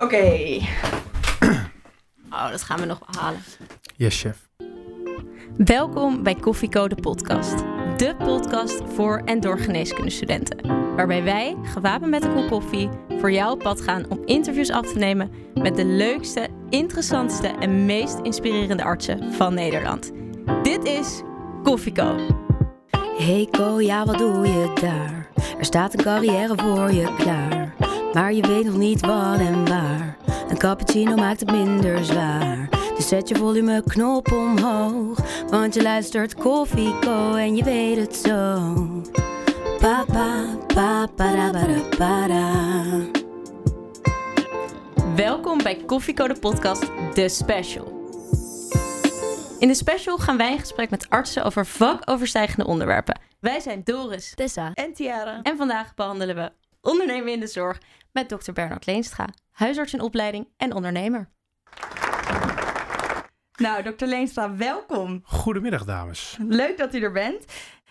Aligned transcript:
Oké. 0.00 0.58
Oh, 2.32 2.50
dat 2.50 2.62
gaan 2.62 2.80
we 2.80 2.86
nog 2.86 2.98
behalen. 3.10 3.40
Yes, 3.96 4.20
chef. 4.20 4.48
Welkom 5.56 6.22
bij 6.22 6.34
Koffiecode 6.34 6.94
podcast. 6.94 7.58
De 7.96 8.14
podcast 8.18 8.82
voor 8.94 9.22
en 9.24 9.40
door 9.40 9.58
geneeskundestudenten. 9.58 10.66
Waarbij 10.96 11.22
wij, 11.22 11.56
gewapend 11.62 12.10
met 12.10 12.24
een 12.24 12.34
kop 12.34 12.48
koffie, 12.48 12.88
voor 13.18 13.32
jou 13.32 13.52
op 13.52 13.58
pad 13.58 13.80
gaan 13.80 14.10
om 14.10 14.22
interviews 14.24 14.70
af 14.70 14.92
te 14.92 14.98
nemen 14.98 15.30
met 15.54 15.76
de 15.76 15.84
leukste, 15.84 16.48
interessantste 16.68 17.48
en 17.48 17.86
meest 17.86 18.18
inspirerende 18.22 18.82
artsen 18.82 19.32
van 19.32 19.54
Nederland. 19.54 20.12
Dit 20.62 20.84
is 20.84 21.22
Koffieco. 21.62 22.16
Hey 23.16 23.48
Ko, 23.50 23.80
ja 23.80 24.04
wat 24.04 24.18
doe 24.18 24.46
je 24.46 24.72
daar? 24.80 25.28
Er 25.58 25.64
staat 25.64 25.92
een 25.92 26.04
carrière 26.04 26.54
voor 26.56 26.92
je 26.92 27.14
klaar. 27.14 27.59
Maar 28.12 28.32
je 28.32 28.46
weet 28.46 28.64
nog 28.64 28.76
niet 28.76 29.00
wat 29.00 29.38
en 29.38 29.68
waar. 29.68 30.16
Een 30.48 30.58
cappuccino 30.58 31.14
maakt 31.14 31.40
het 31.40 31.50
minder 31.50 32.04
zwaar. 32.04 32.68
Dus 32.96 33.08
zet 33.08 33.28
je 33.28 33.34
volumeknop 33.34 34.32
omhoog. 34.32 35.18
Want 35.48 35.74
je 35.74 35.82
luistert 35.82 36.34
Koffie 36.34 36.98
Co 36.98 37.34
en 37.34 37.56
je 37.56 37.64
weet 37.64 37.96
het 37.96 38.16
zo. 38.16 38.74
Pa 39.80 40.04
pa 40.12 40.56
pa 40.66 41.06
para 41.06 41.50
para 41.50 41.80
para. 41.98 42.50
Welkom 45.16 45.62
bij 45.62 45.76
Koffieco 45.86 46.28
de 46.28 46.38
podcast, 46.38 46.90
de 47.14 47.28
special. 47.28 47.98
In 49.58 49.68
de 49.68 49.74
special 49.74 50.18
gaan 50.18 50.36
wij 50.36 50.52
in 50.52 50.58
gesprek 50.58 50.90
met 50.90 51.08
artsen 51.08 51.44
over 51.44 51.66
vakoverstijgende 51.66 52.66
onderwerpen. 52.66 53.20
Wij 53.40 53.60
zijn 53.60 53.80
Doris 53.84 54.32
Tessa. 54.34 54.70
en 54.74 54.92
Tiara. 54.92 55.40
En 55.42 55.56
vandaag 55.56 55.94
behandelen 55.94 56.34
we 56.34 56.50
ondernemen 56.82 57.32
in 57.32 57.40
de 57.40 57.46
zorg 57.46 57.80
met 58.12 58.28
dokter 58.28 58.52
Bernard 58.52 58.86
Leenstra, 58.86 59.28
huisarts 59.50 59.92
in 59.92 60.00
opleiding 60.00 60.48
en 60.56 60.74
ondernemer. 60.74 61.30
Nou, 63.56 63.82
dokter 63.82 64.08
Leenstra, 64.08 64.56
welkom. 64.56 65.20
Goedemiddag, 65.24 65.84
dames. 65.84 66.36
Leuk 66.48 66.78
dat 66.78 66.94
u 66.94 67.02
er 67.02 67.12
bent. 67.12 67.44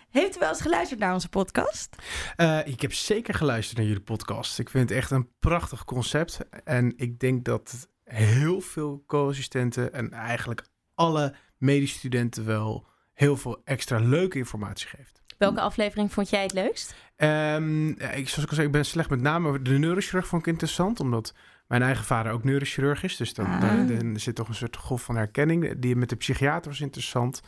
Heeft 0.09 0.35
u 0.35 0.39
wel 0.39 0.49
eens 0.49 0.61
geluisterd 0.61 0.99
naar 0.99 1.13
onze 1.13 1.29
podcast? 1.29 1.95
Uh, 2.37 2.67
ik 2.67 2.81
heb 2.81 2.93
zeker 2.93 3.33
geluisterd 3.33 3.77
naar 3.77 3.87
jullie 3.87 4.01
podcast. 4.01 4.59
Ik 4.59 4.69
vind 4.69 4.89
het 4.89 4.97
echt 4.97 5.11
een 5.11 5.29
prachtig 5.39 5.85
concept. 5.85 6.39
En 6.63 6.93
ik 6.97 7.19
denk 7.19 7.45
dat 7.45 7.89
heel 8.03 8.61
veel 8.61 9.03
co-assistenten 9.07 9.93
en 9.93 10.11
eigenlijk 10.11 10.65
alle 10.95 11.35
medestudenten 11.57 12.45
wel 12.45 12.87
heel 13.13 13.37
veel 13.37 13.61
extra 13.63 13.99
leuke 13.99 14.37
informatie 14.37 14.87
geeft. 14.87 15.21
Welke 15.39 15.61
aflevering 15.61 16.13
vond 16.13 16.29
jij 16.29 16.41
het 16.41 16.53
leukst? 16.53 16.95
Um, 17.17 17.89
ik, 17.89 18.29
zoals 18.29 18.37
ik 18.37 18.49
al 18.49 18.55
zei, 18.55 18.65
ik 18.67 18.71
ben 18.71 18.85
slecht 18.85 19.09
met 19.09 19.21
name. 19.21 19.61
De 19.61 19.77
neurochirurg 19.77 20.27
vond 20.27 20.41
ik 20.41 20.47
interessant, 20.47 20.99
omdat 20.99 21.33
mijn 21.67 21.81
eigen 21.81 22.05
vader 22.05 22.31
ook 22.31 22.43
neurochirurg 22.43 23.03
is. 23.03 23.15
Dus 23.17 23.33
dan, 23.33 23.45
Ah. 23.45 23.61
daar- 23.61 24.01
zit 24.19 24.35
toch 24.35 24.47
een 24.47 24.55
soort 24.55 24.75
golf 24.77 25.01
van 25.03 25.15
herkenning. 25.15 25.79
Die 25.79 25.95
met 25.95 26.09
de 26.09 26.15
psychiater 26.15 26.71
was 26.71 26.81
interessant. 26.81 27.41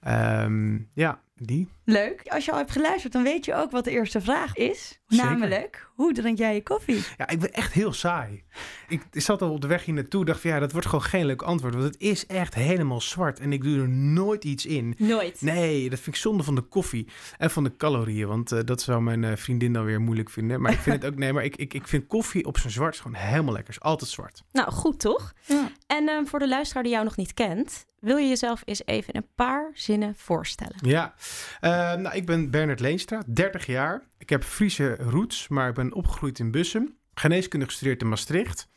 Ehm, 0.00 0.78
ja, 0.94 1.20
die. 1.46 1.68
Leuk. 1.84 2.22
Als 2.28 2.44
je 2.44 2.52
al 2.52 2.58
hebt 2.58 2.70
geluisterd, 2.70 3.12
dan 3.12 3.22
weet 3.22 3.44
je 3.44 3.54
ook 3.54 3.70
wat 3.70 3.84
de 3.84 3.90
eerste 3.90 4.20
vraag 4.20 4.54
is. 4.54 5.00
Zeker. 5.06 5.24
Namelijk, 5.24 5.88
hoe 5.94 6.12
drink 6.12 6.38
jij 6.38 6.54
je 6.54 6.62
koffie? 6.62 7.04
Ja, 7.16 7.28
ik 7.28 7.38
ben 7.38 7.52
echt 7.52 7.72
heel 7.72 7.92
saai. 7.92 8.44
Ik 8.88 9.02
zat 9.10 9.42
al 9.42 9.50
op 9.50 9.60
de 9.60 9.66
weg 9.66 9.84
hier 9.84 9.94
naartoe. 9.94 10.24
dacht 10.24 10.40
van 10.40 10.50
ja, 10.50 10.58
dat 10.58 10.72
wordt 10.72 10.86
gewoon 10.86 11.04
geen 11.04 11.26
leuk 11.26 11.42
antwoord. 11.42 11.74
Want 11.74 11.86
het 11.86 12.00
is 12.00 12.26
echt 12.26 12.54
helemaal 12.54 13.00
zwart. 13.00 13.40
En 13.40 13.52
ik 13.52 13.62
doe 13.62 13.80
er 13.80 13.88
nooit 13.88 14.44
iets 14.44 14.66
in. 14.66 14.94
Nooit. 14.98 15.40
Nee, 15.40 15.90
dat 15.90 16.00
vind 16.00 16.16
ik 16.16 16.22
zonde 16.22 16.42
van 16.42 16.54
de 16.54 16.60
koffie 16.60 17.08
en 17.38 17.50
van 17.50 17.64
de 17.64 17.76
calorieën. 17.76 18.28
Want 18.28 18.52
eh, 18.52 18.60
dat 18.64 18.82
zou 18.82 19.02
mijn 19.02 19.24
eh, 19.24 19.36
vriendin 19.36 19.72
dan 19.72 19.84
weer 19.84 20.00
moeilijk 20.00 20.30
vinden. 20.30 20.60
Maar 20.60 20.72
ik 20.72 20.78
vind 20.78 21.02
het 21.02 21.12
ook, 21.12 21.18
nee, 21.18 21.32
maar 21.32 21.44
ik, 21.44 21.56
ik, 21.56 21.74
ik 21.74 21.88
vind 21.88 22.06
koffie 22.06 22.44
op 22.44 22.58
zijn 22.58 22.72
zwart 22.72 22.96
gewoon 22.96 23.16
helemaal 23.16 23.52
lekker. 23.52 23.74
Is 23.74 23.80
altijd 23.80 24.10
zwart. 24.10 24.44
Nou, 24.52 24.70
goed 24.70 25.00
toch? 25.00 25.32
Ja. 25.46 25.70
En 25.86 26.08
ehm, 26.08 26.24
voor 26.24 26.38
de 26.38 26.48
luisteraar 26.48 26.82
die 26.82 26.92
jou 26.92 27.04
nog 27.04 27.16
niet 27.16 27.34
kent, 27.34 27.86
wil 28.00 28.16
je 28.16 28.28
jezelf 28.28 28.62
eens 28.64 28.82
even 28.84 29.16
een 29.16 29.26
paar 29.34 29.70
zinnen 29.74 30.14
voorstellen? 30.16 30.76
Ja, 30.80 31.14
Eh, 31.60 31.70
nou, 31.94 32.16
ik 32.16 32.26
ben 32.26 32.50
Bernard 32.50 32.80
Leenstra, 32.80 33.22
30 33.26 33.66
jaar. 33.66 34.02
Ik 34.18 34.30
heb 34.30 34.44
Friese 34.44 34.94
roots, 34.96 35.48
maar 35.48 35.68
ik 35.68 35.74
ben 35.74 35.92
opgegroeid 35.92 36.38
in 36.38 36.50
Bussum. 36.50 36.96
Geneeskunde 37.14 37.66
gestudeerd 37.66 38.02
in 38.02 38.08
Maastricht. 38.08 38.68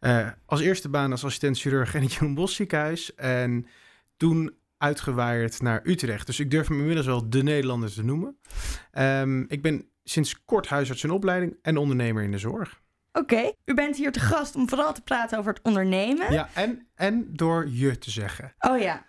Eh, 0.00 0.28
als 0.46 0.60
eerste 0.60 0.88
baan 0.88 1.10
als 1.10 1.24
assistent 1.24 1.58
chirurg 1.58 1.94
in 1.94 2.02
het 2.02 2.12
Jeroen 2.12 2.34
Bos 2.34 2.54
ziekenhuis. 2.54 3.14
En 3.14 3.66
toen 4.16 4.54
uitgewaaid 4.78 5.60
naar 5.62 5.80
Utrecht. 5.84 6.26
Dus 6.26 6.40
ik 6.40 6.50
durf 6.50 6.68
me 6.68 6.76
inmiddels 6.76 7.06
wel 7.06 7.30
de 7.30 7.42
Nederlander 7.42 7.92
te 7.92 8.04
noemen. 8.04 8.38
Ehm, 8.90 9.40
ik 9.40 9.62
ben 9.62 9.88
sinds 10.04 10.44
kort 10.44 10.66
huisarts 10.66 11.04
in 11.04 11.10
opleiding 11.10 11.56
en 11.62 11.76
ondernemer 11.76 12.22
in 12.22 12.30
de 12.30 12.38
zorg. 12.38 12.80
Oké, 13.12 13.52
u 13.64 13.74
bent 13.74 13.96
hier 13.96 14.12
te 14.12 14.20
gast 14.20 14.56
om 14.56 14.68
vooral 14.68 14.92
te 14.94 15.02
praten 15.02 15.38
over 15.38 15.52
het 15.52 15.62
ondernemen. 15.62 16.32
Ja, 16.32 16.48
en, 16.54 16.86
en 16.94 17.26
door 17.32 17.68
je 17.70 17.98
te 17.98 18.10
zeggen. 18.10 18.54
Oh 18.58 18.78
ja. 18.80 19.04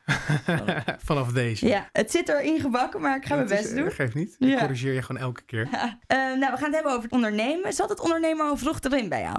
Vanaf 1.06 1.32
deze. 1.32 1.68
ja, 1.68 1.90
het 1.92 2.12
zit 2.12 2.30
erin 2.30 2.60
gebakken, 2.60 3.02
maar 3.02 3.18
ik 3.18 3.26
ga 3.26 3.36
mijn 3.36 3.48
Dat 3.48 3.58
is- 3.58 3.64
best 3.64 3.76
eh, 3.78 3.84
doen. 3.84 3.92
Geeft 3.92 4.14
niet. 4.14 4.36
Ja. 4.40 4.48
Ik 4.54 4.58
corrigeer 4.60 4.94
je 4.94 5.02
gewoon 5.02 5.22
elke 5.22 5.42
keer. 5.46 5.68
Ja. 5.72 6.00
Eh, 6.08 6.18
nou, 6.18 6.40
we 6.40 6.46
gaan 6.58 6.64
het 6.64 6.74
hebben 6.74 6.92
over 6.92 7.04
het 7.04 7.12
ondernemen. 7.12 7.74
Zat 7.74 7.90
het 7.90 8.00
ondernemen 8.00 8.46
al 8.46 8.58
vroeg 8.58 8.80
erin 8.82 9.10
bij 9.10 9.22
jou? 9.22 9.38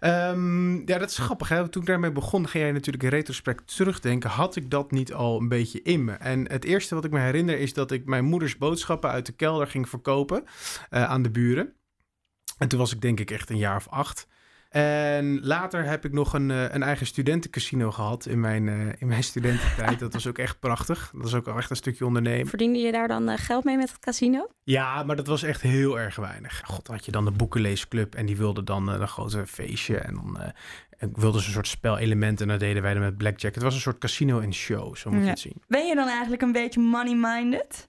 Ehm, 0.00 0.74
ja, 0.88 0.98
dat 0.98 1.10
is 1.10 1.18
grappig. 1.18 1.48
Hè? 1.48 1.68
Toen 1.68 1.82
ik 1.82 1.88
daarmee 1.88 2.12
begon, 2.12 2.48
ga 2.48 2.58
jij 2.58 2.72
natuurlijk 2.72 3.04
in 3.04 3.10
retrospect 3.10 3.76
terugdenken. 3.76 4.30
Had 4.30 4.56
ik 4.56 4.70
dat 4.70 4.90
niet 4.90 5.12
al 5.12 5.40
een 5.40 5.48
beetje 5.48 5.82
in 5.82 6.04
me? 6.04 6.12
En 6.12 6.50
het 6.50 6.64
eerste 6.64 6.94
wat 6.94 7.04
ik 7.04 7.10
me 7.10 7.20
herinner 7.20 7.58
is 7.58 7.72
dat 7.74 7.90
ik 7.90 8.04
mijn 8.06 8.24
moeders 8.24 8.56
boodschappen 8.58 9.10
uit 9.10 9.26
de 9.26 9.32
kelder 9.32 9.66
ging 9.66 9.88
verkopen 9.88 10.44
eh, 10.90 11.04
aan 11.04 11.22
de 11.22 11.30
buren. 11.30 11.72
En 12.62 12.68
toen 12.68 12.78
was 12.78 12.92
ik 12.92 13.00
denk 13.00 13.20
ik 13.20 13.30
echt 13.30 13.50
een 13.50 13.56
jaar 13.56 13.76
of 13.76 13.88
acht. 13.88 14.26
En 14.68 15.40
later 15.46 15.84
heb 15.84 16.04
ik 16.04 16.12
nog 16.12 16.32
een, 16.32 16.50
eh, 16.50 16.74
een 16.74 16.82
eigen 16.82 17.06
studentencasino 17.06 17.90
gehad 17.90 18.26
in 18.26 18.40
mijn, 18.40 18.68
eh, 18.68 18.86
in 18.98 19.06
mijn 19.06 19.22
studententijd. 19.24 19.98
Dat 19.98 20.12
was 20.12 20.26
ook 20.26 20.38
echt 20.38 20.58
prachtig. 20.60 21.10
Dat 21.12 21.22
was 21.22 21.34
ook 21.34 21.46
al 21.48 21.56
echt 21.56 21.70
een 21.70 21.76
stukje 21.76 22.06
ondernemen. 22.06 22.46
Verdiende 22.46 22.78
je 22.78 22.92
daar 22.92 23.08
dan 23.08 23.28
eh, 23.28 23.38
geld 23.38 23.64
mee 23.64 23.76
met 23.76 23.88
het 23.90 23.98
casino? 23.98 24.48
Ja, 24.62 25.02
maar 25.02 25.16
dat 25.16 25.26
was 25.26 25.42
echt 25.42 25.60
heel 25.60 25.98
erg 26.00 26.16
weinig. 26.16 26.62
God, 26.64 26.86
dan 26.86 26.94
had 26.94 27.04
je 27.04 27.12
dan 27.12 27.24
de 27.24 27.30
boekenleesclub 27.30 28.14
en 28.14 28.26
die 28.26 28.36
wilde 28.36 28.64
dan 28.64 28.88
een 28.88 29.08
grote 29.08 29.46
feestje. 29.46 29.96
En 29.98 30.14
dan 30.14 30.38
en 30.98 31.12
wilden 31.14 31.40
ze 31.40 31.46
een 31.46 31.52
soort 31.52 31.68
spelelementen 31.68 32.44
en 32.46 32.50
dat 32.52 32.60
deden 32.60 32.82
wij 32.82 32.92
dan 32.94 33.02
met 33.02 33.16
blackjack. 33.16 33.54
Het 33.54 33.62
was 33.62 33.74
een 33.74 33.80
soort 33.80 33.98
casino 33.98 34.40
en 34.40 34.54
show, 34.54 34.96
zo 34.96 35.10
moet 35.10 35.18
je 35.18 35.24
Ja. 35.24 35.30
het 35.30 35.40
zien. 35.40 35.62
Ben 35.68 35.86
je 35.86 35.94
dan 35.94 36.08
eigenlijk 36.08 36.42
een 36.42 36.52
beetje 36.52 36.80
money-minded? 36.80 37.88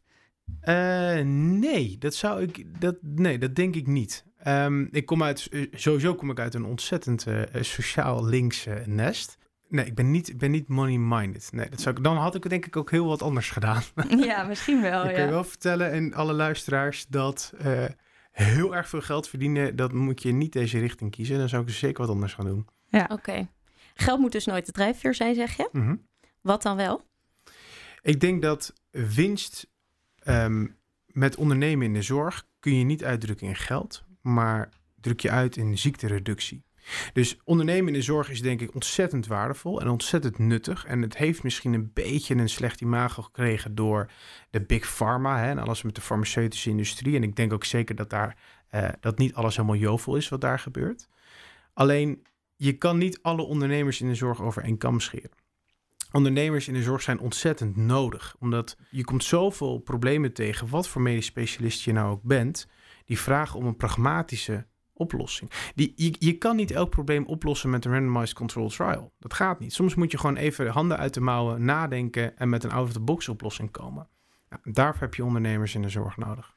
Nee, 1.60 1.98
dat 1.98 2.14
zou 2.16 2.42
ik, 2.42 2.82
dat, 2.82 2.96
nee, 3.02 3.38
dat 3.38 3.56
denk 3.56 3.76
ik 3.76 3.88
niet. 3.88 4.26
Ehm, 4.44 4.86
ik 4.92 5.06
kom 5.06 5.24
uit, 5.24 5.48
eh, 5.52 5.68
sowieso 5.72 6.16
kom 6.16 6.30
ik 6.30 6.40
uit 6.40 6.54
een 6.54 6.66
ontzettend 6.66 7.28
eh, 7.28 7.56
eh, 7.56 7.64
sociaal 7.64 8.26
links 8.26 8.66
eh, 8.66 8.86
nest. 8.86 9.38
Nee, 9.68 9.86
ik 9.86 9.96
ben 9.96 10.12
niet, 10.12 10.30
ik 10.30 10.38
ben 10.38 10.52
niet 10.52 10.68
money-minded. 10.68 11.50
Nee, 11.52 11.70
dat 11.70 11.82
zou 11.82 11.96
ik, 11.98 12.04
dan 12.04 12.18
had 12.18 12.36
ik 12.36 12.50
denk 12.50 12.66
ik 12.66 12.76
ook 12.78 12.92
heel 12.92 13.06
wat 13.06 13.22
anders 13.22 13.50
gedaan. 13.50 13.84
ja, 14.26 14.44
misschien 14.44 14.82
wel. 14.82 15.02
ik 15.04 15.10
kan 15.10 15.20
Ja. 15.20 15.26
je 15.26 15.32
wel 15.32 15.44
vertellen 15.44 15.92
en 15.92 16.14
alle 16.14 16.34
luisteraars 16.34 17.06
dat 17.08 17.54
eh, 17.58 17.86
heel 18.32 18.76
erg 18.76 18.90
veel 18.90 19.02
geld 19.02 19.28
verdienen, 19.30 19.76
dat 19.76 19.94
moet 19.94 20.22
je 20.22 20.32
niet 20.32 20.54
deze 20.54 20.80
richting 20.80 21.12
kiezen. 21.12 21.38
Dan 21.38 21.50
zou 21.50 21.64
ik 21.64 21.70
zeker 21.70 22.02
wat 22.02 22.10
anders 22.14 22.34
gaan 22.34 22.46
doen. 22.46 22.68
Oké. 23.08 23.48
Geld 23.94 24.20
moet 24.20 24.32
dus 24.32 24.46
nooit 24.46 24.66
de 24.66 24.72
drijfveer 24.72 25.16
zijn, 25.16 25.36
zeg 25.36 25.58
je? 25.58 25.70
Mhm. 25.72 25.96
Wat 26.42 26.62
dan 26.62 26.76
wel? 26.78 27.02
Ik 28.02 28.20
denk 28.20 28.42
dat 28.42 28.74
winst 28.92 29.68
ehm, 30.20 30.66
met 31.08 31.36
ondernemen 31.36 31.86
in 31.86 31.94
de 31.94 32.02
zorg 32.02 32.46
kun 32.60 32.76
je 32.78 32.84
niet 32.84 33.04
uitdrukken 33.04 33.48
in 33.48 33.56
geld, 33.56 34.03
maar 34.24 34.70
druk 35.00 35.20
je 35.20 35.30
uit 35.30 35.58
in 35.58 35.78
ziektereductie. 35.78 36.64
Dus 37.14 37.38
ondernemen 37.44 37.88
in 37.88 37.94
de 37.94 38.02
zorg 38.02 38.30
is 38.30 38.42
denk 38.42 38.62
ik 38.62 38.74
ontzettend 38.74 39.28
waardevol 39.28 39.82
en 39.82 39.90
ontzettend 39.90 40.38
nuttig. 40.38 40.86
En 40.86 41.02
het 41.02 41.18
heeft 41.18 41.44
misschien 41.44 41.74
een 41.74 41.92
beetje 41.94 42.36
een 42.36 42.50
slecht 42.50 42.82
imago 42.82 43.22
gekregen 43.22 43.76
door 43.76 44.12
de 44.50 44.62
big 44.62 44.96
pharma 44.96 45.40
hè, 45.40 45.50
en 45.50 45.60
alles 45.60 45.82
met 45.82 45.96
de 45.96 46.02
farmaceutische 46.02 46.70
industrie. 46.70 47.16
En 47.16 47.24
ik 47.24 47.36
denk 47.36 47.54
ook 47.54 47.66
zeker 47.66 47.96
dat 47.96 48.10
daar 48.10 48.38
eh, 48.68 48.90
dat 49.00 49.18
niet 49.18 49.34
alles 49.34 49.56
helemaal 49.56 49.78
jovel 49.78 50.16
is 50.16 50.30
wat 50.30 50.42
daar 50.42 50.60
gebeurt. 50.60 51.08
Alleen 51.74 52.26
je 52.56 52.74
kan 52.74 52.98
niet 52.98 53.20
alle 53.22 53.42
ondernemers 53.42 54.02
in 54.02 54.08
de 54.08 54.16
zorg 54.16 54.42
over 54.42 54.64
één 54.64 54.78
kam 54.78 55.00
scheren 55.00 55.32
ondernemers 56.14 56.68
in 56.68 56.74
de 56.74 56.84
zorg 56.84 57.02
zijn 57.02 57.20
ontzettend 57.20 57.76
nodig. 57.76 58.36
Omdat 58.40 58.78
je 58.90 59.04
komt 59.04 59.24
zoveel 59.24 59.80
problemen 59.80 60.34
tegen, 60.34 60.70
wat 60.70 60.88
voor 60.88 61.02
medisch 61.02 61.26
specialist 61.26 61.84
je 61.84 61.94
nou 61.94 62.12
ook 62.12 62.24
bent, 62.24 62.68
die 63.06 63.20
vragen 63.20 63.60
om 63.60 63.66
een 63.66 63.78
pragmatische 63.78 64.68
oplossing. 64.94 65.52
Die, 65.76 65.94
je, 65.96 66.16
je 66.20 66.38
kan 66.38 66.56
niet 66.56 66.72
elk 66.72 66.90
probleem 66.90 67.26
oplossen 67.26 67.70
met 67.70 67.86
een 67.86 67.92
randomized 67.92 68.36
control 68.36 68.70
trial. 68.70 69.14
Dat 69.20 69.34
gaat 69.34 69.60
niet. 69.60 69.74
Soms 69.74 69.96
moet 69.96 70.12
je 70.12 70.18
gewoon 70.18 70.36
even 70.36 70.68
handen 70.68 70.98
uit 70.98 71.14
de 71.14 71.22
mouwen, 71.22 71.66
nadenken 71.66 72.38
en 72.38 72.50
met 72.50 72.64
een 72.64 72.72
out-of-the-box 72.72 73.30
oplossing 73.30 73.72
komen. 73.72 74.08
Nou, 74.50 74.62
daarvoor 74.74 75.02
heb 75.02 75.16
je 75.16 75.26
ondernemers 75.26 75.76
in 75.76 75.82
de 75.82 75.90
zorg 75.90 76.18
nodig. 76.18 76.53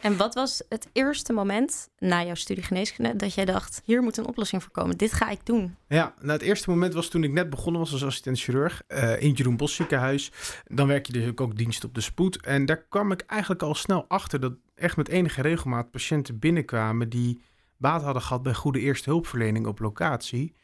En 0.00 0.16
wat 0.16 0.34
was 0.34 0.62
het 0.68 0.88
eerste 0.92 1.32
moment 1.32 1.88
na 1.98 2.24
jouw 2.24 2.34
studie 2.34 2.64
geneeskunde 2.64 3.16
dat 3.16 3.34
jij 3.34 3.44
dacht: 3.44 3.82
hier 3.84 4.02
moet 4.02 4.16
een 4.16 4.26
oplossing 4.26 4.62
voor 4.62 4.72
komen, 4.72 4.96
dit 4.96 5.12
ga 5.12 5.30
ik 5.30 5.46
doen? 5.46 5.76
Ja, 5.88 6.14
nou 6.18 6.32
het 6.32 6.42
eerste 6.42 6.70
moment 6.70 6.94
was 6.94 7.08
toen 7.08 7.24
ik 7.24 7.32
net 7.32 7.50
begonnen 7.50 7.80
was 7.80 7.92
als 7.92 8.04
assistent 8.04 8.40
chirurg 8.40 8.82
eh, 8.86 9.22
in 9.22 9.32
Jeroen 9.32 9.56
Bos 9.56 9.74
ziekenhuis. 9.74 10.32
Dan 10.64 10.86
werk 10.86 11.06
je 11.06 11.12
dus 11.12 11.28
ook, 11.28 11.40
ook 11.40 11.56
dienst 11.56 11.84
op 11.84 11.94
de 11.94 12.00
spoed. 12.00 12.40
En 12.40 12.66
daar 12.66 12.86
kwam 12.88 13.12
ik 13.12 13.20
eigenlijk 13.26 13.62
al 13.62 13.74
snel 13.74 14.04
achter 14.08 14.40
dat 14.40 14.52
echt 14.74 14.96
met 14.96 15.08
enige 15.08 15.42
regelmaat 15.42 15.90
patiënten 15.90 16.38
binnenkwamen 16.38 17.08
die 17.08 17.42
baat 17.76 18.02
hadden 18.02 18.22
gehad 18.22 18.42
bij 18.42 18.54
goede 18.54 18.80
eerste 18.80 19.10
hulpverlening 19.10 19.66
op 19.66 19.78
locatie, 19.78 20.54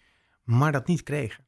maar 0.44 0.72
dat 0.72 0.86
niet 0.86 1.02
kregen. 1.02 1.47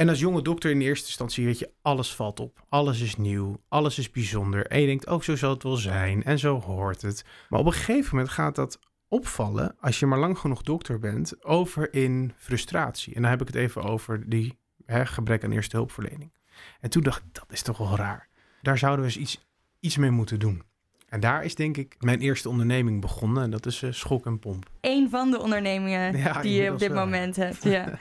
En 0.00 0.08
als 0.08 0.18
jonge 0.18 0.42
dokter 0.42 0.70
in 0.70 0.80
eerste 0.80 1.06
instantie 1.06 1.44
weet 1.44 1.58
je, 1.58 1.70
alles 1.82 2.14
valt 2.14 2.40
op. 2.40 2.64
Alles 2.68 3.00
is 3.00 3.16
nieuw, 3.16 3.60
alles 3.68 3.98
is 3.98 4.10
bijzonder. 4.10 4.66
En 4.66 4.80
je 4.80 4.86
denkt, 4.86 5.06
ook 5.06 5.18
oh, 5.18 5.24
zo 5.24 5.36
zal 5.36 5.50
het 5.50 5.62
wel 5.62 5.76
zijn 5.76 6.24
en 6.24 6.38
zo 6.38 6.60
hoort 6.60 7.02
het. 7.02 7.24
Maar 7.48 7.60
op 7.60 7.66
een 7.66 7.72
gegeven 7.72 8.08
moment 8.16 8.32
gaat 8.32 8.54
dat 8.54 8.78
opvallen, 9.08 9.76
als 9.80 9.98
je 9.98 10.06
maar 10.06 10.18
lang 10.18 10.38
genoeg 10.38 10.62
dokter 10.62 10.98
bent, 10.98 11.44
over 11.44 11.94
in 11.94 12.32
frustratie. 12.36 13.14
En 13.14 13.22
dan 13.22 13.30
heb 13.30 13.40
ik 13.40 13.46
het 13.46 13.56
even 13.56 13.82
over 13.82 14.28
die 14.28 14.58
hè, 14.86 15.06
gebrek 15.06 15.44
aan 15.44 15.52
eerste 15.52 15.76
hulpverlening. 15.76 16.32
En 16.80 16.90
toen 16.90 17.02
dacht 17.02 17.22
ik, 17.22 17.34
dat 17.34 17.52
is 17.52 17.62
toch 17.62 17.78
wel 17.78 17.96
raar. 17.96 18.28
Daar 18.62 18.78
zouden 18.78 19.04
we 19.04 19.10
eens 19.10 19.20
iets, 19.20 19.46
iets 19.80 19.96
mee 19.96 20.10
moeten 20.10 20.38
doen. 20.38 20.62
En 21.08 21.20
daar 21.20 21.44
is 21.44 21.54
denk 21.54 21.76
ik 21.76 21.96
mijn 21.98 22.20
eerste 22.20 22.48
onderneming 22.48 23.00
begonnen. 23.00 23.42
En 23.42 23.50
dat 23.50 23.66
is 23.66 23.82
uh, 23.82 23.92
Schok 23.92 24.26
en 24.26 24.38
Pomp. 24.38 24.70
Eén 24.80 25.10
van 25.10 25.30
de 25.30 25.40
ondernemingen 25.40 26.12
die 26.42 26.62
je 26.62 26.72
op 26.72 26.78
dit 26.78 26.94
moment 26.94 27.36
hebt. 27.36 27.64
Ja. 27.70 27.98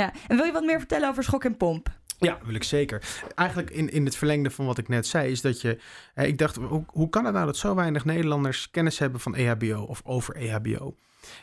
Ja. 0.00 0.12
En 0.28 0.36
wil 0.36 0.44
je 0.44 0.52
wat 0.52 0.64
meer 0.64 0.78
vertellen 0.78 1.08
over 1.08 1.22
Schok 1.22 1.44
en 1.44 1.56
Pomp? 1.56 1.98
Ja, 2.18 2.38
wil 2.44 2.54
ik 2.54 2.64
zeker. 2.64 3.02
Eigenlijk 3.34 3.70
in, 3.70 3.90
in 3.90 4.04
het 4.04 4.16
verlengde 4.16 4.50
van 4.50 4.66
wat 4.66 4.78
ik 4.78 4.88
net 4.88 5.06
zei, 5.06 5.30
is 5.30 5.40
dat 5.40 5.60
je. 5.60 5.78
ik 6.14 6.38
dacht, 6.38 6.56
hoe, 6.56 6.84
hoe 6.86 7.08
kan 7.08 7.24
het 7.24 7.34
nou 7.34 7.46
dat 7.46 7.56
zo 7.56 7.74
weinig 7.74 8.04
Nederlanders 8.04 8.70
kennis 8.70 8.98
hebben 8.98 9.20
van 9.20 9.34
EHBO 9.34 9.82
of 9.82 10.00
over 10.04 10.36
EHBO? 10.36 10.96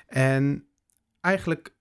En 0.08 0.68
eigenlijk 1.22 1.74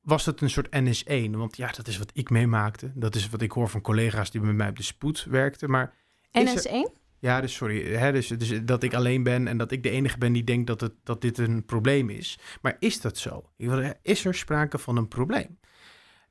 was 0.00 0.26
het 0.26 0.40
een 0.40 0.50
soort 0.50 0.68
NS1, 0.76 1.30
want 1.30 1.56
ja, 1.56 1.70
dat 1.76 1.86
is 1.86 1.98
wat 1.98 2.10
ik 2.12 2.30
meemaakte. 2.30 2.92
Dat 2.94 3.14
is 3.14 3.28
wat 3.28 3.42
ik 3.42 3.52
hoor 3.52 3.68
van 3.68 3.80
collega's 3.80 4.30
die 4.30 4.40
bij 4.40 4.52
mij 4.52 4.68
op 4.68 4.76
de 4.76 4.82
spoed 4.82 5.26
werkten. 5.28 5.70
Maar 5.70 5.94
NS1? 6.38 6.98
Ja, 7.18 7.40
dus 7.40 7.54
sorry. 7.54 7.94
Hè, 7.94 8.12
dus, 8.12 8.28
dus 8.28 8.64
dat 8.64 8.82
ik 8.82 8.94
alleen 8.94 9.22
ben 9.22 9.46
en 9.46 9.56
dat 9.56 9.72
ik 9.72 9.82
de 9.82 9.90
enige 9.90 10.18
ben 10.18 10.32
die 10.32 10.44
denkt 10.44 10.66
dat, 10.66 10.80
het, 10.80 10.92
dat 11.04 11.20
dit 11.20 11.38
een 11.38 11.64
probleem 11.64 12.10
is. 12.10 12.38
Maar 12.62 12.76
is 12.78 13.00
dat 13.00 13.18
zo? 13.18 13.50
Is 14.02 14.24
er 14.24 14.34
sprake 14.34 14.78
van 14.78 14.96
een 14.96 15.08
probleem? 15.08 15.58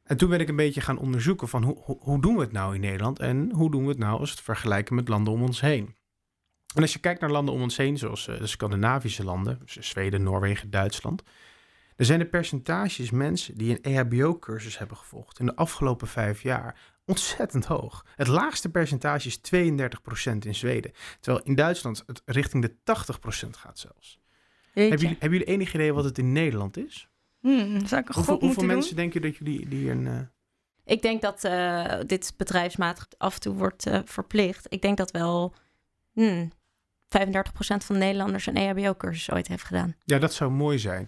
En 0.09 0.17
toen 0.17 0.29
ben 0.29 0.39
ik 0.39 0.50
een 0.50 0.56
beetje 0.56 0.81
gaan 0.81 0.97
onderzoeken 0.97 1.47
van 1.47 1.63
hoe, 1.63 1.97
hoe, 2.00 2.21
doen 2.21 2.35
we 2.35 2.41
het 2.41 2.51
nou 2.51 2.75
in 2.75 2.81
Nederland 2.81 3.19
en 3.19 3.51
hoe 3.51 3.71
doen 3.71 3.83
we 3.83 3.89
het 3.89 3.97
nou 3.97 4.19
als 4.19 4.29
we 4.29 4.35
het 4.35 4.45
vergelijken 4.45 4.95
met 4.95 5.07
landen 5.07 5.33
om 5.33 5.41
ons 5.41 5.61
heen. 5.61 5.95
En 6.75 6.81
als 6.81 6.94
je 6.94 7.00
kijkt 7.00 7.21
naar 7.21 7.31
landen 7.31 7.53
om 7.53 7.61
ons 7.61 7.77
heen, 7.77 7.97
zoals 7.97 8.27
uh, 8.27 8.38
de 8.38 8.47
Scandinavische 8.47 9.23
landen, 9.23 9.59
dus 9.65 9.89
Zweden, 9.89 10.23
Noorwegen, 10.23 10.69
Duitsland, 10.69 11.23
dan 11.95 12.06
zijn 12.06 12.19
de 12.19 12.25
percentages 12.25 13.11
mensen 13.11 13.57
die 13.57 13.71
een 13.71 13.81
EHBO-cursus 13.81 14.77
hebben 14.77 14.97
gevolgd 14.97 15.39
in 15.39 15.45
de 15.45 15.56
afgelopen 15.56 16.07
vijf 16.07 16.41
jaar 16.41 16.79
ontzettend 17.06 17.65
hoog. 17.65 18.06
Het 18.15 18.27
laagste 18.27 18.69
percentage 18.69 19.27
is 19.27 19.38
32% 19.38 20.38
in 20.39 20.56
Zweden, 20.56 20.91
terwijl 21.19 21.45
in 21.45 21.56
Duitsland 21.56 22.03
het 22.06 22.21
richting 22.25 22.63
de 22.63 22.75
80% 23.45 23.50
gaat 23.50 23.79
zelfs. 23.79 24.19
Hebben 24.73 25.00
jullie, 25.00 25.17
hebben 25.19 25.39
jullie 25.39 25.53
enig 25.53 25.73
idee 25.73 25.94
wat 25.94 26.03
het 26.03 26.17
in 26.17 26.31
Nederland 26.31 26.77
is? 26.77 27.09
Hmm, 27.39 27.88
zou 27.88 28.01
ik 28.01 28.07
een 28.07 28.15
hoeveel, 28.15 28.39
hoeveel 28.39 28.63
mensen 28.63 28.95
doen? 28.95 29.03
denken 29.03 29.21
dat 29.21 29.38
jullie 29.38 29.68
die 29.68 29.89
een. 29.89 30.06
Uh... 30.06 30.19
Ik 30.86 31.01
denk 31.01 31.21
dat 31.21 31.44
uh, 31.44 31.95
dit 32.06 32.33
bedrijfsmatig 32.38 33.07
af 33.18 33.33
en 33.33 33.39
toe 33.39 33.56
wordt 33.56 33.88
uh, 33.88 34.00
verplicht. 34.06 34.65
Ik 34.69 34.81
denk 34.81 34.97
dat 34.97 35.12
wel 35.12 35.56
hmm, 36.13 36.51
35% 37.18 37.19
van 37.59 37.80
de 37.88 37.94
Nederlanders 37.94 38.45
een 38.45 38.56
EHBO-cursus 38.56 39.31
ooit 39.31 39.47
heeft 39.47 39.63
gedaan. 39.63 39.95
Ja, 40.03 40.19
dat 40.19 40.33
zou 40.33 40.51
mooi 40.51 40.80
zijn. 40.80 41.07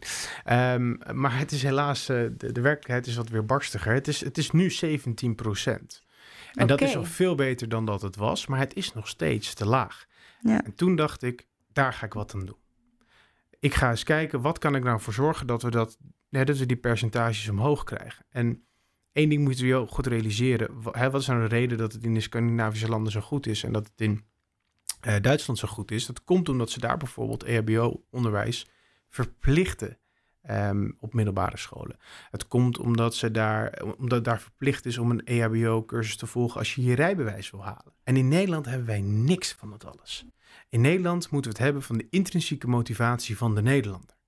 Um, 0.50 1.00
maar 1.13 1.38
het 1.38 1.51
is 1.51 1.63
helaas, 1.63 2.06
de, 2.06 2.36
de, 2.38 2.62
werkelijkheid 2.62 3.07
is 3.07 3.16
wat 3.16 3.30
weer 3.30 3.45
barstiger. 3.45 3.94
Het 3.94 4.07
is, 4.07 4.24
het 4.24 4.38
is 4.38 4.51
nu 4.51 4.72
17%. 4.72 4.75
En 6.54 6.63
okay. 6.63 6.68
dat 6.68 6.81
is 6.81 6.95
al 6.95 7.06
veel 7.06 7.36
beter 7.36 7.69
dan 7.69 7.86
dat 7.86 8.01
het 8.01 8.16
was, 8.16 8.48
maar 8.48 8.60
het 8.60 8.74
is 8.74 8.94
nog 8.94 9.07
steeds 9.07 9.54
te 9.54 9.66
laag. 9.66 10.06
Ja. 10.42 10.63
En 10.63 10.75
toen 10.75 10.95
dacht 10.95 11.22
ik, 11.24 11.48
daar 11.74 11.94
ga 11.94 12.06
ik 12.06 12.13
wat 12.13 12.34
aan 12.34 12.45
doen. 12.45 12.60
Ik 13.60 13.74
ga 13.74 13.89
eens 13.89 14.04
kijken, 14.04 14.42
wat 14.42 14.57
kan 14.57 14.75
ik 14.75 14.84
nou 14.84 15.00
voor 15.00 15.13
zorgen 15.13 15.48
dat 15.48 15.62
we 15.62 15.69
dat 15.69 15.98
dat 16.31 16.57
we 16.57 16.66
die 16.66 16.78
percentages 16.78 17.50
omhoog 17.50 17.83
krijgen. 17.83 18.25
En 18.30 18.66
één 19.12 19.30
ding 19.30 19.44
moeten 19.44 19.66
we 19.66 19.75
ook 19.75 19.89
goed 19.89 20.07
realiseren. 20.07 20.81
Wat 20.81 21.13
is 21.13 21.28
nou 21.28 21.42
de 21.42 21.48
reden 21.48 21.78
dat 21.78 21.94
het 21.94 22.04
in 22.04 22.13
de 22.13 22.22
Scandinavische 22.22 22.89
landen 22.89 23.12
zo 23.12 23.22
goed 23.22 23.48
is 23.48 23.63
en 23.63 23.72
dat 23.72 23.88
het 23.88 24.01
in 24.01 24.25
uh, 25.07 25.16
Duitsland 25.22 25.60
zo 25.60 25.68
goed 25.68 25.92
is? 25.92 26.06
Dat 26.06 26.24
komt 26.24 26.50
omdat 26.50 26.69
ze 26.69 26.80
daar 26.80 26.98
bijvoorbeeld 26.98 27.44
EHBO-onderwijs 27.44 28.68
verplichten 29.10 30.00
um, 30.50 30.98
op 31.00 31.13
middelbare 31.13 31.57
scholen. 31.57 31.98
Het 32.30 32.48
komt 32.48 32.80
omdat, 32.80 33.16
ze 33.16 33.31
daar, 33.31 33.81
omdat 33.98 34.24
daar 34.24 34.42
verplicht 34.42 34.86
is 34.86 34.98
om 34.98 35.12
een 35.12 35.25
EHBO-cursus 35.25 36.16
te 36.16 36.27
volgen 36.27 36.60
als 36.60 36.75
je 36.75 36.84
je 36.84 36.95
rijbewijs 36.95 37.51
wil 37.51 37.63
halen. 37.63 37.94
En 38.04 38.18
in 38.18 38.27
Nederland 38.27 38.66
hebben 38.66 38.88
wij 38.88 39.01
niks 39.01 39.54
van 39.54 39.69
dat 39.69 39.86
alles. 39.86 40.25
In 40.69 40.81
Nederland 40.81 41.30
moeten 41.30 41.51
we 41.51 41.57
het 41.57 41.66
hebben 41.66 41.84
van 41.84 41.98
de 41.98 42.07
intrinsieke 42.10 42.68
motivatie 42.68 43.38
van 43.38 43.56
de 43.56 43.62
Nederlander. 43.62 44.19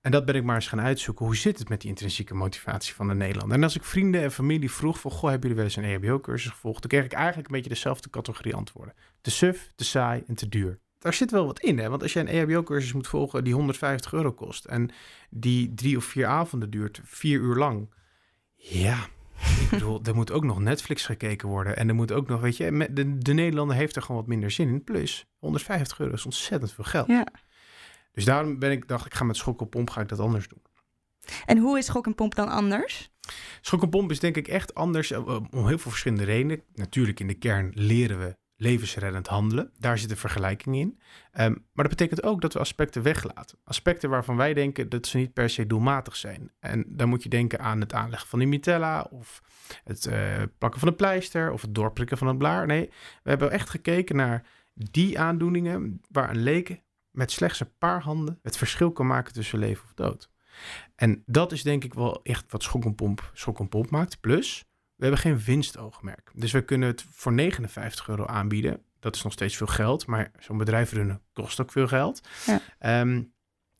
En 0.00 0.10
dat 0.10 0.24
ben 0.24 0.34
ik 0.34 0.44
maar 0.44 0.54
eens 0.54 0.68
gaan 0.68 0.80
uitzoeken. 0.80 1.24
Hoe 1.24 1.36
zit 1.36 1.58
het 1.58 1.68
met 1.68 1.80
die 1.80 1.90
intrinsieke 1.90 2.34
motivatie 2.34 2.94
van 2.94 3.08
de 3.08 3.14
Nederlander? 3.14 3.56
En 3.56 3.62
als 3.62 3.76
ik 3.76 3.84
vrienden 3.84 4.22
en 4.22 4.32
familie 4.32 4.70
vroeg 4.70 5.00
van... 5.00 5.10
Goh, 5.10 5.30
hebben 5.30 5.40
jullie 5.40 5.56
wel 5.56 5.64
eens 5.64 5.76
een 5.76 5.84
EHBO-cursus 5.84 6.50
gevolgd? 6.50 6.80
Dan 6.80 6.90
kreeg 6.90 7.04
ik 7.04 7.12
eigenlijk 7.12 7.48
een 7.48 7.54
beetje 7.54 7.70
dezelfde 7.70 8.10
categorie 8.10 8.54
antwoorden. 8.54 8.94
Te 9.20 9.30
suf, 9.30 9.72
te 9.74 9.84
saai 9.84 10.22
en 10.26 10.34
te 10.34 10.48
duur. 10.48 10.78
Daar 10.98 11.14
zit 11.14 11.30
wel 11.30 11.46
wat 11.46 11.60
in, 11.60 11.78
hè? 11.78 11.88
Want 11.88 12.02
als 12.02 12.12
je 12.12 12.20
een 12.20 12.28
EHBO-cursus 12.28 12.92
moet 12.92 13.06
volgen 13.06 13.44
die 13.44 13.54
150 13.54 14.12
euro 14.12 14.32
kost... 14.32 14.64
en 14.64 14.90
die 15.30 15.74
drie 15.74 15.96
of 15.96 16.04
vier 16.04 16.26
avonden 16.26 16.70
duurt, 16.70 17.00
vier 17.04 17.40
uur 17.40 17.56
lang... 17.56 17.94
Ja, 18.54 19.06
ik 19.60 19.68
bedoel, 19.70 20.00
er 20.04 20.14
moet 20.14 20.32
ook 20.32 20.44
nog 20.44 20.60
Netflix 20.60 21.04
gekeken 21.04 21.48
worden. 21.48 21.76
En 21.76 21.88
er 21.88 21.94
moet 21.94 22.12
ook 22.12 22.28
nog, 22.28 22.40
weet 22.40 22.56
je... 22.56 22.88
De, 22.92 23.18
de 23.18 23.32
Nederlander 23.32 23.76
heeft 23.76 23.96
er 23.96 24.02
gewoon 24.02 24.20
wat 24.20 24.30
minder 24.30 24.50
zin 24.50 24.68
in. 24.68 24.84
Plus, 24.84 25.26
150 25.38 26.00
euro 26.00 26.14
is 26.14 26.24
ontzettend 26.24 26.72
veel 26.72 26.84
geld. 26.84 27.06
Ja. 27.06 27.26
Dus 28.12 28.24
daarom 28.24 28.58
ben 28.58 28.70
ik, 28.70 28.88
dacht 28.88 29.06
ik, 29.06 29.14
ga 29.14 29.24
met 29.24 29.36
schok 29.36 29.60
en 29.60 29.68
pomp 29.68 29.90
ga 29.90 30.00
ik 30.00 30.08
dat 30.08 30.18
anders 30.18 30.48
doen. 30.48 30.62
En 31.46 31.58
hoe 31.58 31.78
is 31.78 31.86
schok 31.86 32.06
en 32.06 32.14
pomp 32.14 32.34
dan 32.34 32.48
anders? 32.48 33.10
Schok 33.60 33.82
en 33.82 33.88
pomp 33.88 34.10
is 34.10 34.20
denk 34.20 34.36
ik 34.36 34.48
echt 34.48 34.74
anders 34.74 35.10
eh, 35.10 35.26
om 35.26 35.66
heel 35.66 35.78
veel 35.78 35.90
verschillende 35.90 36.24
redenen. 36.24 36.62
Natuurlijk 36.74 37.20
in 37.20 37.26
de 37.26 37.34
kern 37.34 37.70
leren 37.74 38.18
we 38.18 38.38
levensreddend 38.60 39.26
handelen. 39.26 39.70
Daar 39.78 39.98
zit 39.98 40.10
een 40.10 40.16
vergelijking 40.16 40.76
in. 40.76 41.00
Um, 41.40 41.66
maar 41.72 41.88
dat 41.88 41.96
betekent 41.96 42.22
ook 42.22 42.40
dat 42.40 42.52
we 42.52 42.58
aspecten 42.58 43.02
weglaten. 43.02 43.58
Aspecten 43.64 44.10
waarvan 44.10 44.36
wij 44.36 44.54
denken 44.54 44.88
dat 44.88 45.06
ze 45.06 45.16
niet 45.16 45.32
per 45.32 45.50
se 45.50 45.66
doelmatig 45.66 46.16
zijn. 46.16 46.50
En 46.58 46.84
dan 46.88 47.08
moet 47.08 47.22
je 47.22 47.28
denken 47.28 47.60
aan 47.60 47.80
het 47.80 47.92
aanleggen 47.92 48.28
van 48.28 48.38
die 48.38 48.48
mitella... 48.48 49.06
of 49.10 49.42
het 49.84 50.06
uh, 50.06 50.42
plakken 50.58 50.80
van 50.80 50.88
een 50.88 50.96
pleister 50.96 51.52
of 51.52 51.62
het 51.62 51.74
doorprikken 51.74 52.18
van 52.18 52.26
een 52.26 52.38
blaar. 52.38 52.66
Nee, 52.66 52.90
we 53.22 53.30
hebben 53.30 53.50
echt 53.50 53.70
gekeken 53.70 54.16
naar 54.16 54.46
die 54.74 55.18
aandoeningen... 55.18 56.00
waar 56.10 56.30
een 56.30 56.42
leek 56.42 56.82
met 57.10 57.30
slechts 57.30 57.60
een 57.60 57.76
paar 57.78 58.02
handen 58.02 58.38
het 58.42 58.56
verschil 58.56 58.92
kan 58.92 59.06
maken 59.06 59.32
tussen 59.32 59.58
leven 59.58 59.84
of 59.84 59.94
dood. 59.94 60.30
En 60.94 61.22
dat 61.26 61.52
is 61.52 61.62
denk 61.62 61.84
ik 61.84 61.94
wel 61.94 62.22
echt 62.22 62.52
wat 62.52 62.62
schok 62.62 62.84
en 62.84 62.94
pomp, 62.94 63.30
schok 63.34 63.58
en 63.58 63.68
pomp 63.68 63.90
maakt. 63.90 64.20
Plus, 64.20 64.64
we 64.96 65.02
hebben 65.02 65.20
geen 65.20 65.38
winstoogmerk. 65.38 66.30
Dus 66.34 66.52
we 66.52 66.64
kunnen 66.64 66.88
het 66.88 67.04
voor 67.10 67.32
59 67.32 68.08
euro 68.08 68.26
aanbieden. 68.26 68.82
Dat 69.00 69.16
is 69.16 69.22
nog 69.22 69.32
steeds 69.32 69.56
veel 69.56 69.66
geld, 69.66 70.06
maar 70.06 70.30
zo'n 70.38 70.58
bedrijf 70.58 70.92
runnen 70.92 71.22
kost 71.32 71.60
ook 71.60 71.72
veel 71.72 71.88
geld. 71.88 72.20
Ja. 72.46 73.00
Um, 73.00 73.32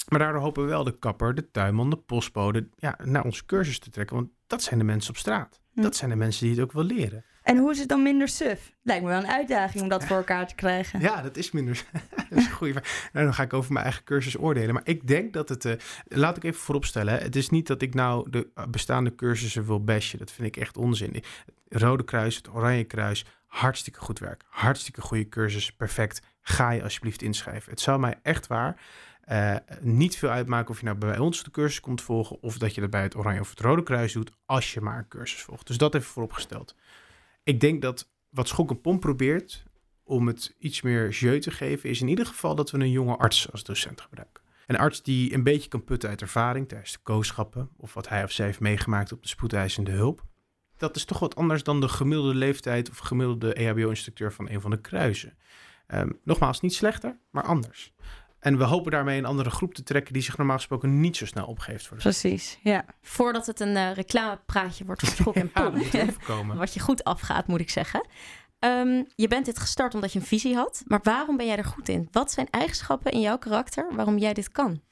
maar 0.09 0.19
daardoor 0.19 0.41
hopen 0.41 0.63
we 0.63 0.69
wel 0.69 0.85
de 0.85 0.99
kapper, 0.99 1.35
de 1.35 1.51
tuinman, 1.51 1.91
de 1.91 1.97
postbode 1.97 2.69
ja, 2.77 2.99
naar 3.05 3.25
onze 3.25 3.47
cursus 3.47 3.79
te 3.79 3.91
trekken. 3.91 4.17
Want 4.17 4.29
dat 4.47 4.63
zijn 4.63 4.79
de 4.79 4.85
mensen 4.85 5.11
op 5.11 5.17
straat. 5.17 5.61
Dat 5.75 5.97
zijn 5.97 6.11
de 6.11 6.17
mensen 6.17 6.47
die 6.47 6.55
het 6.55 6.65
ook 6.65 6.73
wel 6.73 6.85
leren. 6.85 7.25
En 7.51 7.57
hoe 7.57 7.71
is 7.71 7.79
het 7.79 7.89
dan 7.89 8.03
minder 8.03 8.29
suf? 8.29 8.73
Lijkt 8.83 9.03
me 9.03 9.09
wel 9.09 9.19
een 9.19 9.31
uitdaging 9.31 9.83
om 9.83 9.89
dat 9.89 10.05
voor 10.05 10.17
elkaar 10.17 10.47
te 10.47 10.55
krijgen. 10.55 11.01
Ja, 11.01 11.23
dat 11.23 11.37
is 11.37 11.51
minder. 11.51 11.85
dat 12.31 12.39
is. 12.39 12.49
Nou, 12.63 12.83
dan 13.13 13.35
ga 13.35 13.43
ik 13.43 13.53
over 13.53 13.73
mijn 13.73 13.85
eigen 13.85 14.05
cursus 14.05 14.39
oordelen. 14.39 14.75
Maar 14.75 14.83
ik 14.85 15.07
denk 15.07 15.33
dat 15.33 15.49
het. 15.49 15.65
Uh, 15.65 15.73
laat 16.05 16.37
ik 16.37 16.45
even 16.45 16.61
vooropstellen. 16.61 17.19
Het 17.19 17.37
is 17.37 17.51
niet 17.51 17.67
dat 17.67 17.83
ik 17.83 17.95
nou 17.95 18.31
de 18.31 18.49
bestaande 18.69 19.15
cursussen 19.15 19.67
wil 19.67 19.85
bashen. 19.85 20.19
Dat 20.19 20.33
vind 20.33 20.49
ik 20.49 20.57
echt 20.57 20.77
onzin. 20.77 21.13
Het 21.13 21.83
Rode 21.83 22.05
Kruis, 22.05 22.37
het 22.37 22.55
Oranje 22.55 22.85
Kruis. 22.85 23.25
Hartstikke 23.47 24.01
goed 24.01 24.19
werk. 24.19 24.43
Hartstikke 24.49 25.01
goede 25.01 25.29
cursus. 25.29 25.73
Perfect. 25.73 26.23
Ga 26.43 26.71
je 26.71 26.83
alsjeblieft 26.83 27.23
inschrijven. 27.23 27.71
Het 27.71 27.81
zou 27.81 28.01
mij 28.01 28.19
echt 28.23 28.47
waar. 28.47 28.81
Uh, 29.31 29.57
niet 29.81 30.17
veel 30.17 30.31
uitmaken 30.31 30.71
of 30.71 30.79
je 30.79 30.85
nou 30.85 30.99
bij 30.99 31.19
ons 31.19 31.43
de 31.43 31.51
cursus 31.51 31.81
komt 31.81 32.03
volgen. 32.03 32.43
of 32.43 32.59
dat 32.59 32.75
je 32.75 32.81
dat 32.81 32.91
bij 32.91 33.03
het 33.03 33.17
Oranje 33.17 33.41
of 33.41 33.51
het 33.51 33.61
Rode 33.61 33.83
Kruis 33.83 34.13
doet. 34.13 34.31
als 34.47 34.75
je 34.75 34.81
maar 34.81 34.99
een 34.99 35.09
cursus 35.09 35.43
volgt. 35.43 35.67
Dus 35.67 35.79
dat 35.79 35.95
even 35.95 36.09
vooropgesteld 36.09 36.75
ik 37.43 37.61
denk 37.61 37.83
dat 37.83 38.11
wat 38.29 38.49
Schok 38.49 38.71
en 38.71 38.81
Pomp 38.81 39.01
probeert 39.01 39.65
om 40.05 40.27
het 40.27 40.55
iets 40.59 40.81
meer 40.81 41.09
jeu 41.09 41.39
te 41.39 41.51
geven, 41.51 41.91
is 41.91 42.01
in 42.01 42.09
ieder 42.09 42.27
geval 42.27 42.55
dat 42.55 42.71
we 42.71 42.79
een 42.79 42.91
jonge 42.91 43.17
arts 43.17 43.53
als 43.53 43.65
docent 43.65 44.01
gebruiken. 44.01 44.43
Een 44.67 44.77
arts 44.77 45.03
die 45.03 45.35
een 45.35 45.43
beetje 45.43 45.69
kan 45.69 45.85
putten 45.85 46.09
uit 46.09 46.21
ervaring 46.21 46.69
tijdens 46.69 46.93
de 46.93 46.99
kooschappen 47.03 47.71
of 47.77 47.95
wat 47.95 48.09
hij 48.09 48.25
of 48.25 48.33
zij 48.33 48.47
heeft 48.47 48.61
meegemaakt 48.61 49.13
op 49.13 49.23
de 49.23 49.29
spoedeisende 49.29 49.91
hulp. 49.91 50.25
Dat 50.77 50.97
is 50.97 51.05
toch 51.05 51.19
wat 51.19 51.35
anders 51.35 51.63
dan 51.63 51.81
de 51.81 51.89
gemiddelde 51.89 52.35
leeftijd 52.35 52.91
of 52.91 52.99
gemiddelde 52.99 53.55
EHBO-instructeur 53.55 54.33
van 54.33 54.51
een 54.51 54.61
van 54.61 54.71
de 54.71 54.81
kruisen. 54.81 55.37
Um, 55.95 56.19
nogmaals, 56.25 56.61
niet 56.61 56.75
slechter, 56.75 57.19
maar 57.31 57.45
anders. 57.45 57.95
En 58.41 58.59
we 58.59 58.65
hopen 58.65 58.91
daarmee 58.91 59.19
een 59.19 59.25
andere 59.25 59.51
groep 59.51 59.75
te 59.75 59.83
trekken 59.83 60.13
die 60.13 60.23
zich 60.23 60.37
normaal 60.37 60.57
gesproken 60.57 61.01
niet 61.01 61.17
zo 61.17 61.27
snel 61.27 61.47
opgeeft. 61.47 61.87
Voor 61.87 61.97
de 61.97 62.03
Precies, 62.03 62.59
ja. 62.63 62.85
Voordat 63.03 63.47
het 63.47 63.61
een 63.61 63.77
uh, 63.77 63.93
reclamepraatje 63.93 64.85
wordt 64.85 65.01
voor 65.01 65.11
Schok 65.11 65.35
en 65.35 65.51
Pomp. 65.51 66.55
wat 66.55 66.75
je 66.75 66.81
goed 66.81 67.05
afgaat, 67.05 67.47
moet 67.47 67.61
ik 67.61 67.71
zeggen. 67.71 68.09
Um, 68.59 69.07
je 69.15 69.29
bent 69.29 69.45
dit 69.45 69.59
gestart 69.59 69.95
omdat 69.95 70.13
je 70.13 70.19
een 70.19 70.25
visie 70.25 70.55
had. 70.55 70.83
Maar 70.87 71.01
waarom 71.03 71.37
ben 71.37 71.47
jij 71.47 71.57
er 71.57 71.65
goed 71.65 71.89
in? 71.89 72.09
Wat 72.13 72.33
zijn 72.33 72.47
eigenschappen 72.51 73.13
in 73.13 73.21
jouw 73.21 73.39
karakter 73.39 73.95
waarom 73.95 74.19
jij 74.19 74.35
dit 74.35 74.51
kan? 74.51 74.83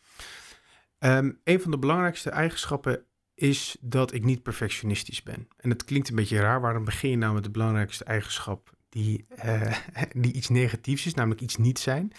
Um, 0.99 1.40
een 1.45 1.61
van 1.61 1.71
de 1.71 1.78
belangrijkste 1.78 2.31
eigenschappen 2.31 3.05
is 3.35 3.76
dat 3.81 4.12
ik 4.12 4.25
niet 4.25 4.43
perfectionistisch 4.43 5.23
ben. 5.23 5.49
En 5.57 5.71
het 5.71 5.85
klinkt 5.85 6.09
een 6.09 6.14
beetje 6.14 6.40
raar. 6.40 6.61
Waarom 6.61 6.85
begin 6.85 7.11
je 7.11 7.17
nou 7.17 7.35
met 7.35 7.45
de 7.45 7.50
belangrijkste 7.50 8.05
eigenschap 8.05 8.71
die, 8.88 9.26
uh, 9.45 9.76
die 10.23 10.33
iets 10.33 10.49
negatiefs 10.49 11.07
is, 11.07 11.14
namelijk 11.14 11.40
iets 11.40 11.57
niet 11.57 11.78
zijn? 11.78 12.12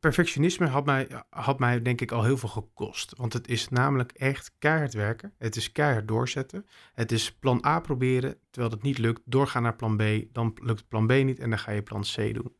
Perfectionisme 0.00 0.66
had 0.66 0.84
mij, 0.84 1.08
had 1.30 1.58
mij 1.58 1.82
denk 1.82 2.00
ik 2.00 2.12
al 2.12 2.24
heel 2.24 2.36
veel 2.36 2.48
gekost. 2.48 3.16
Want 3.16 3.32
het 3.32 3.48
is 3.48 3.68
namelijk 3.68 4.12
echt 4.12 4.52
keihard 4.58 4.94
werken. 4.94 5.32
Het 5.38 5.56
is 5.56 5.72
keihard 5.72 6.08
doorzetten. 6.08 6.66
Het 6.94 7.12
is 7.12 7.32
plan 7.32 7.64
A 7.66 7.80
proberen, 7.80 8.38
terwijl 8.50 8.72
het 8.74 8.82
niet 8.82 8.98
lukt. 8.98 9.20
Doorgaan 9.24 9.62
naar 9.62 9.76
plan 9.76 9.96
B, 9.96 10.02
dan 10.32 10.56
lukt 10.62 10.88
plan 10.88 11.06
B 11.06 11.10
niet 11.12 11.38
en 11.38 11.50
dan 11.50 11.58
ga 11.58 11.70
je 11.70 11.82
plan 11.82 12.02
C 12.02 12.34
doen. 12.34 12.56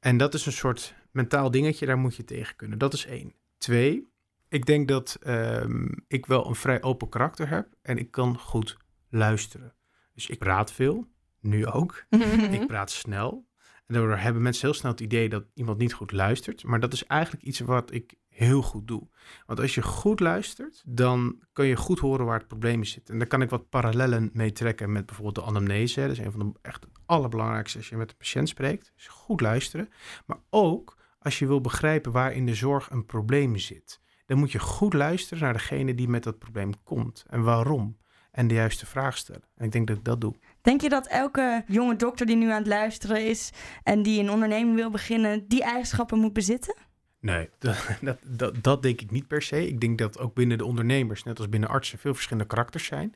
En 0.00 0.16
dat 0.16 0.34
is 0.34 0.46
een 0.46 0.52
soort 0.52 0.94
mentaal 1.10 1.50
dingetje, 1.50 1.86
daar 1.86 1.98
moet 1.98 2.16
je 2.16 2.24
tegen 2.24 2.56
kunnen. 2.56 2.78
Dat 2.78 2.92
is 2.92 3.06
één. 3.06 3.34
Twee, 3.58 4.08
ik 4.48 4.66
denk 4.66 4.88
dat 4.88 5.18
um, 5.26 6.04
ik 6.08 6.26
wel 6.26 6.46
een 6.46 6.54
vrij 6.54 6.82
open 6.82 7.08
karakter 7.08 7.48
heb 7.48 7.68
en 7.82 7.98
ik 7.98 8.10
kan 8.10 8.38
goed 8.38 8.76
luisteren. 9.08 9.74
Dus 10.14 10.26
ik 10.26 10.38
praat 10.38 10.72
veel, 10.72 11.08
nu 11.40 11.66
ook. 11.66 12.04
ik 12.50 12.66
praat 12.66 12.90
snel. 12.90 13.48
En 13.90 13.96
daardoor 13.96 14.16
hebben 14.16 14.42
mensen 14.42 14.66
heel 14.66 14.76
snel 14.76 14.90
het 14.90 15.00
idee 15.00 15.28
dat 15.28 15.44
iemand 15.54 15.78
niet 15.78 15.92
goed 15.92 16.12
luistert. 16.12 16.64
Maar 16.64 16.80
dat 16.80 16.92
is 16.92 17.04
eigenlijk 17.04 17.44
iets 17.44 17.60
wat 17.60 17.92
ik 17.92 18.14
heel 18.28 18.62
goed 18.62 18.88
doe. 18.88 19.08
Want 19.46 19.60
als 19.60 19.74
je 19.74 19.82
goed 19.82 20.20
luistert, 20.20 20.82
dan 20.86 21.42
kun 21.52 21.66
je 21.66 21.76
goed 21.76 21.98
horen 21.98 22.26
waar 22.26 22.38
het 22.38 22.48
probleem 22.48 22.84
zit. 22.84 23.10
En 23.10 23.18
daar 23.18 23.26
kan 23.26 23.42
ik 23.42 23.50
wat 23.50 23.68
parallellen 23.68 24.30
mee 24.32 24.52
trekken 24.52 24.92
met 24.92 25.06
bijvoorbeeld 25.06 25.34
de 25.34 25.42
anamnese. 25.42 26.00
Dat 26.00 26.10
is 26.10 26.18
een 26.18 26.32
van 26.32 26.40
de 26.40 26.58
echt 26.62 26.86
allerbelangrijkste 27.06 27.78
als 27.78 27.88
je 27.88 27.96
met 27.96 28.08
de 28.08 28.14
patiënt 28.14 28.48
spreekt. 28.48 28.92
Dus 28.94 29.08
goed 29.08 29.40
luisteren. 29.40 29.88
Maar 30.26 30.38
ook 30.50 30.96
als 31.18 31.38
je 31.38 31.46
wil 31.46 31.60
begrijpen 31.60 32.12
waar 32.12 32.32
in 32.32 32.46
de 32.46 32.54
zorg 32.54 32.90
een 32.90 33.06
probleem 33.06 33.56
zit 33.56 34.00
dan 34.30 34.38
moet 34.38 34.52
je 34.52 34.58
goed 34.58 34.92
luisteren 34.92 35.42
naar 35.42 35.52
degene 35.52 35.94
die 35.94 36.08
met 36.08 36.22
dat 36.22 36.38
probleem 36.38 36.82
komt 36.82 37.24
en 37.28 37.42
waarom. 37.42 37.98
En 38.30 38.48
de 38.48 38.54
juiste 38.54 38.86
vraag 38.86 39.16
stellen. 39.16 39.42
En 39.54 39.64
ik 39.64 39.72
denk 39.72 39.86
dat 39.86 39.96
ik 39.96 40.04
dat 40.04 40.20
doe. 40.20 40.34
Denk 40.62 40.80
je 40.80 40.88
dat 40.88 41.06
elke 41.06 41.64
jonge 41.66 41.96
dokter 41.96 42.26
die 42.26 42.36
nu 42.36 42.50
aan 42.50 42.58
het 42.58 42.66
luisteren 42.66 43.26
is 43.26 43.50
en 43.82 44.02
die 44.02 44.20
een 44.20 44.30
onderneming 44.30 44.74
wil 44.74 44.90
beginnen, 44.90 45.48
die 45.48 45.62
eigenschappen 45.62 46.18
moet 46.18 46.32
bezitten? 46.32 46.74
Nee, 47.20 47.48
dat, 47.58 48.18
dat, 48.24 48.62
dat, 48.62 48.82
denk 48.82 49.00
ik 49.00 49.10
niet 49.10 49.26
per 49.26 49.42
se. 49.42 49.66
Ik 49.66 49.80
denk 49.80 49.98
dat 49.98 50.18
ook 50.18 50.34
binnen 50.34 50.58
de 50.58 50.64
ondernemers, 50.64 51.22
net 51.22 51.38
als 51.38 51.48
binnen 51.48 51.68
artsen, 51.68 51.98
veel 51.98 52.14
verschillende 52.14 52.48
karakters 52.48 52.84
zijn. 52.84 53.14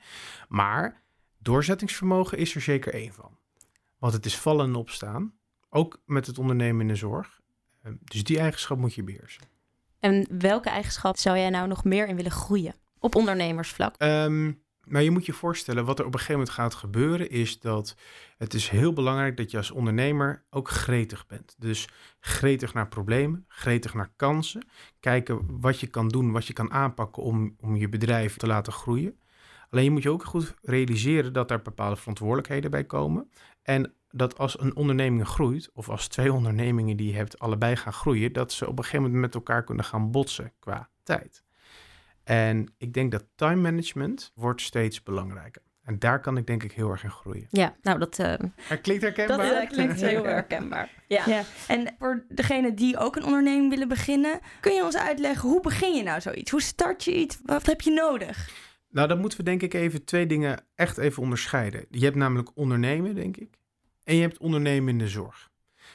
Maar 0.48 1.02
doorzettingsvermogen 1.38 2.38
is 2.38 2.54
er 2.54 2.60
zeker 2.60 2.94
één 2.94 3.12
van. 3.12 3.38
Want 3.98 4.12
het 4.12 4.26
is 4.26 4.38
vallen 4.38 4.66
en 4.66 4.74
opstaan, 4.74 5.34
ook 5.70 6.02
met 6.06 6.26
het 6.26 6.38
ondernemen 6.38 6.80
in 6.80 6.88
de 6.88 6.94
zorg. 6.94 7.40
Ehm, 7.82 7.94
dus 8.04 8.24
die 8.24 8.38
eigenschap 8.38 8.78
moet 8.78 8.94
je 8.94 9.02
beheersen. 9.02 9.42
En 10.00 10.26
welke 10.38 10.68
eigenschap 10.68 11.16
zou 11.16 11.38
jij 11.38 11.50
nou 11.50 11.68
nog 11.68 11.84
meer 11.84 12.06
in 12.06 12.16
willen 12.16 12.30
groeien 12.30 12.74
op 12.98 13.14
ondernemersvlak? 13.14 13.94
Um, 13.98 14.63
maar 14.86 15.02
je 15.02 15.10
moet 15.10 15.26
je 15.26 15.32
voorstellen, 15.32 15.84
wat 15.84 15.98
er 15.98 16.04
op 16.04 16.12
een 16.12 16.18
gegeven 16.18 16.40
moment 16.40 16.56
gaat 16.56 16.74
gebeuren, 16.74 17.30
is 17.30 17.60
dat 17.60 17.96
het 18.36 18.54
is 18.54 18.68
heel 18.68 18.92
belangrijk 18.92 19.36
dat 19.36 19.50
je 19.50 19.56
als 19.56 19.70
ondernemer 19.70 20.44
ook 20.50 20.68
gretig 20.68 21.26
bent. 21.26 21.54
Dus 21.58 21.88
gretig 22.20 22.74
naar 22.74 22.88
problemen, 22.88 23.44
gretig 23.48 23.94
naar 23.94 24.12
kansen. 24.16 24.66
Kijken 25.00 25.60
wat 25.60 25.80
je 25.80 25.86
kan 25.86 26.08
doen, 26.08 26.32
wat 26.32 26.46
je 26.46 26.52
kan 26.52 26.72
aanpakken 26.72 27.22
om, 27.22 27.56
om 27.60 27.76
je 27.76 27.88
bedrijf 27.88 28.36
te 28.36 28.46
laten 28.46 28.72
groeien. 28.72 29.18
Alleen 29.70 29.84
je 29.84 29.90
moet 29.90 30.02
je 30.02 30.10
ook 30.10 30.24
goed 30.24 30.54
realiseren 30.62 31.32
dat 31.32 31.50
er 31.50 31.62
bepaalde 31.62 31.96
verantwoordelijkheden 31.96 32.70
bij 32.70 32.84
komen. 32.84 33.30
En 33.62 33.94
dat 34.10 34.38
als 34.38 34.60
een 34.60 34.76
onderneming 34.76 35.26
groeit, 35.26 35.70
of 35.72 35.88
als 35.88 36.08
twee 36.08 36.32
ondernemingen 36.32 36.96
die 36.96 37.10
je 37.10 37.16
hebt 37.16 37.38
allebei 37.38 37.76
gaan 37.76 37.92
groeien, 37.92 38.32
dat 38.32 38.52
ze 38.52 38.68
op 38.68 38.78
een 38.78 38.84
gegeven 38.84 39.02
moment 39.02 39.20
met 39.20 39.34
elkaar 39.34 39.64
kunnen 39.64 39.84
gaan 39.84 40.10
botsen 40.10 40.52
qua 40.58 40.90
tijd. 41.02 41.43
En 42.24 42.74
ik 42.78 42.92
denk 42.92 43.12
dat 43.12 43.24
time 43.34 43.60
management 43.60 44.32
wordt 44.34 44.60
steeds 44.60 45.02
belangrijker. 45.02 45.62
En 45.82 45.98
daar 45.98 46.20
kan 46.20 46.36
ik 46.36 46.46
denk 46.46 46.62
ik 46.62 46.72
heel 46.72 46.90
erg 46.90 47.02
in 47.02 47.10
groeien. 47.10 47.46
Ja, 47.50 47.76
nou 47.82 47.98
dat... 47.98 48.18
Uh, 48.18 48.34
klinkt 48.82 49.02
herkenbaar. 49.02 49.38
Dat 49.38 49.66
klinkt 49.66 50.00
heel 50.00 50.24
herkenbaar. 50.36 50.90
Ja. 51.06 51.22
ja. 51.26 51.42
En 51.68 51.94
voor 51.98 52.24
degene 52.28 52.74
die 52.74 52.98
ook 52.98 53.16
een 53.16 53.24
onderneming 53.24 53.70
willen 53.70 53.88
beginnen, 53.88 54.40
kun 54.60 54.74
je 54.74 54.84
ons 54.84 54.96
uitleggen 54.96 55.48
hoe 55.48 55.60
begin 55.60 55.94
je 55.94 56.02
nou 56.02 56.20
zoiets? 56.20 56.50
Hoe 56.50 56.62
start 56.62 57.04
je 57.04 57.14
iets? 57.14 57.38
Wat 57.42 57.66
heb 57.66 57.80
je 57.80 57.90
nodig? 57.90 58.50
Nou, 58.88 59.08
dan 59.08 59.20
moeten 59.20 59.38
we 59.38 59.44
denk 59.44 59.62
ik 59.62 59.74
even 59.74 60.04
twee 60.04 60.26
dingen 60.26 60.64
echt 60.74 60.98
even 60.98 61.22
onderscheiden. 61.22 61.86
Je 61.90 62.04
hebt 62.04 62.16
namelijk 62.16 62.50
ondernemen, 62.54 63.14
denk 63.14 63.36
ik. 63.36 63.58
En 64.04 64.14
je 64.14 64.22
hebt 64.22 64.38
ondernemen 64.38 64.88
in 64.92 64.98
de 64.98 65.08
zorg. 65.08 65.50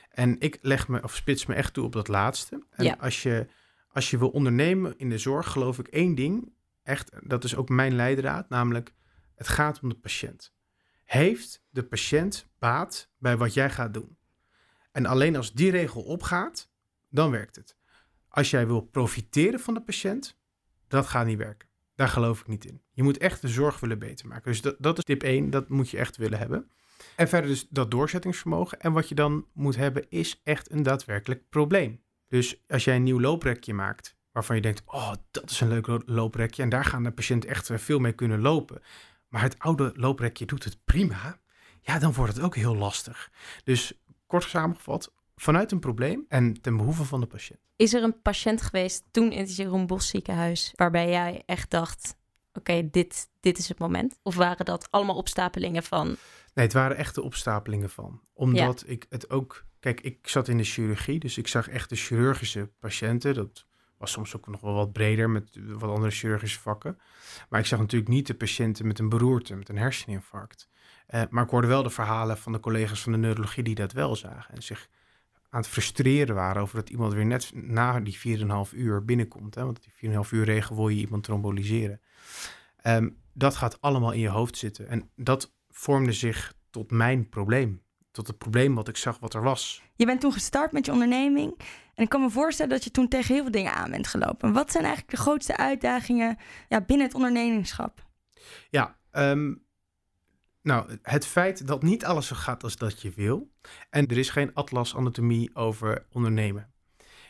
En 0.09 0.36
ik 0.39 0.57
leg 0.62 0.88
me 0.88 1.03
of 1.03 1.15
spits 1.15 1.45
me 1.45 1.53
echt 1.53 1.74
toe 1.74 1.86
op 1.86 1.93
dat 1.93 2.07
laatste. 2.07 2.63
En 2.69 3.00
als, 3.00 3.24
je, 3.24 3.48
als 3.91 4.10
je 4.10 4.17
wil 4.17 4.29
ondernemen 4.29 4.98
in 4.98 5.10
de 5.10 5.17
zorg, 5.17 5.51
geloof 5.51 5.79
ik 5.79 5.88
één 5.88 6.15
ding. 6.15 6.53
Echt, 6.84 7.12
dat 7.22 7.43
is 7.43 7.55
ook 7.55 7.69
mijn 7.69 7.96
leidraad, 7.96 8.50
namelijk 8.50 8.93
het 9.36 9.48
gaat 9.48 9.79
om 9.81 9.89
de 9.89 9.96
patiënt. 9.96 10.53
Heeft 11.03 11.63
de 11.69 11.84
patiënt 11.84 12.50
baat 12.60 13.12
bij 13.17 13.38
wat 13.38 13.53
jij 13.53 13.69
gaat 13.69 13.93
doen? 13.93 14.17
En 14.91 15.05
alleen 15.05 15.36
als 15.36 15.53
die 15.53 15.72
regel 15.72 16.01
opgaat, 16.01 16.72
dan 17.10 17.31
werkt 17.31 17.55
het. 17.55 17.77
Als 18.27 18.50
jij 18.50 18.67
wil 18.67 18.81
profiteren 18.81 19.60
van 19.60 19.74
de 19.74 19.81
patiënt, 19.81 20.39
dat 20.88 21.08
gaat 21.08 21.25
niet 21.25 21.38
werken. 21.38 21.69
Daar 21.96 22.08
geloof 22.08 22.39
ik 22.39 22.48
niet 22.48 22.65
in. 22.65 22.81
Je 22.91 23.03
moet 23.03 23.17
echt 23.17 23.41
de 23.41 23.48
zorg 23.48 23.79
willen 23.79 24.00
beter 24.00 24.27
maken. 24.27 24.51
Dus 24.51 24.75
dat, 24.77 24.98
is 24.98 25.03
tip 25.03 25.24
1, 25.24 25.50
dat 25.50 25.69
moet 25.69 25.89
je 25.89 25.98
echt 25.98 26.17
willen 26.17 26.39
hebben. 26.39 26.72
En 27.15 27.27
verder 27.27 27.50
dus 27.50 27.67
dat 27.69 27.91
doorzettingsvermogen. 27.91 28.79
En 28.79 28.91
wat 28.91 29.10
je 29.10 29.15
dan 29.15 29.46
moet 29.53 29.75
hebben 29.75 30.10
is 30.10 30.41
echt 30.43 30.72
een 30.72 30.84
daadwerkelijk 30.84 31.50
probleem. 31.50 32.01
Dus 32.29 32.63
als 32.67 32.83
jij 32.83 32.95
een 32.95 33.03
nieuw 33.03 33.19
looprekje 33.19 33.74
maakt, 33.74 34.17
waarvan 34.31 34.55
je 34.55 34.62
denkt, 34.62 34.81
oh, 34.86 35.12
dat 35.31 35.50
is 35.50 35.62
een 35.62 35.67
leuk 35.67 36.01
looprekje 36.05 36.63
en 36.63 36.69
daar 36.69 36.86
gaan 36.86 37.03
de 37.03 37.12
patiënten 37.12 37.50
echt 37.50 37.69
veel 37.74 38.00
mee 38.00 38.13
kunnen 38.13 38.39
lopen. 38.39 38.81
Maar 39.27 39.41
het 39.41 39.59
oude 39.59 39.91
looprekje 39.95 40.45
doet 40.45 40.63
het 40.63 40.77
prima. 40.86 41.39
Ja, 41.81 42.00
dan 42.00 42.13
wordt 42.13 42.33
het 42.36 42.43
ook 42.43 42.55
heel 42.55 42.75
lastig. 42.75 43.31
Dus 43.63 43.93
kort 44.27 44.43
samengevat, 44.43 45.13
vanuit 45.36 45.71
een 45.71 45.79
probleem 45.79 46.25
en 46.27 46.62
ten 46.62 46.77
behoeve 46.77 47.03
van 47.03 47.19
de 47.19 47.25
patiënt. 47.25 47.59
Is 47.75 47.93
er 47.93 48.03
een 48.03 48.21
patiënt 48.21 48.62
geweest 48.62 49.03
toen 49.12 49.31
in 49.31 49.39
het 49.39 49.55
Jeroen 49.55 49.88
Bos 49.88 50.07
ziekenhuis 50.07 50.74
waarbij 50.75 51.09
jij 51.09 51.43
echt 51.45 51.69
dacht, 51.69 52.17
oké, 52.53 52.89
dit, 52.89 53.29
dit 53.39 53.57
is 53.57 53.69
het 53.69 53.79
moment? 53.79 54.19
Of 54.24 54.36
waren 54.36 54.65
dat 54.65 54.91
allemaal 54.91 55.15
opstapelingen 55.15 55.83
van... 55.83 56.07
Nee, 56.53 56.65
het 56.65 56.74
waren 56.74 56.98
echte 56.98 57.21
opstapelingen 57.21 57.89
van. 57.89 58.21
Omdat 58.33 58.83
ik 58.88 59.05
het 59.09 59.29
ook... 59.29 59.67
Kijk, 59.79 60.01
ik 60.01 60.27
zat 60.27 60.48
in 60.48 60.57
de 60.57 60.63
chirurgie, 60.63 61.19
dus 61.19 61.38
ik 61.38 61.48
zag 61.48 61.67
echt 61.67 61.89
de 61.89 61.95
chirurgische 61.95 62.69
patiënten. 62.79 63.33
Dat 63.33 63.65
was 63.98 64.12
soms 64.12 64.36
ook 64.36 64.48
nog 64.48 64.62
wel 64.62 64.74
wat 64.74 64.91
breder 64.91 65.29
met 65.29 65.59
wat 65.67 65.89
andere 65.89 66.12
chirurgische 66.12 66.59
vakken. 66.59 67.00
Maar 67.50 67.59
ik 67.59 67.65
zag 67.65 67.79
natuurlijk 67.79 68.12
niet 68.12 68.27
de 68.27 68.33
patiënten 68.33 68.88
met 68.88 69.00
een 69.00 69.09
beroerte, 69.09 69.55
met 69.55 69.69
een 69.69 69.77
herseninfarct. 69.77 70.69
Uh, 71.09 71.21
maar 71.29 71.43
ik 71.43 71.50
hoorde 71.50 71.67
wel 71.67 71.83
de 71.83 71.89
verhalen 71.89 72.38
van 72.38 72.51
de 72.51 72.59
collega's 72.59 73.01
van 73.01 73.12
de 73.12 73.17
neurologie 73.17 73.63
die 73.63 73.75
dat 73.75 73.91
wel 73.91 74.15
zagen. 74.15 74.55
En 74.55 74.63
zich 74.63 74.89
aan 75.50 75.59
het 75.59 75.69
frustreren 75.69 76.36
waren 76.36 76.62
over 76.62 76.75
dat 76.75 76.89
iemand 76.89 77.13
weer 77.13 77.25
net 77.25 77.51
na 77.53 78.00
die 78.00 78.39
4,5 78.71 78.74
uur 78.74 79.05
binnenkomt. 79.05 79.55
Hè? 79.55 79.65
Want 79.65 79.81
die 80.00 80.12
4,5 80.12 80.29
uur 80.29 80.45
regel 80.45 80.75
wil 80.75 80.89
je 80.89 81.00
iemand 81.00 81.24
tromboliseren. 81.24 82.01
Um, 82.83 83.17
dat 83.33 83.55
gaat 83.55 83.81
allemaal 83.81 84.12
in 84.12 84.19
je 84.19 84.29
hoofd 84.29 84.57
zitten. 84.57 84.88
En 84.88 85.09
dat 85.15 85.53
vormde 85.69 86.13
zich 86.13 86.53
tot 86.69 86.91
mijn 86.91 87.29
probleem. 87.29 87.81
Tot 88.11 88.27
het 88.27 88.37
probleem 88.37 88.75
wat 88.75 88.87
ik 88.87 88.97
zag 88.97 89.19
wat 89.19 89.33
er 89.33 89.41
was. 89.41 89.83
Je 89.95 90.05
bent 90.05 90.21
toen 90.21 90.33
gestart 90.33 90.71
met 90.71 90.85
je 90.85 90.91
onderneming. 90.91 91.59
En 91.93 92.03
ik 92.03 92.09
kan 92.09 92.21
me 92.21 92.29
voorstellen 92.29 92.71
dat 92.71 92.83
je 92.83 92.91
toen 92.91 93.07
tegen 93.07 93.33
heel 93.33 93.43
veel 93.43 93.51
dingen 93.51 93.73
aan 93.73 93.91
bent 93.91 94.07
gelopen. 94.07 94.53
Wat 94.53 94.71
zijn 94.71 94.83
eigenlijk 94.83 95.15
de 95.15 95.21
grootste 95.21 95.57
uitdagingen 95.57 96.37
ja, 96.67 96.81
binnen 96.81 97.05
het 97.05 97.15
ondernemingschap? 97.15 98.07
Ja, 98.69 98.97
um, 99.11 99.65
nou, 100.61 100.97
het 101.01 101.25
feit 101.25 101.67
dat 101.67 101.83
niet 101.83 102.05
alles 102.05 102.27
zo 102.27 102.35
gaat 102.35 102.63
als 102.63 102.75
dat 102.75 103.01
je 103.01 103.11
wil. 103.15 103.51
En 103.89 104.07
er 104.07 104.17
is 104.17 104.29
geen 104.29 104.53
atlas 104.53 104.95
anatomie 104.95 105.55
over 105.55 106.05
ondernemen. 106.11 106.71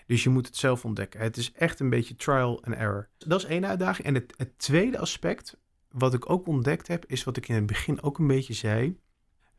Dus 0.05 0.23
je 0.23 0.29
moet 0.29 0.45
het 0.45 0.57
zelf 0.57 0.85
ontdekken. 0.85 1.19
Het 1.19 1.37
is 1.37 1.51
echt 1.51 1.79
een 1.79 1.89
beetje 1.89 2.15
trial 2.15 2.63
and 2.63 2.75
error. 2.75 3.09
Dat 3.17 3.43
is 3.43 3.47
één 3.47 3.65
uitdaging. 3.65 4.07
En 4.07 4.13
het, 4.13 4.33
het 4.37 4.59
tweede 4.59 4.99
aspect, 4.99 5.57
wat 5.89 6.13
ik 6.13 6.29
ook 6.29 6.47
ontdekt 6.47 6.87
heb, 6.87 7.05
is 7.05 7.23
wat 7.23 7.37
ik 7.37 7.47
in 7.47 7.55
het 7.55 7.65
begin 7.65 8.01
ook 8.01 8.17
een 8.17 8.27
beetje 8.27 8.53
zei. 8.53 8.99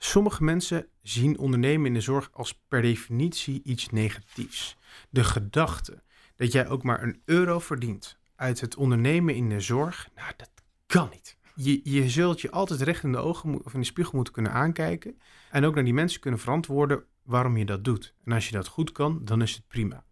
Sommige 0.03 0.45
mensen 0.45 0.87
zien 1.03 1.39
ondernemen 1.39 1.87
in 1.87 1.95
de 1.95 2.01
zorg 2.01 2.31
als 2.33 2.61
per 2.69 2.83
definitie 2.83 3.61
iets 3.65 3.89
negatiefs. 3.89 4.77
De 5.11 5.25
gedachte 5.25 6.03
dat 6.37 6.53
jij 6.53 6.69
ook 6.69 6.83
maar 6.83 7.03
een 7.03 7.23
euro 7.25 7.59
verdient 7.59 8.19
uit 8.37 8.61
het 8.61 8.77
ondernemen 8.77 9.35
in 9.35 9.49
de 9.49 9.61
zorg, 9.61 10.09
nou, 10.15 10.33
dat 10.37 10.51
kan 10.87 11.09
niet 11.13 11.39
je, 11.65 11.81
je 11.83 12.11
zult 12.11 12.41
je 12.41 12.51
altijd 12.51 12.81
recht 12.81 13.03
in 13.03 13.13
de 13.13 13.19
ogen 13.19 13.65
of 13.65 13.75
in 13.75 13.81
de 13.81 13.87
spiegel 13.87 14.15
moeten 14.15 14.33
kunnen 14.33 14.53
aankijken. 14.53 15.21
En 15.51 15.65
ook 15.65 15.75
naar 15.75 15.85
die 15.85 15.95
mensen 15.95 16.21
kunnen 16.21 16.41
verantwoorden 16.41 17.05
waarom 17.23 17.57
je 17.57 17.65
dat 17.65 17.85
doet. 17.85 18.15
En 18.25 18.33
als 18.33 18.49
je 18.49 18.53
dat 18.53 18.67
goed 18.67 18.93
kan, 18.93 19.21
dan 19.25 19.43
is 19.43 19.55
het 19.55 19.69
prima. 19.69 20.05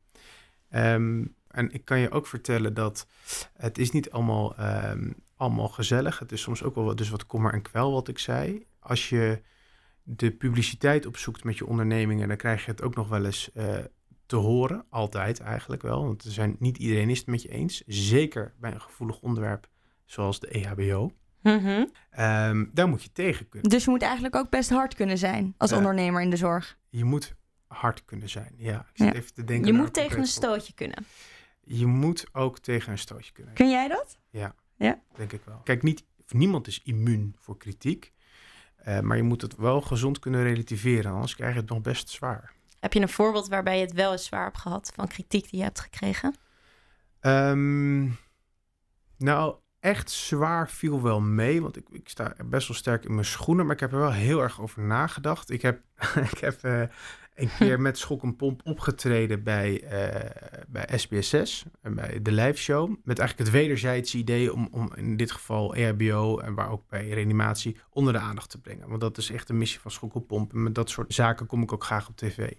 Um, 0.70 1.34
en 1.48 1.72
ik 1.72 1.84
kan 1.84 1.98
je 1.98 2.10
ook 2.10 2.26
vertellen 2.26 2.74
dat 2.74 3.06
het 3.52 3.78
is 3.78 3.90
niet 3.90 4.10
allemaal, 4.10 4.54
um, 4.90 5.14
allemaal 5.36 5.68
gezellig. 5.68 6.18
Het 6.18 6.32
is 6.32 6.40
soms 6.40 6.62
ook 6.62 6.74
wel 6.74 6.84
wat, 6.84 6.98
dus 6.98 7.10
wat 7.10 7.26
kommer 7.26 7.52
en 7.52 7.62
kwel 7.62 7.92
wat 7.92 8.08
ik 8.08 8.18
zei. 8.18 8.66
Als 8.78 9.08
je 9.08 9.42
de 10.10 10.30
publiciteit 10.30 11.06
opzoekt 11.06 11.44
met 11.44 11.56
je 11.58 11.66
ondernemingen, 11.66 12.28
dan 12.28 12.36
krijg 12.36 12.64
je 12.64 12.70
het 12.70 12.82
ook 12.82 12.94
nog 12.94 13.08
wel 13.08 13.24
eens 13.24 13.50
uh, 13.54 13.78
te 14.26 14.36
horen. 14.36 14.84
Altijd 14.90 15.40
eigenlijk 15.40 15.82
wel. 15.82 16.04
Want 16.04 16.24
er 16.24 16.30
zijn, 16.30 16.56
niet 16.58 16.78
iedereen 16.78 17.10
is 17.10 17.18
het 17.18 17.26
met 17.26 17.42
je 17.42 17.48
eens. 17.48 17.82
Zeker 17.86 18.54
bij 18.60 18.72
een 18.72 18.80
gevoelig 18.80 19.20
onderwerp 19.20 19.68
zoals 20.04 20.40
de 20.40 20.56
E 20.58 20.62
EHBO. 20.62 21.12
Mhm. 21.42 21.84
Ehm, 22.10 22.64
daar 22.72 22.88
moet 22.88 23.02
je 23.02 23.12
tegen 23.12 23.48
kunnen. 23.48 23.70
Dus 23.70 23.84
je 23.84 23.90
moet 23.90 24.02
eigenlijk 24.02 24.36
ook 24.36 24.50
best 24.50 24.70
hard 24.70 24.94
kunnen 24.94 25.18
zijn 25.18 25.54
als 25.56 25.70
Ja. 25.70 25.76
ondernemer 25.76 26.22
in 26.22 26.30
de 26.30 26.36
zorg. 26.36 26.78
Je 26.88 27.04
moet 27.04 27.34
hard 27.66 28.04
kunnen 28.04 28.28
zijn. 28.28 28.54
Ja, 28.56 28.78
ik 28.80 28.96
zit 28.96 29.06
Ja. 29.06 29.12
even 29.14 29.34
te 29.34 29.44
denken. 29.44 29.66
Je 29.66 29.72
moet 29.78 29.94
tegen 29.94 30.18
een 30.18 30.26
stootje 30.26 30.72
kunnen. 30.72 31.06
Je 31.64 31.86
moet 31.86 32.26
ook 32.32 32.58
tegen 32.58 32.92
een 32.92 32.98
stootje 32.98 33.32
kunnen. 33.32 33.54
Kun 33.54 33.70
jij 33.70 33.88
dat? 33.88 34.18
Denk 35.16 35.32
ik 35.32 35.42
wel. 35.44 35.60
Kijk, 35.64 35.82
niet, 35.82 36.04
niemand 36.28 36.66
is 36.66 36.82
immuun 36.82 37.36
voor 37.38 37.56
kritiek. 37.56 38.12
Eh, 38.88 39.00
maar 39.00 39.16
je 39.16 39.22
moet 39.22 39.42
het 39.42 39.56
wel 39.56 39.80
gezond 39.80 40.18
kunnen 40.18 40.42
relativeren. 40.42 41.12
Anders 41.12 41.34
krijg 41.34 41.54
je 41.54 41.60
het 41.60 41.68
nog 41.68 41.80
best 41.80 42.08
zwaar. 42.08 42.52
Heb 42.80 42.92
je 42.92 43.00
een 43.00 43.08
voorbeeld 43.08 43.48
waarbij 43.48 43.78
je 43.78 43.84
het 43.84 43.92
wel 43.92 44.12
eens 44.12 44.24
zwaar 44.24 44.44
hebt 44.44 44.58
gehad 44.58 44.92
van 44.94 45.08
kritiek 45.08 45.50
die 45.50 45.58
je 45.58 45.64
hebt 45.64 45.80
gekregen? 45.80 46.36
Ehm, 47.20 48.04
nou, 49.16 49.56
echt 49.80 50.10
zwaar 50.10 50.70
viel 50.70 51.02
wel 51.02 51.20
mee. 51.20 51.62
Want 51.62 51.76
ik, 51.76 51.88
ik 51.90 52.08
sta 52.08 52.34
best 52.44 52.68
wel 52.68 52.76
sterk 52.76 53.04
in 53.04 53.14
mijn 53.14 53.26
schoenen. 53.26 53.64
Maar 53.64 53.74
ik 53.74 53.80
heb 53.80 53.92
er 53.92 53.98
wel 53.98 54.12
heel 54.12 54.42
erg 54.42 54.60
over 54.60 54.82
nagedacht. 54.82 55.50
Ik 55.50 55.62
heb, 55.62 55.80
ik 56.32 56.38
heb 56.38 56.62
eh, 56.62 56.82
een 57.38 57.50
keer 57.58 57.80
met 57.80 57.98
Schok 57.98 58.22
en 58.22 58.36
Pomp 58.36 58.60
opgetreden 58.64 59.42
bij, 59.42 59.82
eh, 59.82 60.60
bij 60.68 60.98
SBSS. 60.98 61.64
En 61.82 61.94
bij 61.94 62.22
de 62.22 62.32
live 62.32 62.58
show. 62.58 62.88
Met 63.04 63.18
eigenlijk 63.18 63.50
het 63.50 63.60
wederzijdse 63.60 64.18
idee 64.18 64.52
om, 64.52 64.68
om 64.70 64.92
in 64.96 65.16
dit 65.16 65.30
geval 65.30 65.74
EHBO. 65.74 66.38
En 66.38 66.54
waar 66.54 66.70
ook 66.70 66.88
bij 66.88 67.08
reanimatie 67.08 67.76
onder 67.90 68.12
de 68.12 68.18
aandacht 68.18 68.50
te 68.50 68.60
brengen. 68.60 68.88
Want 68.88 69.00
dat 69.00 69.18
is 69.18 69.30
echt 69.30 69.48
een 69.48 69.58
missie 69.58 69.80
van 69.80 69.90
Schok 69.90 70.14
en 70.30 70.62
met 70.62 70.74
dat 70.74 70.90
soort 70.90 71.14
zaken 71.14 71.46
kom 71.46 71.62
ik 71.62 71.72
ook 71.72 71.84
graag 71.84 72.08
op 72.08 72.16
tv. 72.16 72.50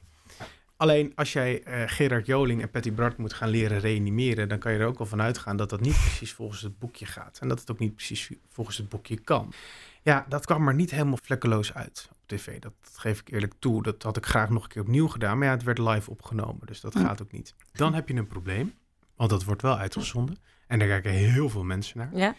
Alleen 0.79 1.11
als 1.15 1.33
jij 1.33 1.63
eh, 1.63 1.83
Gerard 1.85 2.25
Joling 2.25 2.61
en 2.61 2.69
Patty 2.69 2.93
Bart 2.93 3.17
moet 3.17 3.33
gaan 3.33 3.49
leren 3.49 3.79
reanimeren, 3.79 4.49
dan 4.49 4.59
kan 4.59 4.71
je 4.71 4.79
er 4.79 4.85
ook 4.85 4.97
wel 4.97 5.07
van 5.07 5.21
uitgaan 5.21 5.57
dat 5.57 5.69
dat 5.69 5.81
niet 5.81 5.99
precies 5.99 6.33
volgens 6.33 6.61
het 6.61 6.79
boekje 6.79 7.05
gaat. 7.05 7.37
En 7.41 7.47
dat 7.47 7.59
het 7.59 7.71
ook 7.71 7.79
niet 7.79 7.95
precies 7.95 8.29
volgens 8.49 8.77
het 8.77 8.89
boekje 8.89 9.17
kan. 9.17 9.53
Ja, 10.01 10.25
dat 10.29 10.45
kwam 10.45 10.67
er 10.67 10.73
niet 10.73 10.91
helemaal 10.91 11.19
vlekkeloos 11.21 11.73
uit 11.73 12.07
op 12.11 12.17
tv. 12.25 12.59
Dat, 12.59 12.73
dat 12.81 12.97
geef 12.97 13.19
ik 13.19 13.29
eerlijk 13.31 13.53
toe. 13.59 13.83
Dat 13.83 14.03
had 14.03 14.17
ik 14.17 14.25
graag 14.25 14.49
nog 14.49 14.63
een 14.63 14.69
keer 14.69 14.81
opnieuw 14.81 15.07
gedaan. 15.07 15.37
Maar 15.37 15.47
ja, 15.47 15.53
het 15.53 15.63
werd 15.63 15.77
live 15.77 16.09
opgenomen. 16.09 16.67
Dus 16.67 16.81
dat 16.81 16.93
Hm. 16.93 16.99
gaat 16.99 17.21
ook 17.21 17.31
niet. 17.31 17.55
Dan 17.71 17.93
heb 17.93 18.07
je 18.07 18.13
een 18.15 18.27
probleem. 18.27 18.73
Want 19.15 19.29
dat 19.29 19.43
wordt 19.43 19.61
wel 19.61 19.77
uitgezonden. 19.77 20.37
En 20.67 20.79
daar 20.79 20.87
kijken 20.87 21.11
heel 21.11 21.49
veel 21.49 21.63
mensen 21.63 21.97
naar. 21.97 22.09
Ja. 22.13 22.35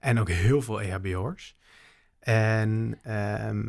En 0.00 0.20
ook 0.20 0.28
heel 0.28 0.62
veel 0.62 0.80
EHBO'ers. 0.82 1.56
En 2.18 2.98
ehm, 3.02 3.62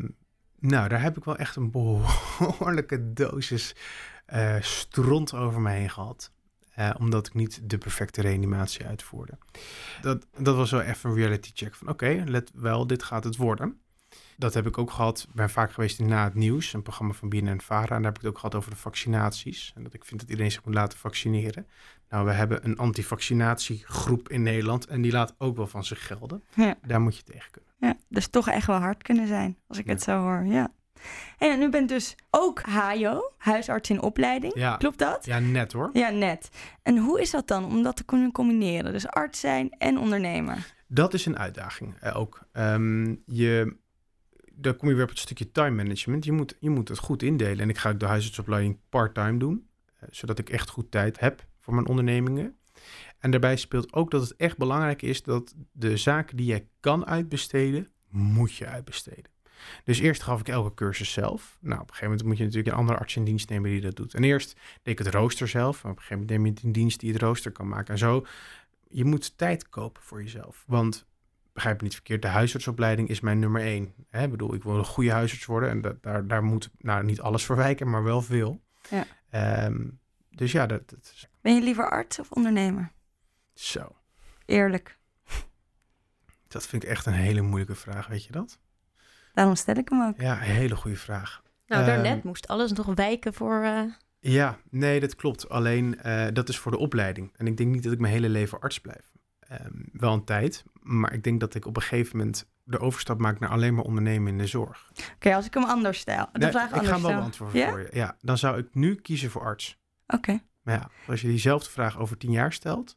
nou, 0.58 0.88
daar 0.88 1.02
heb 1.02 1.16
ik 1.16 1.24
wel 1.24 1.36
echt 1.36 1.56
een 1.56 1.70
behoorlijke 1.70 3.12
dosis 3.12 3.74
eh, 4.26 4.56
stront 4.60 5.34
over 5.34 5.60
me 5.60 5.70
heen 5.70 5.90
gehad. 5.90 6.32
Eh, 6.76 6.90
omdat 6.98 7.26
ik 7.26 7.34
niet 7.34 7.60
de 7.70 7.78
perfecte 7.78 8.20
reanimatie 8.20 8.86
uitvoerde. 8.86 9.38
Dat, 10.00 10.26
dat 10.38 10.56
was 10.56 10.70
wel 10.70 10.80
even 10.80 11.10
een 11.10 11.16
reality 11.16 11.50
check 11.54 11.74
van 11.74 11.88
oké, 11.88 12.22
let 12.26 12.50
wel, 12.54 12.86
dit 12.86 13.02
gaat 13.02 13.24
het 13.24 13.36
worden. 13.36 13.80
Dat 14.36 14.54
heb 14.54 14.66
ik 14.66 14.78
ook 14.78 14.90
gehad. 14.90 15.24
Ik 15.28 15.34
ben 15.34 15.50
vaak 15.50 15.72
geweest 15.72 15.98
in 15.98 16.06
Na 16.08 16.24
het 16.24 16.34
Nieuws, 16.34 16.72
een 16.72 16.82
programma 16.82 17.12
van 17.12 17.28
BNN 17.28 17.60
Vara. 17.60 17.82
En 17.82 18.02
daar 18.02 18.04
heb 18.04 18.14
ik 18.16 18.20
het 18.20 18.30
ook 18.30 18.38
gehad 18.38 18.54
over 18.54 18.70
de 18.70 18.76
vaccinaties. 18.76 19.72
En 19.74 19.82
dat 19.82 19.94
ik 19.94 20.04
vind 20.04 20.20
dat 20.20 20.28
iedereen 20.30 20.50
zich 20.50 20.64
moet 20.64 20.74
laten 20.74 20.98
vaccineren. 20.98 21.66
Nou, 22.10 22.26
we 22.26 22.32
hebben 22.32 22.64
een 22.64 22.76
antivaccinatiegroep 22.78 24.28
in 24.28 24.42
Nederland. 24.42 24.86
En 24.86 25.02
die 25.02 25.12
laat 25.12 25.34
ook 25.38 25.56
wel 25.56 25.66
van 25.66 25.84
zich 25.84 26.06
gelden. 26.06 26.42
Ja. 26.54 26.74
Daar 26.86 27.00
moet 27.00 27.16
je 27.16 27.22
tegen 27.22 27.50
kunnen. 27.50 27.70
Ja, 27.80 27.96
dus 28.08 28.26
toch 28.28 28.48
echt 28.48 28.66
wel 28.66 28.78
hard 28.78 29.02
kunnen 29.02 29.26
zijn, 29.26 29.56
als 29.66 29.78
ik 29.78 29.86
Ja. 29.86 29.92
het 29.92 30.02
zo 30.02 30.20
hoor. 30.20 30.44
Ja. 30.44 30.72
En 31.38 31.62
u 31.62 31.70
bent 31.70 31.88
dus 31.88 32.14
ook 32.30 32.60
HAJO, 32.60 33.32
huisarts 33.36 33.90
in 33.90 34.02
opleiding. 34.02 34.52
Ja, 34.54 34.76
Klopt 34.76 34.98
dat? 34.98 35.24
ja 35.26 35.38
net 35.38 35.72
hoor. 35.72 35.90
Ja, 35.92 36.10
net. 36.10 36.48
En 36.82 36.98
hoe 36.98 37.20
is 37.20 37.30
dat 37.30 37.48
dan 37.48 37.64
om 37.64 37.82
dat 37.82 37.96
te 37.96 38.04
kunnen 38.04 38.32
combineren? 38.32 38.92
Dus 38.92 39.06
arts 39.08 39.40
zijn 39.40 39.70
en 39.78 39.98
ondernemer. 39.98 40.74
Dat 40.88 41.14
is 41.14 41.26
een 41.26 41.38
uitdaging 41.38 41.94
eh, 42.00 42.16
ook. 42.16 42.40
Ehm, 42.52 43.14
je, 43.26 43.76
daar 44.52 44.74
kom 44.74 44.88
je 44.88 44.94
weer 44.94 45.04
op 45.04 45.10
het 45.10 45.18
stukje 45.18 45.52
time 45.52 45.70
management. 45.82 46.24
Je 46.24 46.32
moet, 46.32 46.56
je 46.60 46.70
moet 46.70 46.88
het 46.88 46.98
goed 46.98 47.22
indelen. 47.22 47.58
En 47.60 47.68
ik 47.68 47.78
ga 47.78 47.90
ook 47.90 48.00
de 48.00 48.06
huisartsopleiding 48.06 48.78
part-time 48.88 49.38
doen. 49.38 49.68
eh, 49.96 50.08
zodat 50.10 50.38
ik 50.38 50.50
echt 50.50 50.68
goed 50.70 50.90
tijd 50.90 51.20
heb 51.20 51.46
voor 51.60 51.74
mijn 51.74 51.86
ondernemingen. 51.86 52.56
En 53.18 53.30
daarbij 53.30 53.56
speelt 53.56 53.92
ook 53.92 54.10
dat 54.10 54.22
het 54.22 54.36
echt 54.36 54.56
belangrijk 54.58 55.02
is 55.02 55.22
dat 55.22 55.54
de 55.72 55.96
zaken 55.96 56.36
die 56.36 56.46
jij 56.46 56.68
kan 56.80 57.06
uitbesteden, 57.06 57.88
moet 58.10 58.54
je 58.54 58.66
uitbesteden. 58.66 59.30
Dus 59.84 59.98
eerst 59.98 60.22
gaf 60.22 60.40
ik 60.40 60.48
elke 60.48 60.74
cursus 60.74 61.12
zelf. 61.12 61.58
Nou, 61.60 61.74
op 61.74 61.80
een 61.80 61.94
gegeven 61.94 62.08
moment 62.08 62.28
moet 62.28 62.36
je 62.36 62.44
natuurlijk 62.44 62.72
een 62.72 62.78
andere 62.80 62.98
arts 62.98 63.16
in 63.16 63.24
dienst 63.24 63.48
nemen 63.48 63.70
die 63.70 63.80
dat 63.80 63.96
doet. 63.96 64.14
En 64.14 64.24
eerst 64.24 64.52
deed 64.82 64.98
ik 64.98 65.04
het 65.04 65.14
rooster 65.14 65.48
zelf. 65.48 65.84
En 65.84 65.90
op 65.90 65.96
een 65.96 66.02
gegeven 66.02 66.16
moment 66.16 66.30
neem 66.30 66.46
je 66.46 66.66
een 66.66 66.72
dienst 66.72 67.00
die 67.00 67.12
het 67.12 67.22
rooster 67.22 67.52
kan 67.52 67.68
maken. 67.68 67.92
En 67.92 67.98
zo, 67.98 68.26
je 68.88 69.04
moet 69.04 69.38
tijd 69.38 69.68
kopen 69.68 70.02
voor 70.02 70.22
jezelf. 70.22 70.64
Want, 70.66 71.06
begrijp 71.52 71.76
me 71.76 71.82
niet 71.82 71.94
verkeerd, 71.94 72.22
de 72.22 72.28
huisartsopleiding 72.28 73.08
is 73.08 73.20
mijn 73.20 73.38
nummer 73.38 73.62
één. 73.62 73.92
Hè, 74.08 74.24
ik 74.24 74.30
bedoel, 74.30 74.54
ik 74.54 74.62
wil 74.62 74.78
een 74.78 74.84
goede 74.84 75.12
huisarts 75.12 75.44
worden. 75.44 75.70
En 75.70 75.80
dat, 75.80 76.02
daar, 76.02 76.26
daar 76.26 76.44
moet 76.44 76.70
nou, 76.78 77.04
niet 77.04 77.20
alles 77.20 77.44
voor 77.44 77.56
wijken, 77.56 77.90
maar 77.90 78.02
wel 78.02 78.22
veel. 78.22 78.60
Ja. 78.90 79.06
Ehm, 79.30 79.84
dus 80.30 80.52
ja, 80.52 80.66
dat, 80.66 80.90
dat 80.90 80.98
is 81.14 81.28
Ben 81.40 81.54
je 81.54 81.62
liever 81.62 81.90
arts 81.90 82.18
of 82.18 82.30
ondernemer? 82.30 82.92
zo. 83.54 83.96
Eerlijk. 84.44 84.98
Dat 86.48 86.66
vind 86.66 86.82
ik 86.82 86.88
echt 86.88 87.06
een 87.06 87.12
hele 87.12 87.40
moeilijke 87.40 87.74
vraag, 87.74 88.06
weet 88.06 88.24
je 88.24 88.32
dat? 88.32 88.58
Daarom 89.36 89.54
stel 89.54 89.74
ik 89.76 89.88
hem 89.88 90.02
ook. 90.02 90.20
Ja, 90.20 90.32
een 90.36 90.42
hele 90.42 90.76
goede 90.76 90.96
vraag. 90.96 91.42
Nou, 91.66 91.82
Ehm, 91.82 91.90
daarnet 91.92 92.24
moest 92.24 92.48
alles 92.48 92.72
nog 92.72 92.94
wijken 92.94 93.34
voor... 93.34 93.62
eh, 93.62 93.82
Ja, 94.18 94.58
nee, 94.70 95.00
dat 95.00 95.14
klopt. 95.14 95.48
Alleen 95.48 96.00
eh, 96.00 96.26
dat 96.32 96.48
is 96.48 96.58
voor 96.58 96.72
de 96.72 96.78
opleiding. 96.78 97.32
En 97.36 97.46
ik 97.46 97.56
denk 97.56 97.72
niet 97.74 97.82
dat 97.82 97.92
ik 97.92 97.98
mijn 97.98 98.12
hele 98.12 98.28
leven 98.28 98.60
arts 98.60 98.80
blijf. 98.80 99.12
Ehm, 99.40 99.72
wel 99.92 100.12
een 100.12 100.24
tijd, 100.24 100.64
maar 100.80 101.12
ik 101.12 101.22
denk 101.24 101.40
dat 101.40 101.54
ik 101.54 101.66
op 101.66 101.76
een 101.76 101.82
gegeven 101.82 102.16
moment 102.16 102.48
de 102.64 102.78
overstap 102.78 103.18
maak 103.18 103.38
naar 103.38 103.50
alleen 103.50 103.74
maar 103.74 103.84
ondernemen 103.84 104.32
in 104.32 104.38
de 104.38 104.46
zorg. 104.46 104.90
Oké, 105.14 105.34
als 105.34 105.46
ik 105.46 105.54
hem 105.54 105.64
anders 105.64 105.98
stel. 105.98 106.28
De 106.32 106.38
Nee, 106.38 106.50
vraag 106.50 106.66
ik 106.68 106.72
anders 106.72 106.88
ga 106.88 106.92
hem 106.94 107.02
wel 107.02 107.10
stel. 107.10 107.20
beantwoorden 107.20 107.60
Ja? 107.60 107.68
voor 107.68 107.80
je. 107.80 107.88
Ja, 107.92 108.16
dan 108.20 108.38
zou 108.38 108.58
ik 108.58 108.74
nu 108.74 108.94
kiezen 108.94 109.30
voor 109.30 109.42
arts. 109.42 109.78
Oké, 110.06 110.40
Maar 110.62 110.74
ja, 110.74 110.90
als 111.06 111.20
je 111.20 111.28
diezelfde 111.28 111.70
vraag 111.70 111.98
over 111.98 112.16
tien 112.16 112.30
jaar 112.30 112.52
stelt, 112.52 112.96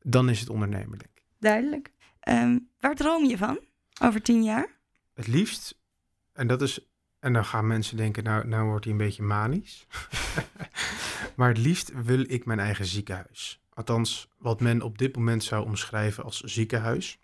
dan 0.00 0.28
is 0.28 0.40
het 0.40 0.48
ondernemer, 0.48 0.98
denk 0.98 1.10
ik. 1.14 1.22
duidelijk. 1.38 1.92
Ehm, 2.20 2.58
waar 2.80 2.94
droom 2.94 3.24
je 3.24 3.38
van 3.38 3.58
over 4.02 4.22
tien 4.22 4.42
jaar? 4.42 4.80
Het 5.22 5.30
liefst, 5.30 5.78
en 6.32 6.46
dat 6.46 6.62
is, 6.62 6.86
en 7.18 7.32
dan 7.32 7.44
gaan 7.44 7.66
mensen 7.66 7.96
denken, 7.96 8.24
nou, 8.24 8.46
nou 8.46 8.66
wordt 8.66 8.84
hij 8.84 8.92
een 8.92 8.98
beetje 8.98 9.22
manisch. 9.22 9.86
maar 11.36 11.48
het 11.48 11.58
liefst 11.58 11.92
wil 12.04 12.24
ik 12.28 12.44
mijn 12.44 12.58
eigen 12.58 12.84
ziekenhuis. 12.84 13.62
Althans, 13.74 14.28
wat 14.38 14.60
men 14.60 14.82
op 14.82 14.98
dit 14.98 15.16
moment 15.16 15.44
zou 15.44 15.64
omschrijven 15.64 16.24
als 16.24 16.40
ziekenhuis. 16.40 17.18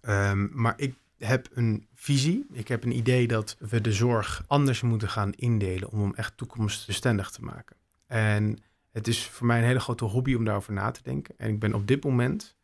Ehm, 0.00 0.48
maar 0.50 0.74
ik 0.76 0.94
heb 1.18 1.48
een 1.52 1.86
visie. 1.94 2.46
Ik 2.52 2.68
heb 2.68 2.84
een 2.84 2.96
idee 2.96 3.26
dat 3.26 3.56
we 3.58 3.80
de 3.80 3.92
zorg 3.92 4.44
anders 4.46 4.80
moeten 4.80 5.08
gaan 5.08 5.32
indelen 5.32 5.90
om 5.90 6.00
hem 6.00 6.14
echt 6.14 6.36
toekomstbestendig 6.36 7.30
te 7.30 7.42
maken. 7.42 7.76
En 8.06 8.58
het 8.92 9.08
is 9.08 9.26
voor 9.26 9.46
mij 9.46 9.58
een 9.58 9.64
hele 9.64 9.80
grote 9.80 10.04
hobby 10.04 10.34
om 10.34 10.44
daarover 10.44 10.72
na 10.72 10.90
te 10.90 11.02
denken. 11.02 11.34
En 11.38 11.48
ik 11.48 11.58
ben 11.58 11.74
op 11.74 11.86
dit 11.86 12.04
moment 12.04 12.56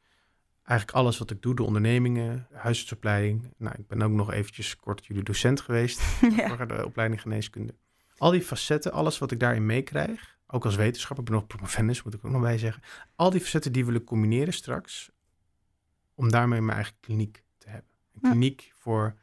eigenlijk 0.66 0.98
alles 0.98 1.18
wat 1.18 1.30
ik 1.30 1.42
doe, 1.42 1.54
de 1.54 1.62
ondernemingen, 1.62 2.46
huisartsopleiding. 2.52 3.52
Nou, 3.56 3.74
ik 3.78 3.86
ben 3.86 4.02
ook 4.02 4.10
nog 4.10 4.32
eventjes 4.32 4.76
kort 4.76 5.06
jullie 5.06 5.22
docent 5.22 5.60
geweest 5.60 6.00
ja. 6.36 6.48
voor 6.56 6.66
de 6.68 6.84
opleiding 6.84 7.20
geneeskunde. 7.20 7.74
Al 8.18 8.30
die 8.30 8.42
facetten, 8.42 8.92
alles 8.92 9.18
wat 9.18 9.30
ik 9.30 9.40
daarin 9.40 9.66
meekrijg, 9.66 10.38
ook 10.46 10.64
als 10.64 10.76
wetenschapper, 10.76 11.18
ik 11.24 11.30
ben 11.30 11.38
nog 11.38 11.46
promovendus, 11.46 12.02
moet 12.02 12.14
ik 12.14 12.24
ook 12.24 12.32
nog 12.32 12.40
bij 12.40 12.58
zeggen. 12.58 12.82
Al 13.16 13.30
die 13.30 13.40
facetten 13.40 13.72
die 13.72 13.84
wil 13.84 13.94
ik 13.94 14.04
combineren 14.04 14.52
straks, 14.52 15.10
om 16.14 16.30
daarmee 16.30 16.60
mijn 16.60 16.76
eigen 16.76 16.94
kliniek 17.00 17.44
te 17.58 17.68
hebben. 17.68 17.90
Een 18.12 18.20
Ja. 18.22 18.30
kliniek 18.30 18.72
voor 18.74 19.14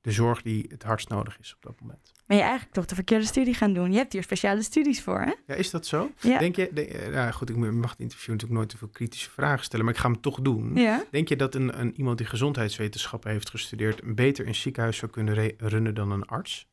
de 0.00 0.12
zorg 0.12 0.42
die 0.42 0.64
het 0.68 0.82
hardst 0.82 1.08
nodig 1.08 1.38
is 1.38 1.54
op 1.54 1.62
dat 1.62 1.80
moment. 1.80 2.12
Ben 2.26 2.36
je 2.36 2.42
eigenlijk 2.42 2.72
toch 2.72 2.86
de 2.86 2.94
verkeerde 2.94 3.24
studie 3.24 3.54
gaan 3.54 3.72
doen? 3.72 3.92
Je 3.92 3.98
hebt 3.98 4.12
hier 4.12 4.22
speciale 4.22 4.62
studies 4.62 5.02
voor, 5.02 5.20
hè? 5.20 5.32
Ja, 5.46 5.54
is 5.54 5.70
dat 5.70 5.86
zo? 5.86 6.10
Ja. 6.20 6.38
Denk 6.38 6.56
je, 6.56 6.68
eh, 6.68 7.14
nou 7.14 7.32
goed, 7.32 7.50
ik 7.50 7.56
mag 7.56 7.90
het 7.90 8.00
interview 8.00 8.30
natuurlijk 8.30 8.58
nooit 8.58 8.68
te 8.68 8.76
veel 8.76 8.88
kritische 8.88 9.30
vragen 9.30 9.64
stellen, 9.64 9.84
maar 9.84 9.94
ik 9.94 10.00
ga 10.00 10.10
hem 10.10 10.20
toch 10.20 10.40
doen. 10.40 10.76
Ja. 10.76 11.04
Denk 11.10 11.28
je 11.28 11.36
dat 11.36 11.54
een, 11.54 11.80
een, 11.80 11.96
iemand 11.96 12.18
die 12.18 12.26
gezondheidswetenschappen 12.26 13.30
heeft 13.30 13.50
gestudeerd 13.50 14.14
beter 14.14 14.46
een 14.46 14.54
ziekenhuis 14.54 14.96
zou 14.96 15.10
kunnen 15.10 15.52
runnen 15.58 15.94
dan 15.94 16.10
een 16.10 16.24
arts? 16.24 16.66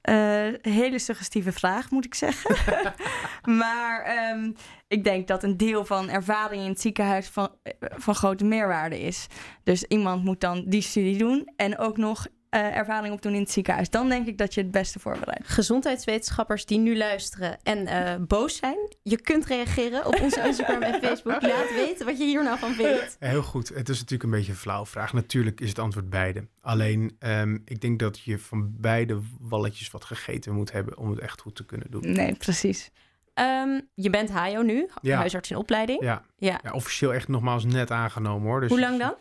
Eh, 0.00 0.48
hele 0.62 0.98
suggestieve 0.98 1.52
vraag, 1.52 1.90
moet 1.90 2.04
ik 2.04 2.14
zeggen. 2.14 2.56
maar 3.62 4.02
ehm, 4.02 4.52
ik 4.88 5.04
denk 5.04 5.28
dat 5.28 5.42
een 5.42 5.56
deel 5.56 5.84
van 5.84 6.08
ervaring 6.08 6.62
in 6.62 6.68
het 6.68 6.80
ziekenhuis 6.80 7.28
van, 7.28 7.54
eh, 7.62 7.72
van 7.80 8.14
grote 8.14 8.44
meerwaarde 8.44 9.00
is. 9.00 9.26
Dus 9.62 9.84
iemand 9.84 10.24
moet 10.24 10.40
dan 10.40 10.64
die 10.66 10.82
studie 10.82 11.18
doen 11.18 11.52
en 11.56 11.78
ook 11.78 11.96
nog 11.96 12.26
eh, 12.50 12.76
ervaring 12.76 13.14
opdoen 13.14 13.34
in 13.34 13.40
het 13.40 13.50
ziekenhuis. 13.50 13.90
Dan 13.90 14.08
denk 14.08 14.26
ik 14.26 14.38
dat 14.38 14.54
je 14.54 14.60
het 14.60 14.70
beste 14.70 14.98
voorbereidt. 14.98 15.48
gezondheidswetenschappers 15.48 16.64
die 16.66 16.78
nu 16.78 16.96
luisteren 16.96 17.58
en 17.62 17.86
eh, 17.86 18.14
boos 18.26 18.56
zijn. 18.56 18.76
Je 19.02 19.20
kunt 19.20 19.46
reageren 19.46 20.06
op 20.06 20.20
onze 20.20 20.40
Instagram 20.46 20.82
en 20.82 21.00
Facebook. 21.00 21.42
Laat 21.52 21.74
weten 21.74 22.06
wat 22.06 22.18
je 22.18 22.24
hier 22.24 22.42
nou 22.42 22.58
van 22.58 22.72
vindt. 22.74 23.16
Heel 23.18 23.42
goed. 23.42 23.68
Het 23.68 23.88
is 23.88 23.96
natuurlijk 23.98 24.22
een 24.22 24.36
beetje 24.38 24.52
een 24.52 24.58
flauwe 24.58 24.86
vraag. 24.86 25.12
Natuurlijk 25.12 25.60
is 25.60 25.68
het 25.68 25.78
antwoord 25.78 26.10
beide. 26.10 26.48
Alleen, 26.60 27.16
ehm, 27.18 27.58
ik 27.64 27.80
denk 27.80 27.98
dat 27.98 28.20
je 28.20 28.38
van 28.38 28.70
beide 28.80 29.20
walletjes 29.40 29.90
wat 29.90 30.04
gegeten 30.04 30.54
moet 30.54 30.72
hebben 30.72 30.98
om 30.98 31.10
het 31.10 31.18
echt 31.18 31.40
goed 31.40 31.56
te 31.56 31.64
kunnen 31.66 31.90
doen. 31.90 32.12
Nee, 32.12 32.34
precies. 32.34 32.90
Ehm, 33.34 33.80
je 33.94 34.10
bent 34.10 34.30
HAJO 34.30 34.62
nu, 34.62 34.88
Ja. 35.02 35.16
huisarts 35.16 35.50
in 35.50 35.56
opleiding. 35.56 36.02
Ja. 36.02 36.22
Ja. 36.36 36.60
ja, 36.62 36.70
officieel 36.72 37.14
echt 37.14 37.28
nogmaals 37.28 37.64
net 37.64 37.90
aangenomen 37.90 38.48
hoor. 38.48 38.60
Dus 38.60 38.70
Hoe 38.70 38.80
lang 38.80 38.98
dan? 38.98 39.14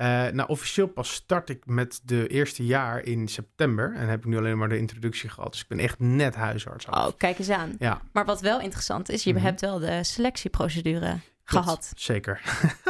Eh, 0.00 0.26
nou, 0.28 0.48
officieel 0.48 0.86
pas 0.86 1.12
start 1.12 1.48
ik 1.48 1.66
met 1.66 2.00
de 2.04 2.26
eerste 2.28 2.64
jaar 2.66 3.02
in 3.04 3.28
september. 3.28 3.94
En 3.94 4.08
heb 4.08 4.18
ik 4.18 4.24
nu 4.24 4.36
alleen 4.36 4.58
maar 4.58 4.68
de 4.68 4.78
introductie 4.78 5.28
gehad. 5.28 5.52
Dus 5.52 5.60
ik 5.60 5.68
ben 5.68 5.78
echt 5.78 5.98
net 5.98 6.34
huisarts. 6.34 6.86
af. 6.86 7.06
Oh, 7.06 7.12
kijk 7.18 7.38
eens 7.38 7.50
aan. 7.50 7.74
Ja, 7.78 8.00
Maar 8.12 8.24
wat 8.24 8.40
wel 8.40 8.60
interessant 8.60 9.08
is, 9.10 9.24
je 9.24 9.32
Mhm. 9.34 9.42
hebt 9.42 9.60
wel 9.60 9.78
de 9.78 10.04
selectieprocedure 10.04 11.18
gehad. 11.44 11.92
Zeker. 11.96 12.40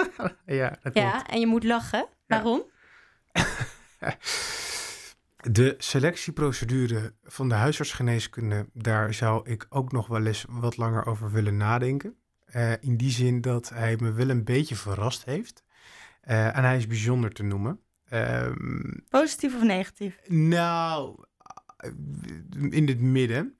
ja. 0.46 0.78
Ja, 0.92 1.26
en 1.26 1.40
je 1.40 1.46
moet 1.46 1.64
lachen. 1.64 2.06
Waarom? 2.26 2.62
De 5.50 5.74
selectieprocedure 5.78 7.12
van 7.24 7.48
de 7.48 7.54
huisartsgeneeskunde, 7.54 8.66
daar 8.72 9.14
zou 9.14 9.50
ik 9.50 9.66
ook 9.68 9.92
nog 9.92 10.06
wel 10.06 10.26
eens 10.26 10.44
wat 10.48 10.76
langer 10.76 11.06
over 11.06 11.30
willen 11.32 11.56
nadenken. 11.56 12.14
Eh, 12.44 12.72
in 12.80 12.96
die 12.96 13.10
zin 13.10 13.40
dat 13.40 13.68
hij 13.68 13.96
me 14.00 14.12
wel 14.12 14.28
een 14.30 14.44
beetje 14.44 14.76
verrast 14.76 15.24
heeft. 15.24 15.62
Eh, 16.30 16.56
en 16.56 16.64
hij 16.64 16.76
is 16.76 16.86
bijzonder 16.86 17.32
te 17.32 17.42
noemen. 17.42 17.80
Ehm, 18.08 18.92
Positief 19.08 19.54
of 19.54 19.62
negatief? 19.62 20.18
nou, 20.28 21.24
in 22.70 22.88
het 22.88 23.00
midden. 23.00 23.58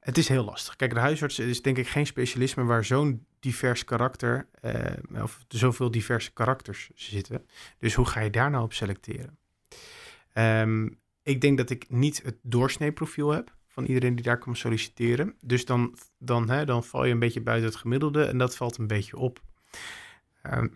Het 0.00 0.18
is 0.18 0.28
heel 0.28 0.44
lastig. 0.44 0.76
Kijk, 0.76 0.94
de 0.94 1.00
huisarts 1.00 1.38
is 1.38 1.62
denk 1.62 1.78
ik 1.78 1.88
geen 1.88 2.06
specialisme 2.06 2.64
waar 2.64 2.84
zo'n 2.84 3.26
divers 3.40 3.84
karakter, 3.84 4.48
eh, 4.60 5.22
of 5.22 5.44
zoveel 5.48 5.90
diverse 5.90 6.32
karakters 6.32 6.90
zitten. 6.94 7.46
Dus 7.78 7.94
hoe 7.94 8.06
ga 8.06 8.20
je 8.20 8.30
daar 8.30 8.50
nou 8.50 8.64
op 8.64 8.72
selecteren? 8.72 9.38
Ehm, 10.32 10.88
ik 11.22 11.40
denk 11.40 11.58
dat 11.58 11.70
ik 11.70 11.86
niet 11.88 12.22
het 12.22 12.36
doorsneeprofiel 12.42 13.30
heb 13.30 13.56
van 13.68 13.84
iedereen 13.84 14.14
die 14.14 14.24
daar 14.24 14.38
komt 14.38 14.58
solliciteren. 14.58 15.34
Dus 15.40 15.64
dan, 15.64 15.98
dan, 16.18 16.50
hè, 16.50 16.64
dan 16.64 16.84
val 16.84 17.04
je 17.04 17.12
een 17.12 17.18
beetje 17.18 17.40
buiten 17.42 17.68
het 17.68 17.78
gemiddelde 17.78 18.24
en 18.24 18.38
dat 18.38 18.56
valt 18.56 18.78
een 18.78 18.86
beetje 18.86 19.16
op. 19.16 19.42
Ehm, 20.42 20.68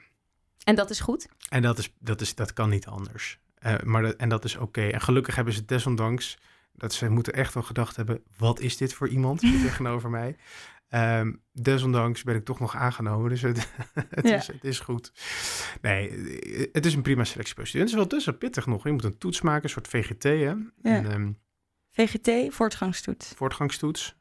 En 0.67 0.75
dat 0.75 0.91
is 0.91 1.01
goed. 1.01 1.29
en 1.49 1.63
dat, 1.63 1.79
is, 1.79 1.95
dat, 1.99 2.21
is, 2.21 2.35
dat 2.35 2.53
kan 2.53 2.69
niet 2.69 2.87
anders. 2.87 3.39
Eh, 3.55 3.75
maar 3.83 4.03
dat, 4.03 4.15
en 4.17 4.29
dat 4.29 4.45
is 4.45 4.57
oké. 4.57 4.87
En 4.89 5.01
gelukkig 5.01 5.35
hebben 5.35 5.55
ze 5.55 5.65
desondanks 5.65 6.39
dat 6.73 6.93
ze 6.95 7.09
moeten 7.09 7.33
echt 7.33 7.55
wel 7.55 7.63
gedacht 7.63 7.97
hebben: 7.97 8.23
wat 8.37 8.61
is 8.61 8.77
dit 8.77 8.95
voor 8.95 9.09
iemand 9.09 9.41
tegenover 9.67 10.11
mij? 10.11 10.37
Ehm, 10.89 11.33
desondanks 11.53 12.23
ben 12.23 12.35
ik 12.37 12.45
toch 12.45 12.61
nog 12.61 12.77
aangenomen, 12.77 13.31
dus 13.31 13.43
het, 13.43 13.69
het, 14.11 14.29
Ja. 14.29 14.37
is, 14.37 14.47
het 14.47 14.65
is 14.65 14.81
goed. 14.81 15.13
Nee, 15.81 16.11
het 16.73 16.87
is 16.87 16.95
een 16.95 17.03
prima 17.03 17.25
selectieprocedure. 17.25 17.83
Het 17.85 17.93
is 17.93 17.99
wel 17.99 18.07
tussen 18.07 18.39
pittig 18.39 18.67
nog. 18.67 18.85
Je 18.85 18.93
moet 18.93 19.05
een 19.05 19.19
toets 19.19 19.41
maken, 19.41 19.65
een 19.65 19.71
soort 19.71 19.89
VGT, 19.89 20.23
hè? 20.23 20.55
Ehm, 20.83 21.33
VGT, 21.91 22.55
voortgangstoets. 22.55 23.33
voortgangstoets. 23.37 24.17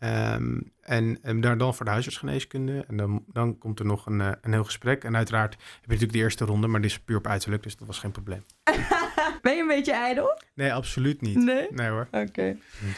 Ehm, 0.00 0.60
en, 0.80 1.18
en 1.22 1.40
daar 1.40 1.58
dan 1.58 1.74
voor 1.74 1.84
de 1.84 1.90
huisartsgeneeskunde. 1.90 2.84
En 2.88 2.96
dan, 2.96 3.24
dan 3.26 3.58
komt 3.58 3.78
er 3.78 3.84
nog 3.84 4.06
een, 4.06 4.20
eh, 4.20 4.32
een 4.40 4.52
heel 4.52 4.64
gesprek. 4.64 5.04
En 5.04 5.16
uiteraard 5.16 5.52
heb 5.52 5.62
je 5.62 5.86
natuurlijk 5.86 6.12
de 6.12 6.18
eerste 6.18 6.44
ronde, 6.44 6.66
maar 6.66 6.80
dit 6.80 6.90
is 6.90 7.00
puur 7.00 7.16
op 7.16 7.26
uiterlijk, 7.26 7.62
dus 7.62 7.76
dat 7.76 7.86
was 7.86 7.98
geen 7.98 8.10
probleem. 8.10 8.42
Ben 9.42 9.54
je 9.54 9.60
een 9.60 9.68
beetje 9.68 9.92
ijdel? 9.92 10.40
Nee, 10.54 10.72
absoluut 10.72 11.20
niet. 11.20 11.36
Nee? 11.36 11.66
Nee 11.70 11.88
hoor. 11.88 12.08
Oké. 12.10 12.56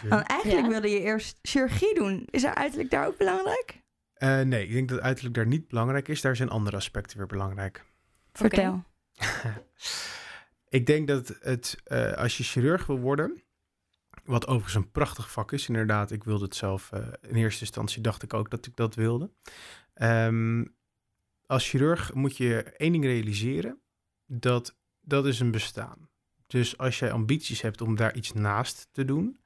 Want 0.08 0.26
eigenlijk 0.26 0.62
Ja. 0.62 0.68
wilde 0.68 0.88
je 0.90 1.00
eerst 1.00 1.38
chirurgie 1.42 1.94
doen. 1.94 2.26
Is 2.30 2.44
er 2.44 2.54
uiterlijk 2.54 2.90
daar 2.90 3.06
ook 3.06 3.18
belangrijk? 3.18 3.80
Eh, 4.14 4.40
nee, 4.40 4.66
ik 4.66 4.72
denk 4.72 4.88
dat 4.88 5.00
uiterlijk 5.00 5.34
daar 5.34 5.46
niet 5.46 5.68
belangrijk 5.68 6.08
is. 6.08 6.20
Daar 6.20 6.36
zijn 6.36 6.48
andere 6.48 6.76
aspecten 6.76 7.18
weer 7.18 7.26
belangrijk. 7.26 7.84
Vertel. 8.32 8.84
Ik 10.68 10.86
denk 10.86 11.08
dat 11.08 11.34
het, 11.40 11.76
eh, 11.84 12.12
als 12.12 12.36
je 12.36 12.44
chirurg 12.44 12.86
wil 12.86 12.98
worden, 12.98 13.42
wat 14.24 14.46
overigens 14.46 14.74
een 14.74 14.90
prachtig 14.90 15.30
vak 15.30 15.52
is, 15.52 15.68
inderdaad, 15.68 16.10
ik 16.10 16.24
wilde 16.24 16.44
het 16.44 16.54
zelf, 16.54 16.92
eh, 16.92 17.06
in 17.20 17.34
eerste 17.34 17.60
instantie 17.60 18.02
dacht 18.02 18.22
ik 18.22 18.34
ook 18.34 18.50
dat 18.50 18.66
ik 18.66 18.76
dat 18.76 18.94
wilde. 18.94 19.30
Ehm, 19.94 20.64
als 21.46 21.68
chirurg 21.68 22.14
moet 22.14 22.36
je 22.36 22.62
één 22.62 22.92
ding 22.92 23.04
realiseren, 23.04 23.80
dat 24.26 24.76
dat 25.00 25.26
is 25.26 25.40
een 25.40 25.50
bestaan. 25.50 26.08
Dus 26.46 26.78
als 26.78 26.98
jij 26.98 27.12
ambities 27.12 27.60
hebt 27.60 27.80
om 27.80 27.96
daar 27.96 28.14
iets 28.14 28.32
naast 28.32 28.88
te 28.92 29.04
doen, 29.04 29.40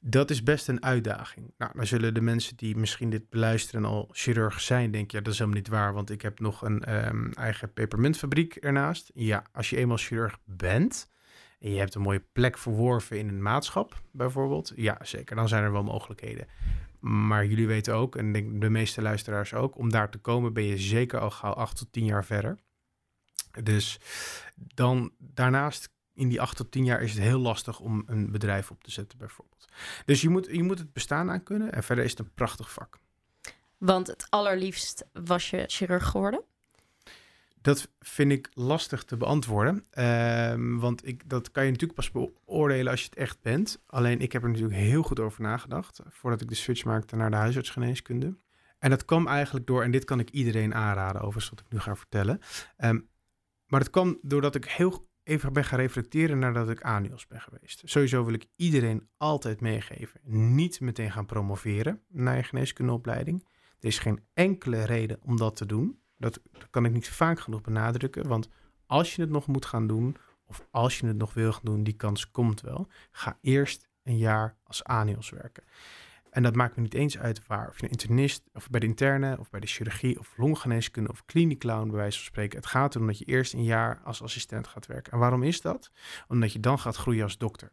dat 0.00 0.30
is 0.30 0.42
best 0.42 0.68
een 0.68 0.82
uitdaging. 0.82 1.54
Nou, 1.58 1.72
dan 1.74 1.86
zullen 1.86 2.14
de 2.14 2.20
mensen 2.20 2.56
die 2.56 2.76
misschien 2.76 3.10
dit 3.10 3.28
beluisteren 3.28 3.84
en 3.84 3.90
al 3.90 4.08
chirurg 4.12 4.60
zijn, 4.60 4.90
denken, 4.90 5.18
ja, 5.18 5.24
dat 5.24 5.32
is 5.32 5.38
helemaal 5.38 5.60
niet 5.60 5.68
waar, 5.68 5.92
want 5.92 6.10
ik 6.10 6.22
heb 6.22 6.40
nog 6.40 6.62
een 6.62 6.84
ehm, 6.84 7.30
eigen 7.30 7.72
pepermuntfabriek 7.72 8.56
ernaast. 8.56 9.10
Ja, 9.14 9.44
als 9.52 9.70
je 9.70 9.76
eenmaal 9.76 9.96
chirurg 9.96 10.38
bent 10.44 11.10
en 11.58 11.70
je 11.70 11.78
hebt 11.78 11.94
een 11.94 12.00
mooie 12.00 12.24
plek 12.32 12.58
verworven 12.58 13.18
in 13.18 13.28
een 13.28 13.42
maatschap, 13.42 14.02
bijvoorbeeld, 14.10 14.72
ja, 14.76 14.98
zeker, 15.02 15.36
dan 15.36 15.48
zijn 15.48 15.62
er 15.64 15.72
wel 15.72 15.82
mogelijkheden. 15.82 16.46
Maar 17.00 17.46
jullie 17.46 17.66
weten 17.66 17.94
ook, 17.94 18.16
en 18.16 18.32
denk 18.32 18.60
de 18.60 18.70
meeste 18.70 19.02
luisteraars 19.02 19.54
ook, 19.54 19.78
om 19.78 19.90
daar 19.90 20.10
te 20.10 20.18
komen 20.18 20.52
ben 20.52 20.64
je 20.64 20.78
zeker 20.78 21.20
al 21.20 21.30
gauw 21.30 21.52
acht 21.52 21.76
tot 21.76 21.92
tien 21.92 22.04
jaar 22.04 22.24
verder. 22.24 22.58
Dus 23.62 24.00
dan 24.54 25.12
daarnaast 25.18 25.94
in 26.14 26.28
die 26.28 26.40
acht 26.40 26.56
tot 26.56 26.70
tien 26.70 26.84
jaar 26.84 27.02
is 27.02 27.12
het 27.12 27.22
heel 27.22 27.38
lastig 27.38 27.80
om 27.80 28.02
een 28.06 28.30
bedrijf 28.30 28.70
op 28.70 28.84
te 28.84 28.90
zetten, 28.90 29.18
bijvoorbeeld. 29.18 29.68
Dus 30.04 30.20
je 30.20 30.28
moet, 30.28 30.46
je 30.50 30.62
moet 30.62 30.78
het 30.78 30.92
bestaan 30.92 31.30
aan 31.30 31.42
kunnen. 31.42 31.72
En 31.72 31.82
verder 31.82 32.04
is 32.04 32.10
het 32.10 32.18
een 32.18 32.34
prachtig 32.34 32.72
vak. 32.72 32.98
Want 33.78 34.06
het 34.06 34.26
allerliefst 34.30 35.04
was 35.12 35.50
je 35.50 35.64
chirurg 35.66 36.06
geworden. 36.06 36.44
Dat 37.66 37.90
vind 37.98 38.32
ik 38.32 38.50
lastig 38.52 39.04
te 39.04 39.16
beantwoorden. 39.16 39.84
Ehm, 39.90 40.76
want 40.76 41.06
ik, 41.06 41.28
dat 41.28 41.50
kan 41.50 41.64
je 41.64 41.70
natuurlijk 41.70 41.98
pas 41.98 42.10
beoordelen 42.10 42.90
als 42.90 43.00
je 43.00 43.08
het 43.08 43.18
echt 43.18 43.40
bent. 43.40 43.82
Alleen 43.86 44.20
ik 44.20 44.32
heb 44.32 44.42
er 44.42 44.48
natuurlijk 44.48 44.76
heel 44.76 45.02
goed 45.02 45.20
over 45.20 45.42
nagedacht. 45.42 46.00
Voordat 46.08 46.40
ik 46.40 46.48
de 46.48 46.54
switch 46.54 46.84
maakte 46.84 47.16
naar 47.16 47.30
de 47.30 47.36
huisartsgeneeskunde. 47.36 48.36
En 48.78 48.90
dat 48.90 49.04
kwam 49.04 49.26
eigenlijk 49.26 49.66
door, 49.66 49.82
en 49.82 49.90
dit 49.90 50.04
kan 50.04 50.18
ik 50.18 50.30
iedereen 50.30 50.74
aanraden 50.74 51.20
overigens 51.20 51.50
wat 51.50 51.60
ik 51.60 51.72
nu 51.72 51.78
ga 51.78 51.96
vertellen. 51.96 52.40
Ehm, 52.76 53.00
maar 53.66 53.80
het 53.80 53.90
kwam 53.90 54.18
doordat 54.22 54.54
ik 54.54 54.64
heel 54.64 55.08
even 55.22 55.52
ben 55.52 55.64
gaan 55.64 55.78
reflecteren 55.78 56.38
nadat 56.38 56.70
ik 56.70 56.80
ANIOS 56.80 57.26
ben 57.26 57.40
geweest. 57.40 57.82
Sowieso 57.84 58.24
wil 58.24 58.34
ik 58.34 58.46
iedereen 58.56 59.08
altijd 59.16 59.60
meegeven. 59.60 60.20
Niet 60.54 60.80
meteen 60.80 61.12
gaan 61.12 61.26
promoveren 61.26 62.02
naar 62.08 62.36
je 62.36 62.42
geneeskundeopleiding. 62.42 63.46
Er 63.80 63.88
is 63.88 63.98
geen 63.98 64.20
enkele 64.34 64.84
reden 64.84 65.18
om 65.22 65.36
dat 65.36 65.56
te 65.56 65.66
doen. 65.66 66.00
Dat, 66.16 66.40
kan 66.70 66.84
ik 66.84 66.92
niet 66.92 67.08
vaak 67.08 67.40
genoeg 67.40 67.60
benadrukken. 67.60 68.28
Want 68.28 68.48
als 68.86 69.14
je 69.14 69.20
het 69.20 69.30
nog 69.30 69.46
moet 69.46 69.66
gaan 69.66 69.86
doen, 69.86 70.16
of 70.46 70.66
als 70.70 70.98
je 70.98 71.06
het 71.06 71.16
nog 71.16 71.34
wil 71.34 71.52
gaan 71.52 71.64
doen, 71.64 71.82
die 71.82 71.96
kans 71.96 72.30
komt 72.30 72.60
wel. 72.60 72.88
Ga 73.10 73.38
eerst 73.40 73.88
een 74.02 74.18
jaar 74.18 74.56
als 74.64 74.84
ANIOS 74.84 75.30
werken. 75.30 75.64
En 76.30 76.42
dat 76.42 76.54
maakt 76.54 76.76
me 76.76 76.82
niet 76.82 76.94
eens 76.94 77.18
uit 77.18 77.46
waar. 77.46 77.68
Of 77.68 77.76
je 77.76 77.84
een 77.84 77.90
internist, 77.90 78.42
of 78.52 78.70
bij 78.70 78.80
de 78.80 78.86
interne, 78.86 79.38
of 79.38 79.50
bij 79.50 79.60
de 79.60 79.66
chirurgie, 79.66 80.18
of 80.18 80.36
longgeneeskunde, 80.36 81.10
of 81.10 81.24
kliniek 81.24 81.58
clown, 81.58 81.88
bij 81.88 81.96
wijze 81.96 82.18
van 82.18 82.26
spreken. 82.26 82.58
Het 82.58 82.66
gaat 82.66 82.94
erom 82.94 83.06
dat 83.06 83.18
je 83.18 83.24
eerst 83.24 83.52
een 83.52 83.64
jaar 83.64 84.00
als 84.04 84.22
assistent 84.22 84.66
gaat 84.66 84.86
werken. 84.86 85.12
En 85.12 85.18
waarom 85.18 85.42
is 85.42 85.60
dat? 85.60 85.90
Omdat 86.28 86.52
je 86.52 86.60
dan 86.60 86.78
gaat 86.78 86.96
groeien 86.96 87.22
als 87.22 87.38
dokter. 87.38 87.72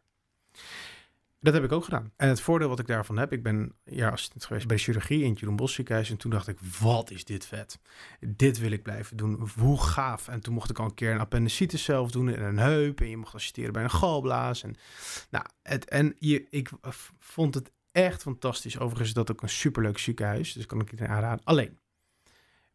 Dat 1.44 1.54
heb 1.54 1.64
ik 1.64 1.72
ook 1.72 1.84
gedaan. 1.84 2.12
En 2.16 2.28
het 2.28 2.40
voordeel 2.40 2.68
wat 2.68 2.78
ik 2.78 2.86
daarvan 2.86 3.16
heb, 3.16 3.32
ik 3.32 3.42
ben 3.42 3.74
jaar 3.84 4.12
assistent 4.12 4.44
geweest 4.44 4.66
bij 4.66 4.78
chirurgie 4.78 5.22
in 5.22 5.30
het 5.30 5.38
Jeroen 5.38 5.56
Bosch 5.56 5.74
ziekenhuis. 5.74 6.10
En 6.10 6.16
toen 6.16 6.30
dacht 6.30 6.48
ik, 6.48 6.58
wat 6.80 7.10
is 7.10 7.24
dit 7.24 7.46
vet. 7.46 7.78
Dit 8.20 8.58
wil 8.58 8.70
ik 8.70 8.82
blijven 8.82 9.16
doen. 9.16 9.48
Hoe 9.58 9.82
gaaf. 9.82 10.28
En 10.28 10.40
toen 10.40 10.54
mocht 10.54 10.70
ik 10.70 10.78
al 10.78 10.84
een 10.84 10.94
keer 10.94 11.12
een 11.12 11.20
appendicitis 11.20 11.84
zelf 11.84 12.10
doen 12.10 12.28
en 12.28 12.42
een 12.42 12.58
heup. 12.58 13.00
En 13.00 13.08
je 13.08 13.16
mocht 13.16 13.34
assisteren 13.34 13.72
bij 13.72 13.82
een 13.82 13.90
galblaas. 13.90 14.62
En, 14.62 14.76
nou, 15.30 15.44
het, 15.62 15.84
en 15.84 16.16
je, 16.18 16.46
ik 16.50 16.70
vond 17.18 17.54
het 17.54 17.72
echt 17.92 18.22
fantastisch. 18.22 18.78
Overigens 18.78 19.08
is 19.08 19.14
dat 19.14 19.30
ook 19.30 19.42
een 19.42 19.48
superleuk 19.48 19.98
ziekenhuis. 19.98 20.52
Dus 20.52 20.66
kan 20.66 20.80
ik 20.80 20.90
iedereen 20.90 21.12
aanraden. 21.12 21.44
Alleen, 21.44 21.78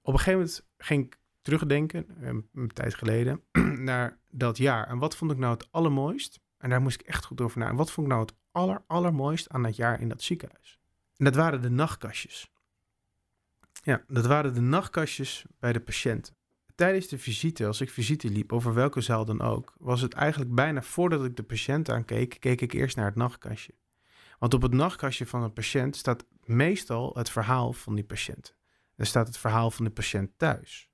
op 0.01 0.13
een 0.13 0.19
gegeven 0.19 0.39
moment 0.39 0.65
ging 0.77 1.05
ik 1.05 1.19
terugdenken, 1.41 2.05
een 2.53 2.71
tijd 2.73 2.95
geleden, 2.95 3.43
naar 3.91 4.19
dat 4.29 4.57
jaar. 4.57 4.87
En 4.87 4.97
wat 4.97 5.15
vond 5.15 5.31
ik 5.31 5.37
nou 5.37 5.53
het 5.53 5.67
allermooist? 5.71 6.39
En 6.59 6.69
daar 6.69 6.81
moest 6.81 6.99
ik 6.99 7.07
echt 7.07 7.25
goed 7.25 7.41
over 7.41 7.59
na. 7.59 7.67
En 7.67 7.75
wat 7.75 7.91
vond 7.91 8.07
ik 8.07 8.13
nou 8.13 8.25
het 8.25 8.35
aller, 8.51 8.83
allermooist 8.87 9.49
aan 9.49 9.63
dat 9.63 9.75
jaar 9.75 10.01
in 10.01 10.09
dat 10.09 10.21
ziekenhuis? 10.21 10.79
En 11.17 11.25
dat 11.25 11.35
waren 11.35 11.61
de 11.61 11.69
nachtkastjes. 11.69 12.51
Ja, 13.83 14.03
dat 14.07 14.25
waren 14.25 14.53
de 14.53 14.61
nachtkastjes 14.61 15.45
bij 15.59 15.73
de 15.73 15.79
patiënten. 15.79 16.37
Tijdens 16.75 17.07
de 17.07 17.17
visite, 17.17 17.65
als 17.65 17.81
ik 17.81 17.89
visite 17.89 18.29
liep, 18.29 18.53
over 18.53 18.73
welke 18.73 19.01
zaal 19.01 19.25
dan 19.25 19.41
ook, 19.41 19.73
was 19.77 20.01
het 20.01 20.13
eigenlijk 20.13 20.55
bijna 20.55 20.81
voordat 20.81 21.25
ik 21.25 21.35
de 21.35 21.43
patiënt 21.43 21.89
aankeek, 21.89 22.37
keek 22.39 22.61
ik 22.61 22.73
eerst 22.73 22.95
naar 22.95 23.05
het 23.05 23.15
nachtkastje. 23.15 23.73
Want 24.37 24.53
op 24.53 24.61
het 24.61 24.73
nachtkastje 24.73 25.25
van 25.25 25.43
een 25.43 25.53
patiënt 25.53 25.95
staat 25.95 26.25
meestal 26.43 27.13
het 27.13 27.29
verhaal 27.29 27.73
van 27.73 27.95
die 27.95 28.03
patiënt. 28.03 28.55
Er 28.95 29.05
staat 29.05 29.27
het 29.27 29.37
verhaal 29.37 29.71
van 29.71 29.85
de 29.85 29.91
patiënt 29.91 30.31
thuis. 30.37 30.89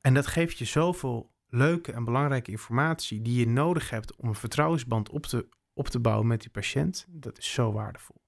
En 0.00 0.14
dat 0.14 0.26
geeft 0.26 0.58
je 0.58 0.64
zoveel 0.64 1.34
leuke 1.48 1.92
en 1.92 2.04
belangrijke 2.04 2.50
informatie 2.50 3.22
die 3.22 3.38
je 3.38 3.48
nodig 3.48 3.90
hebt 3.90 4.16
om 4.16 4.28
een 4.28 4.34
vertrouwensband 4.34 5.08
op 5.08 5.26
te, 5.26 5.48
op 5.74 5.88
te 5.88 6.00
bouwen 6.00 6.26
met 6.26 6.40
die 6.40 6.50
patiënt. 6.50 7.06
Dat 7.08 7.38
is 7.38 7.52
zo 7.52 7.72
waardevol. 7.72 8.24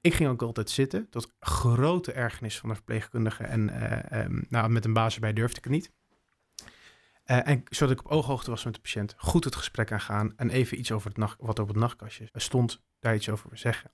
Ik 0.00 0.14
ging 0.14 0.30
ook 0.30 0.42
altijd 0.42 0.70
zitten, 0.70 1.08
tot 1.10 1.32
grote 1.40 2.12
ergernis 2.12 2.58
van 2.58 2.68
de 2.68 2.74
verpleegkundige. 2.74 3.44
En 3.44 3.68
uh, 3.68 4.22
um, 4.24 4.46
nou, 4.48 4.68
met 4.68 4.84
een 4.84 4.92
baas 4.92 5.14
erbij 5.14 5.32
durfde 5.32 5.58
ik 5.58 5.64
het 5.64 5.72
niet. 5.72 5.92
Uh, 7.26 7.48
en 7.48 7.62
zodat 7.68 7.98
ik 7.98 8.04
op 8.04 8.10
ooghoogte 8.10 8.50
was 8.50 8.64
met 8.64 8.74
de 8.74 8.80
patiënt, 8.80 9.14
goed 9.16 9.44
het 9.44 9.56
gesprek 9.56 9.92
aangaan 9.92 10.36
en 10.36 10.50
even 10.50 10.78
iets 10.78 10.92
over 10.92 11.12
het 11.14 11.34
wat 11.38 11.58
op 11.58 11.68
het 11.68 11.76
nachtkastje 11.76 12.28
stond, 12.32 12.82
daar 12.98 13.14
iets 13.14 13.28
over 13.28 13.58
zeggen. 13.58 13.90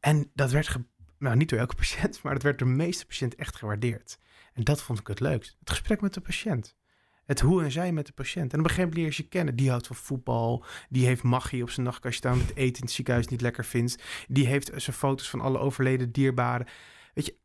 En 0.00 0.30
dat 0.34 0.50
werd 0.50 0.76
nou 1.18 1.36
niet 1.36 1.48
door 1.48 1.58
elke 1.58 1.74
patiënt, 1.74 2.18
maar 2.22 2.32
het 2.32 2.42
werd 2.42 2.58
door 2.58 2.68
de 2.68 2.74
meeste 2.74 3.06
patiënten 3.06 3.38
echt 3.38 3.56
gewaardeerd. 3.56 4.18
En 4.52 4.64
dat 4.64 4.82
vond 4.82 4.98
ik 4.98 5.06
het 5.06 5.20
leukst. 5.20 5.56
Het 5.58 5.70
gesprek 5.70 6.00
met 6.00 6.14
de 6.14 6.20
patiënt. 6.20 6.76
Het 7.24 7.40
hoe 7.40 7.62
en 7.62 7.72
zij 7.72 7.92
met 7.92 8.06
de 8.06 8.12
patiënt. 8.12 8.52
En 8.52 8.58
op 8.58 8.64
een 8.64 8.70
gegeven 8.70 8.82
moment 8.82 8.96
leer 8.96 9.06
je 9.06 9.22
ze 9.22 9.28
kennen. 9.28 9.56
Die 9.56 9.68
houdt 9.68 9.86
van 9.86 9.96
voetbal. 9.96 10.64
Die 10.88 11.06
heeft 11.06 11.22
magie 11.22 11.62
op 11.62 11.70
zijn 11.70 11.86
nachtkastje 11.86 12.18
staan. 12.18 12.38
Het 12.38 12.56
eten 12.56 12.76
in 12.76 12.82
het 12.82 12.90
ziekenhuis 12.90 13.26
niet 13.28 13.40
lekker 13.40 13.64
vindt. 13.64 14.02
Die 14.28 14.46
heeft 14.46 14.70
zijn 14.76 14.96
foto's 14.96 15.30
van 15.30 15.40
alle 15.40 15.58
overleden 15.58 16.12
dierbaren. 16.12 16.66
Weet 17.14 17.26
je. 17.26 17.40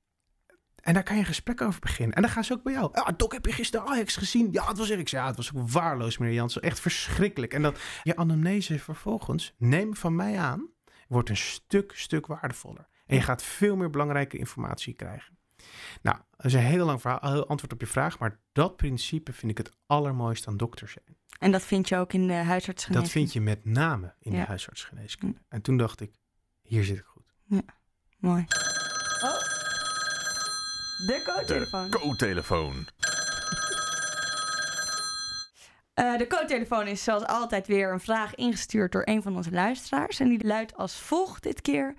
En 0.82 0.94
daar 0.94 1.04
kan 1.04 1.16
je 1.16 1.22
een 1.22 1.28
gesprek 1.28 1.62
over 1.62 1.80
beginnen. 1.80 2.16
En 2.16 2.22
dan 2.22 2.32
gaan 2.32 2.44
ze 2.44 2.54
ook 2.54 2.64
bij 2.64 2.74
jou. 2.74 2.94
Ah, 2.94 3.08
Dok, 3.18 3.34
heb 3.34 3.46
je 3.46 3.52
gisteren 3.52 3.88
Ajax 3.88 4.16
gezien? 4.16 4.48
Ja, 4.52 4.68
het 4.68 4.78
was 4.78 4.90
ik. 4.90 5.08
Ja, 5.08 5.28
het 5.28 5.36
was 5.36 5.56
ook 5.56 5.70
waarloos, 5.70 6.18
meneer 6.18 6.36
Jansen. 6.36 6.62
Echt 6.62 6.80
verschrikkelijk. 6.80 7.54
En 7.54 7.62
dan 7.62 7.76
je 8.04 8.16
anamnese 8.16 8.80
vervolgens, 8.80 9.54
neem 9.58 9.96
van 9.96 10.16
mij 10.16 10.38
aan, 10.38 10.70
wordt 11.08 11.30
een 11.30 11.38
stuk, 11.38 11.92
stuk 11.96 12.28
waardevoller. 12.28 12.88
En 13.06 13.16
je 13.16 13.22
gaat 13.22 13.44
veel 13.44 13.76
meer 13.76 13.90
belangrijke 13.90 14.38
informatie 14.38 14.94
krijgen. 14.94 15.37
Nou, 16.02 16.18
dat 16.38 16.46
is 16.46 16.54
een 16.54 16.60
heel 16.60 16.86
lang 16.86 17.02
verhaal, 17.02 17.32
heel 17.32 17.48
antwoord 17.48 17.74
op 17.74 17.80
je 17.80 17.88
vraag. 17.88 18.20
Maar 18.20 18.40
dat 18.52 18.76
principe 18.76 19.34
vind 19.34 19.52
ik 19.52 19.58
het 19.58 19.72
allermooiste 19.86 20.48
aan 20.48 20.58
dokter 20.58 20.90
zijn. 20.90 21.18
En 21.40 21.52
dat 21.52 21.64
vind 21.64 21.90
je 21.90 21.98
ook 21.98 22.14
in 22.14 22.28
de 22.28 22.34
huisartsgeneeskunde? 22.34 23.02
Dat 23.02 23.10
vind 23.10 23.34
je 23.34 23.42
met 23.42 23.66
name 23.66 24.14
in 24.20 24.32
de 24.32 24.38
huisartsgeneeskunde. 24.38 25.40
En 25.50 25.62
toen 25.62 25.78
dacht 25.78 26.02
ik, 26.02 26.12
hier 26.62 26.84
zit 26.84 26.98
ik 26.98 27.06
goed. 27.06 27.34
Ja, 27.46 27.62
mooi. 28.18 28.46
Oh, 29.24 29.40
de 31.08 31.22
co-telefoon. 31.26 31.90
De 31.90 31.98
co-telefoon. 32.00 32.88
Uh, 35.96 36.18
de 36.22 36.28
co-telefoon 36.28 36.88
is 36.88 37.04
zoals 37.04 37.26
altijd 37.26 37.68
weer 37.68 37.92
een 37.92 38.00
vraag 38.00 38.36
ingestuurd 38.36 38.92
door 38.92 39.02
een 39.06 39.22
van 39.22 39.36
onze 39.36 39.52
luisteraars. 39.52 40.20
En 40.20 40.30
die 40.30 40.46
luidt 40.46 40.76
als 40.76 41.00
volgt 41.00 41.44
dit 41.44 41.62
keer. 41.62 41.96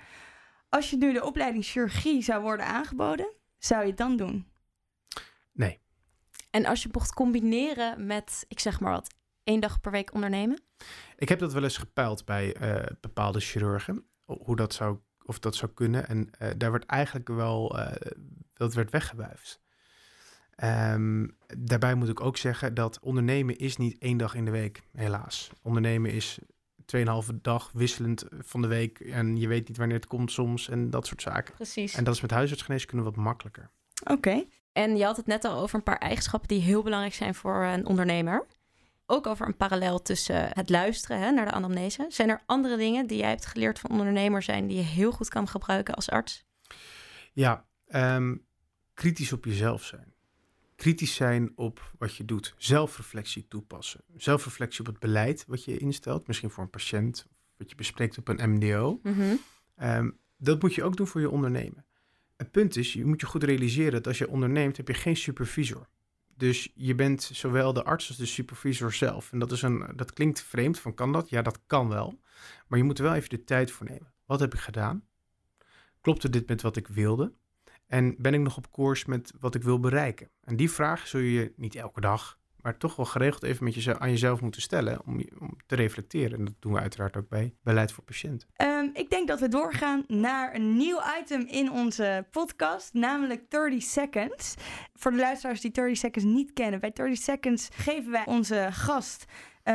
Als 0.68 0.90
je 0.90 0.96
nu 0.96 1.12
de 1.12 1.24
opleiding 1.24 1.64
chirurgie 1.64 2.22
zou 2.22 2.42
worden 2.42 2.66
aangeboden, 2.66 3.32
zou 3.58 3.82
je 3.82 3.88
het 3.88 3.96
dan 3.96 4.16
doen? 4.16 4.46
Nee. 5.52 5.80
En 6.50 6.66
als 6.66 6.82
je 6.82 6.88
mocht 6.92 7.14
combineren 7.14 8.06
met, 8.06 8.44
ik 8.48 8.60
zeg 8.60 8.80
maar 8.80 8.92
wat, 8.92 9.14
één 9.44 9.60
dag 9.60 9.80
per 9.80 9.92
week 9.92 10.14
ondernemen? 10.14 10.60
Ik 11.16 11.28
heb 11.28 11.38
dat 11.38 11.52
wel 11.52 11.62
eens 11.62 11.78
gepeild 11.78 12.24
bij 12.24 12.60
uh, 12.60 12.86
bepaalde 13.00 13.40
chirurgen, 13.40 14.04
hoe 14.24 14.56
dat 14.56 14.74
zou, 14.74 14.98
of 15.24 15.38
dat 15.38 15.56
zou 15.56 15.72
kunnen. 15.72 16.08
En 16.08 16.30
uh, 16.42 16.50
daar 16.56 16.70
werd 16.70 16.86
eigenlijk 16.86 17.28
wel, 17.28 17.78
uh, 17.78 17.92
dat 18.54 18.74
werd 18.74 18.90
weggewuifd. 18.90 19.60
Um, 20.64 21.36
daarbij 21.56 21.94
moet 21.94 22.08
ik 22.08 22.20
ook 22.20 22.36
zeggen 22.36 22.74
dat 22.74 23.00
ondernemen 23.00 23.58
is 23.58 23.76
niet 23.76 23.98
één 23.98 24.16
dag 24.16 24.34
in 24.34 24.44
de 24.44 24.50
week, 24.50 24.82
helaas. 24.92 25.50
Ondernemen 25.62 26.10
is 26.10 26.38
2,5 26.96 27.35
dag 27.42 27.70
wisselend 27.74 28.24
van 28.31 28.62
de 28.62 28.68
week. 28.68 29.01
En 29.01 29.37
je 29.37 29.48
weet 29.48 29.68
niet 29.68 29.77
wanneer 29.77 29.96
het 29.96 30.07
komt 30.07 30.33
soms 30.33 30.68
en 30.68 30.90
dat 30.90 31.07
soort 31.07 31.22
zaken. 31.22 31.55
Precies. 31.55 31.94
En 31.94 32.05
dat 32.05 32.14
is 32.14 32.20
met 32.20 32.31
huisartsgeneeskunde 32.31 33.05
wat 33.05 33.16
makkelijker. 33.16 33.70
Oké. 34.03 34.12
Okay. 34.12 34.48
En 34.72 34.96
je 34.96 35.05
had 35.05 35.16
het 35.16 35.27
net 35.27 35.44
al 35.44 35.61
over 35.61 35.77
een 35.77 35.83
paar 35.83 35.98
eigenschappen 35.98 36.48
die 36.48 36.61
heel 36.61 36.83
belangrijk 36.83 37.14
zijn 37.14 37.35
voor 37.35 37.64
een 37.64 37.87
ondernemer. 37.87 38.46
Ook 39.07 39.27
over 39.27 39.46
een 39.46 39.57
parallel 39.57 40.03
tussen 40.03 40.48
het 40.53 40.70
luisteren 40.70 41.20
hè, 41.20 41.31
naar 41.31 41.44
de 41.44 41.53
anamnese. 41.53 42.07
Zijn 42.09 42.29
er 42.29 42.42
andere 42.46 42.77
dingen 42.77 43.07
die 43.07 43.18
jij 43.18 43.29
hebt 43.29 43.46
geleerd 43.46 43.79
van 43.79 43.90
ondernemer 43.90 44.42
zijn 44.42 44.66
die 44.66 44.77
je 44.77 44.83
heel 44.83 45.12
goed 45.12 45.29
kan 45.29 45.48
gebruiken 45.48 45.94
als 45.94 46.11
arts? 46.11 46.44
Ja, 47.33 47.66
um, 47.88 48.46
kritisch 48.94 49.33
op 49.33 49.44
jezelf 49.44 49.85
zijn 49.85 50.14
kritisch 50.78 51.14
zijn 51.14 51.52
op 51.54 51.92
wat 51.98 52.16
je 52.16 52.24
doet. 52.24 52.54
Zelfreflectie 52.56 53.46
toepassen. 53.48 54.00
Zelfreflectie 54.16 54.80
op 54.80 54.86
het 54.86 54.98
beleid 54.98 55.44
wat 55.46 55.64
je 55.64 55.78
instelt. 55.78 56.26
Misschien 56.26 56.50
voor 56.50 56.64
een 56.64 56.70
patiënt, 56.70 57.26
wat 57.56 57.70
je 57.70 57.76
bespreekt 57.76 58.18
op 58.18 58.28
een 58.28 58.50
MDO. 58.50 59.00
Mm 59.02 59.12
-hmm. 59.12 59.38
um, 59.82 60.18
dat 60.36 60.62
moet 60.62 60.74
je 60.74 60.82
ook 60.82 60.96
doen 60.96 61.06
voor 61.06 61.20
je 61.20 61.30
ondernemen. 61.30 61.84
Het 62.36 62.50
punt 62.50 62.76
is, 62.76 62.92
je 62.92 63.04
moet 63.04 63.20
je 63.20 63.26
goed 63.26 63.42
realiseren 63.42 63.92
dat 63.92 64.06
als 64.06 64.18
je 64.18 64.28
onderneemt, 64.28 64.76
heb 64.76 64.88
je 64.88 64.94
geen 64.94 65.16
supervisor. 65.16 65.88
Dus 66.36 66.72
je 66.74 66.94
bent 66.94 67.30
zowel 67.32 67.72
de 67.72 67.84
arts 67.84 68.08
als 68.08 68.16
de 68.16 68.26
supervisor 68.26 68.92
zelf. 68.92 69.32
En 69.32 69.38
dat, 69.38 69.52
is 69.52 69.62
een, 69.62 69.92
dat 69.96 70.12
klinkt 70.12 70.42
vreemd, 70.42 70.78
van 70.78 70.94
kan 70.94 71.12
dat? 71.12 71.28
Ja, 71.28 71.42
dat 71.42 71.60
kan 71.66 71.88
wel. 71.88 72.20
Maar 72.66 72.78
je 72.78 72.84
moet 72.84 72.98
er 72.98 73.04
wel 73.04 73.14
even 73.14 73.28
de 73.28 73.44
tijd 73.44 73.70
voor 73.70 73.86
nemen. 73.86 74.12
Wat 74.26 74.40
heb 74.40 74.54
ik 74.54 74.60
gedaan? 74.60 75.04
Klopte 76.00 76.30
dit 76.30 76.48
met 76.48 76.62
wat 76.62 76.76
ik 76.76 76.88
wilde? 76.88 77.32
En 77.88 78.14
ben 78.18 78.35
ik 78.35 78.40
nog 78.40 78.57
op 78.57 78.72
koers 78.72 79.05
met 79.05 79.33
wat 79.40 79.55
ik 79.55 79.62
wil 79.62 79.81
bereiken? 79.81 80.31
En 80.44 80.57
die 80.57 80.70
vraag 80.70 81.07
zul 81.07 81.20
je 81.20 81.53
niet 81.57 81.74
elke 81.74 82.01
dag, 82.01 82.38
maar 82.61 82.77
toch 82.77 82.96
wel 82.96 83.07
geregeld 83.07 83.42
even 83.42 83.64
met 83.64 83.74
jezelf, 83.74 83.98
aan 83.98 84.11
jezelf 84.11 84.40
moeten 84.40 84.62
stellen 84.62 85.07
om, 85.07 85.22
om 85.38 85.57
te 85.66 85.74
reflecteren. 85.74 86.38
En 86.38 86.44
dat 86.44 86.55
doen 86.59 86.72
we 86.72 86.81
uiteraard 86.81 87.16
ook 87.16 87.29
bij 87.29 87.55
beleid 87.62 87.92
voor 87.92 88.05
patiënten. 88.05 88.48
Um, 88.62 88.90
ik 88.92 89.11
denk 89.11 89.29
dat 89.29 89.40
we 89.40 89.48
doorgaan 89.48 90.05
naar 90.07 90.55
een 90.55 90.77
nieuw 90.77 91.01
item 91.20 91.46
in 91.46 91.72
onze 91.72 92.27
podcast, 92.31 92.92
namelijk 92.92 93.51
30 93.51 93.83
Seconds. 93.83 94.55
Voor 94.94 95.11
de 95.11 95.16
luisteraars 95.16 95.61
die 95.61 95.70
30 95.70 95.96
Seconds 95.96 96.29
niet 96.29 96.53
kennen, 96.53 96.81
bij 96.81 96.92
30 96.92 97.18
Seconds 97.18 97.68
geven 97.72 98.11
wij 98.11 98.27
onze 98.27 98.68
gast 98.70 99.24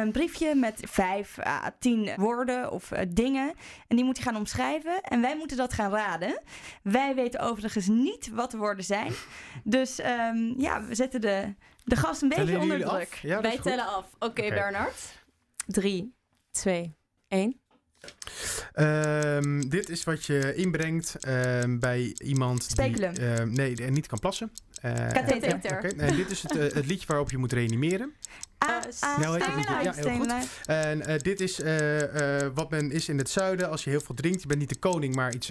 een 0.02 0.12
briefje 0.12 0.56
met 0.56 0.80
vijf 0.90 1.40
à 1.40 1.76
tien 1.80 2.14
woorden 2.16 2.72
of 2.72 2.92
uh, 2.92 3.00
dingen. 3.10 3.54
En 3.88 3.96
die 3.96 4.06
moet 4.06 4.16
hij 4.18 4.26
gaan 4.26 4.36
omschrijven. 4.36 5.02
En 5.02 5.22
wij 5.22 5.38
moeten 5.38 5.58
dat 5.58 5.74
gaan 5.74 5.92
raden. 5.92 6.42
Wij 6.84 7.16
weten 7.16 7.40
overigens 7.40 7.88
niet 7.88 8.30
wat 8.30 8.52
de 8.52 8.58
woorden 8.58 8.86
zijn. 8.86 9.14
Dus 9.64 10.00
um, 10.00 10.54
ja, 10.58 10.86
we 10.86 10.96
zetten 10.96 11.22
de, 11.22 11.56
de 11.84 11.96
gast 11.96 12.22
een 12.22 12.30
beetje 12.30 12.60
onder 12.60 12.80
druk. 12.80 13.20
Ja, 13.22 13.42
wij 13.42 13.60
tellen 13.60 13.88
af. 13.88 14.06
Oké, 14.14 14.26
okay, 14.26 14.46
okay. 14.46 14.60
Bernard. 14.60 15.24
Drie, 15.66 16.16
twee, 16.52 16.96
één. 17.28 17.62
Um, 18.76 19.70
dit 19.70 19.90
is 19.90 20.04
wat 20.04 20.26
je 20.26 20.56
inbrengt 20.56 21.28
um, 21.28 21.80
bij 21.80 22.16
iemand 22.18 22.64
Speculum. 22.64 23.14
die 23.14 23.24
uh, 23.24 23.44
nee, 23.44 23.76
niet 23.76 24.08
kan 24.08 24.20
plassen. 24.20 24.52
Uh, 24.86 24.92
Katheter. 24.92 25.56
Okay. 25.56 25.92
En 25.98 26.16
dit 26.16 26.32
is 26.32 26.42
het, 26.42 26.56
uh, 26.56 26.62
het, 26.62 26.86
liedje 26.86 27.08
waarop 27.08 27.32
je 27.32 27.38
moet 27.38 27.54
reanimeren. 27.54 28.14
Ah, 28.58 29.18
nou, 29.20 29.34
heet 29.34 29.46
het 29.46 29.56
liedje. 29.56 29.84
Ja, 29.84 29.94
heel 29.94 30.10
goed. 30.10 30.34
En 30.66 31.10
uh, 31.10 31.18
dit 31.18 31.40
is 31.40 31.62
wat 32.54 32.70
men 32.70 32.92
is 32.92 33.10
in 33.10 33.18
het 33.18 33.30
zuiden 33.30 33.70
als 33.70 33.84
je 33.84 33.90
heel 33.90 34.02
veel 34.02 34.16
drinkt. 34.16 34.42
Je 34.42 34.48
bent 34.48 34.60
niet 34.60 34.70
de 34.70 34.80
koning, 34.80 35.16
maar 35.16 35.34
iets, 35.34 35.50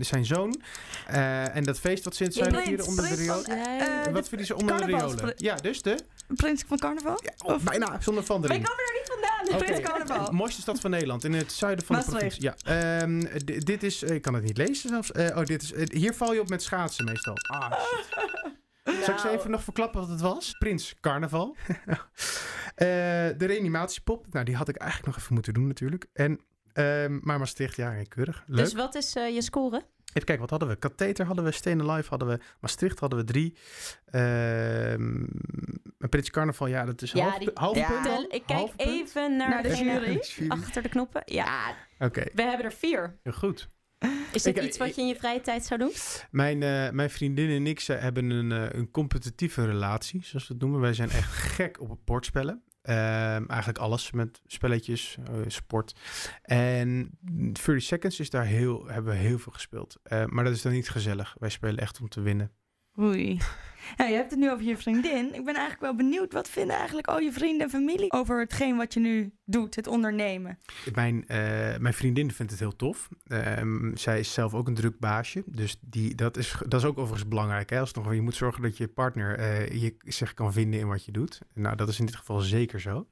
zijn 0.00 0.24
zoon. 0.24 0.60
en 1.06 1.64
dat 1.64 1.78
feest 1.78 2.04
wat 2.04 2.14
ze 2.14 2.22
in 2.22 2.28
het 2.28 2.38
zuiden 2.38 2.62
vieren 2.62 2.86
onder 2.86 3.08
de 3.08 3.14
riolen. 3.14 4.12
wat 4.12 4.28
vinden 4.28 4.46
ze 4.46 4.56
onder 4.56 4.76
de 4.76 4.84
riolen? 4.84 5.34
Ja, 5.36 5.54
dus 5.54 5.82
de... 5.82 5.98
Prins 6.26 6.64
van 6.66 6.78
Carnaval? 6.78 7.20
Ja, 7.22 7.32
oh, 7.52 7.60
bijna, 7.60 8.00
zonder 8.00 8.24
van 8.24 8.42
de 8.42 8.48
ik 8.48 8.62
kom 8.62 8.74
er 8.78 8.92
niet 8.94 9.10
vandaan, 9.12 9.58
de 9.58 9.64
Prins 9.64 9.80
Carnaval. 9.80 10.32
mooiste 10.32 10.60
stad 10.60 10.80
van 10.80 10.90
Nederland, 10.90 11.24
in 11.24 11.32
het 11.32 11.52
zuiden 11.52 11.84
van 11.84 11.96
Maastricht. 11.96 12.40
de 12.40 12.50
provincie. 12.50 12.72
Ja, 12.72 13.02
um, 13.02 13.64
dit 13.64 13.82
is, 13.82 14.02
ik 14.02 14.22
kan 14.22 14.34
het 14.34 14.44
niet 14.44 14.56
lezen 14.56 14.88
zelfs. 14.88 15.10
Uh, 15.16 15.36
oh, 15.36 15.44
dit 15.44 15.62
is, 15.62 15.72
uh, 15.72 15.84
hier 15.90 16.14
val 16.14 16.32
je 16.32 16.40
op 16.40 16.48
met 16.48 16.62
schaatsen 16.62 17.04
meestal. 17.04 17.34
Ah, 17.34 17.72
shit. 17.72 18.52
Nou. 18.84 19.02
Zal 19.02 19.14
ik 19.14 19.20
ze 19.20 19.28
even 19.28 19.50
nog 19.50 19.62
verklappen 19.62 20.00
wat 20.00 20.08
het 20.08 20.20
was? 20.20 20.54
Prins 20.58 20.94
Carnaval. 21.00 21.56
uh, 21.78 21.86
de 23.40 23.44
reanimatiepop. 23.46 24.26
Nou, 24.30 24.44
die 24.44 24.56
had 24.56 24.68
ik 24.68 24.76
eigenlijk 24.76 25.10
nog 25.10 25.22
even 25.22 25.34
moeten 25.34 25.54
doen 25.54 25.66
natuurlijk. 25.66 26.06
En, 26.12 26.40
maar 27.20 27.38
Maastricht, 27.38 27.76
ja, 27.76 28.02
keurig. 28.08 28.42
Leuk. 28.46 28.64
Dus 28.64 28.74
wat 28.74 28.94
is 28.94 29.12
je 29.12 29.42
score? 29.42 29.84
Even 30.14 30.28
kijken, 30.28 30.38
wat 30.38 30.50
hadden 30.50 30.68
we? 30.68 30.76
Katheter 30.76 31.26
hadden 31.26 31.44
we, 31.44 31.50
Stenen 31.50 31.90
Live 31.90 32.08
hadden 32.08 32.28
we, 32.28 32.38
Maastricht 32.60 33.00
hadden 33.00 33.18
we 33.18 33.24
drie. 33.24 33.56
Um, 34.12 35.28
Prins 35.98 36.30
Carnaval, 36.30 36.66
ja, 36.66 36.84
dat 36.84 37.02
is 37.02 37.12
ja, 37.12 37.22
half, 37.22 37.38
die, 37.38 37.50
half 37.54 37.76
ja. 37.76 37.88
punt. 37.88 38.04
Tel, 38.04 38.22
ik 38.22 38.42
kijk 38.46 38.58
half 38.58 38.72
even 38.76 39.36
naar, 39.36 39.48
naar 39.48 39.62
de, 39.62 39.68
de 39.68 39.76
jury. 39.76 40.20
jury. 40.20 40.50
Achter 40.50 40.82
de 40.82 40.88
knoppen. 40.88 41.22
Ja, 41.24 41.74
oké. 41.94 42.04
Okay. 42.04 42.30
We 42.34 42.42
hebben 42.42 42.66
er 42.66 42.72
vier. 42.72 43.18
Heel 43.22 43.32
goed. 43.32 43.68
Is 44.32 44.42
dit 44.42 44.56
ik, 44.56 44.62
iets 44.62 44.78
wat 44.78 44.94
je 44.94 45.00
in 45.00 45.06
je 45.06 45.16
vrije 45.16 45.40
tijd 45.40 45.64
zou 45.64 45.80
doen? 45.80 45.92
Mijn, 46.30 46.60
uh, 46.60 46.90
mijn 46.90 47.10
vriendin 47.10 47.50
en 47.50 47.66
ik 47.66 47.80
hebben 47.80 48.30
een, 48.30 48.50
uh, 48.50 48.66
een 48.70 48.90
competitieve 48.90 49.64
relatie, 49.64 50.24
zoals 50.24 50.46
we 50.46 50.52
het 50.52 50.62
noemen. 50.62 50.80
Wij 50.80 50.94
zijn 50.94 51.10
echt 51.10 51.32
gek 51.32 51.80
op 51.80 51.98
bordspellen. 52.04 52.62
Uh, 52.82 53.50
eigenlijk 53.50 53.78
alles 53.78 54.10
met 54.10 54.40
spelletjes, 54.46 55.16
uh, 55.30 55.36
sport. 55.46 55.94
En 56.42 57.18
30 57.52 57.82
Seconds 57.82 58.20
is 58.20 58.30
daar 58.30 58.44
heel, 58.44 58.86
hebben 58.86 59.12
we 59.12 59.18
heel 59.18 59.38
veel 59.38 59.52
gespeeld. 59.52 60.00
Maar 60.26 60.44
dat 60.44 60.52
is 60.52 60.62
dan 60.62 60.72
niet 60.72 60.88
gezellig. 60.88 61.36
Wij 61.38 61.48
spelen 61.48 61.78
echt 61.78 62.00
om 62.00 62.08
te 62.08 62.20
winnen. 62.20 62.52
Oei. 62.98 63.40
Nou, 63.96 64.10
je 64.10 64.16
hebt 64.16 64.30
het 64.30 64.40
nu 64.40 64.50
over 64.50 64.64
je 64.64 64.76
vriendin. 64.76 65.34
Ik 65.34 65.44
ben 65.44 65.54
eigenlijk 65.54 65.80
wel 65.80 65.94
benieuwd. 65.94 66.32
Wat 66.32 66.48
vinden 66.48 66.76
eigenlijk 66.76 67.06
al 67.06 67.18
je 67.18 67.32
vrienden 67.32 67.66
en 67.66 67.70
familie 67.70 68.12
over 68.12 68.40
hetgeen 68.40 68.76
wat 68.76 68.94
je 68.94 69.00
nu 69.00 69.32
doet, 69.44 69.74
het 69.74 69.86
ondernemen? 69.86 70.58
Mijn, 70.94 71.16
uh, 71.16 71.26
mijn 71.78 71.94
vriendin 71.94 72.32
vindt 72.32 72.52
het 72.52 72.60
heel 72.60 72.76
tof. 72.76 73.08
Uh, 73.26 73.92
zij 73.94 74.18
is 74.18 74.32
zelf 74.32 74.54
ook 74.54 74.68
een 74.68 74.74
druk 74.74 74.98
baasje. 74.98 75.42
Dus 75.46 75.78
die, 75.80 76.14
dat, 76.14 76.36
is, 76.36 76.56
dat 76.66 76.80
is 76.80 76.86
ook 76.86 76.98
overigens 76.98 77.28
belangrijk. 77.28 77.70
Hè? 77.70 77.80
Als 77.80 77.92
nog, 77.92 78.14
je 78.14 78.20
moet 78.20 78.34
zorgen 78.34 78.62
dat 78.62 78.76
je 78.76 78.88
partner 78.88 79.38
uh, 79.38 79.82
je 79.82 79.94
zich 79.98 80.34
kan 80.34 80.52
vinden 80.52 80.80
in 80.80 80.88
wat 80.88 81.04
je 81.04 81.12
doet. 81.12 81.40
Nou, 81.54 81.76
dat 81.76 81.88
is 81.88 81.98
in 81.98 82.06
dit 82.06 82.16
geval 82.16 82.40
zeker 82.40 82.80
zo. 82.80 83.06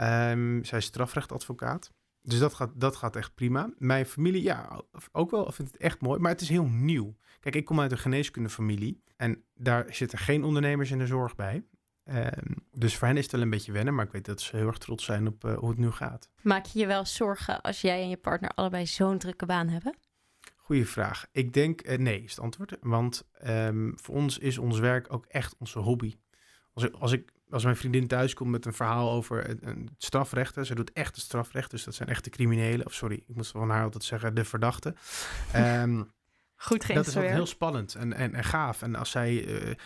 Um, 0.00 0.64
zij 0.64 0.78
is 0.78 0.84
strafrechtadvocaat. 0.84 1.92
Dus 2.22 2.38
dat 2.38 2.54
gaat, 2.54 2.70
dat 2.74 2.96
gaat 2.96 3.16
echt 3.16 3.34
prima. 3.34 3.70
Mijn 3.78 4.06
familie, 4.06 4.42
ja, 4.42 4.80
ook 5.12 5.30
wel, 5.30 5.52
vindt 5.52 5.72
het 5.72 5.80
echt 5.80 6.00
mooi. 6.00 6.20
Maar 6.20 6.30
het 6.30 6.40
is 6.40 6.48
heel 6.48 6.66
nieuw. 6.66 7.14
Kijk, 7.42 7.54
ik 7.54 7.64
kom 7.64 7.80
uit 7.80 7.92
een 7.92 7.98
geneeskundefamilie. 7.98 9.02
En 9.16 9.44
daar 9.54 9.94
zitten 9.94 10.18
geen 10.18 10.44
ondernemers 10.44 10.90
in 10.90 10.98
de 10.98 11.06
zorg 11.06 11.34
bij. 11.34 11.64
Uh, 12.04 12.26
dus 12.72 12.96
voor 12.96 13.08
hen 13.08 13.16
is 13.16 13.22
het 13.22 13.32
wel 13.32 13.40
een 13.40 13.50
beetje 13.50 13.72
wennen. 13.72 13.94
Maar 13.94 14.04
ik 14.04 14.12
weet 14.12 14.24
dat 14.24 14.40
ze 14.40 14.56
heel 14.56 14.66
erg 14.66 14.78
trots 14.78 15.04
zijn 15.04 15.26
op 15.26 15.44
uh, 15.44 15.58
hoe 15.58 15.68
het 15.68 15.78
nu 15.78 15.90
gaat. 15.90 16.30
Maak 16.42 16.66
je 16.66 16.78
je 16.78 16.86
wel 16.86 17.06
zorgen 17.06 17.60
als 17.60 17.80
jij 17.80 18.02
en 18.02 18.08
je 18.08 18.16
partner 18.16 18.50
allebei 18.50 18.86
zo'n 18.86 19.18
drukke 19.18 19.46
baan 19.46 19.68
hebben? 19.68 19.96
Goeie 20.56 20.86
vraag. 20.86 21.26
Ik 21.32 21.52
denk 21.52 21.80
eh, 21.80 21.98
nee, 21.98 22.22
is 22.22 22.30
het 22.30 22.40
antwoord. 22.40 22.76
Want 22.80 23.28
ehm, 23.32 23.92
voor 23.94 24.14
ons 24.14 24.38
is 24.38 24.58
ons 24.58 24.78
werk 24.78 25.12
ook 25.12 25.26
echt 25.26 25.56
onze 25.58 25.78
hobby. 25.78 26.14
Als 26.72 26.84
ik, 26.84 26.94
als 26.94 27.12
ik 27.12 27.32
als 27.50 27.64
mijn 27.64 27.76
vriendin 27.76 28.06
thuis 28.06 28.34
komt 28.34 28.50
met 28.50 28.66
een 28.66 28.74
verhaal 28.74 29.10
over 29.10 29.46
het, 29.46 29.60
het 29.64 29.78
strafrecht, 29.98 30.54
hè, 30.54 30.64
ze 30.64 30.74
doet 30.74 30.92
echt 30.92 31.14
het 31.14 31.24
strafrecht, 31.24 31.70
dus 31.70 31.84
dat 31.84 31.94
zijn 31.94 32.08
echte 32.08 32.30
criminelen. 32.30 32.86
Of 32.86 32.94
sorry, 32.94 33.22
ik 33.26 33.36
moet 33.36 33.48
van 33.48 33.70
haar 33.70 33.82
altijd 33.82 34.04
zeggen, 34.04 34.34
de 34.34 34.44
verdachten. 34.44 34.96
Ehm, 35.52 36.02
Goed 36.62 36.94
dat 36.94 37.06
is 37.06 37.16
altijd 37.16 37.32
heel 37.34 37.46
spannend 37.46 37.94
en, 37.94 38.12
en, 38.12 38.34
en 38.34 38.44
gaaf. 38.44 38.82
En 38.82 38.94
als 38.94 39.10
zij 39.10 39.46
eh, 39.46 39.70
eh, 39.70 39.76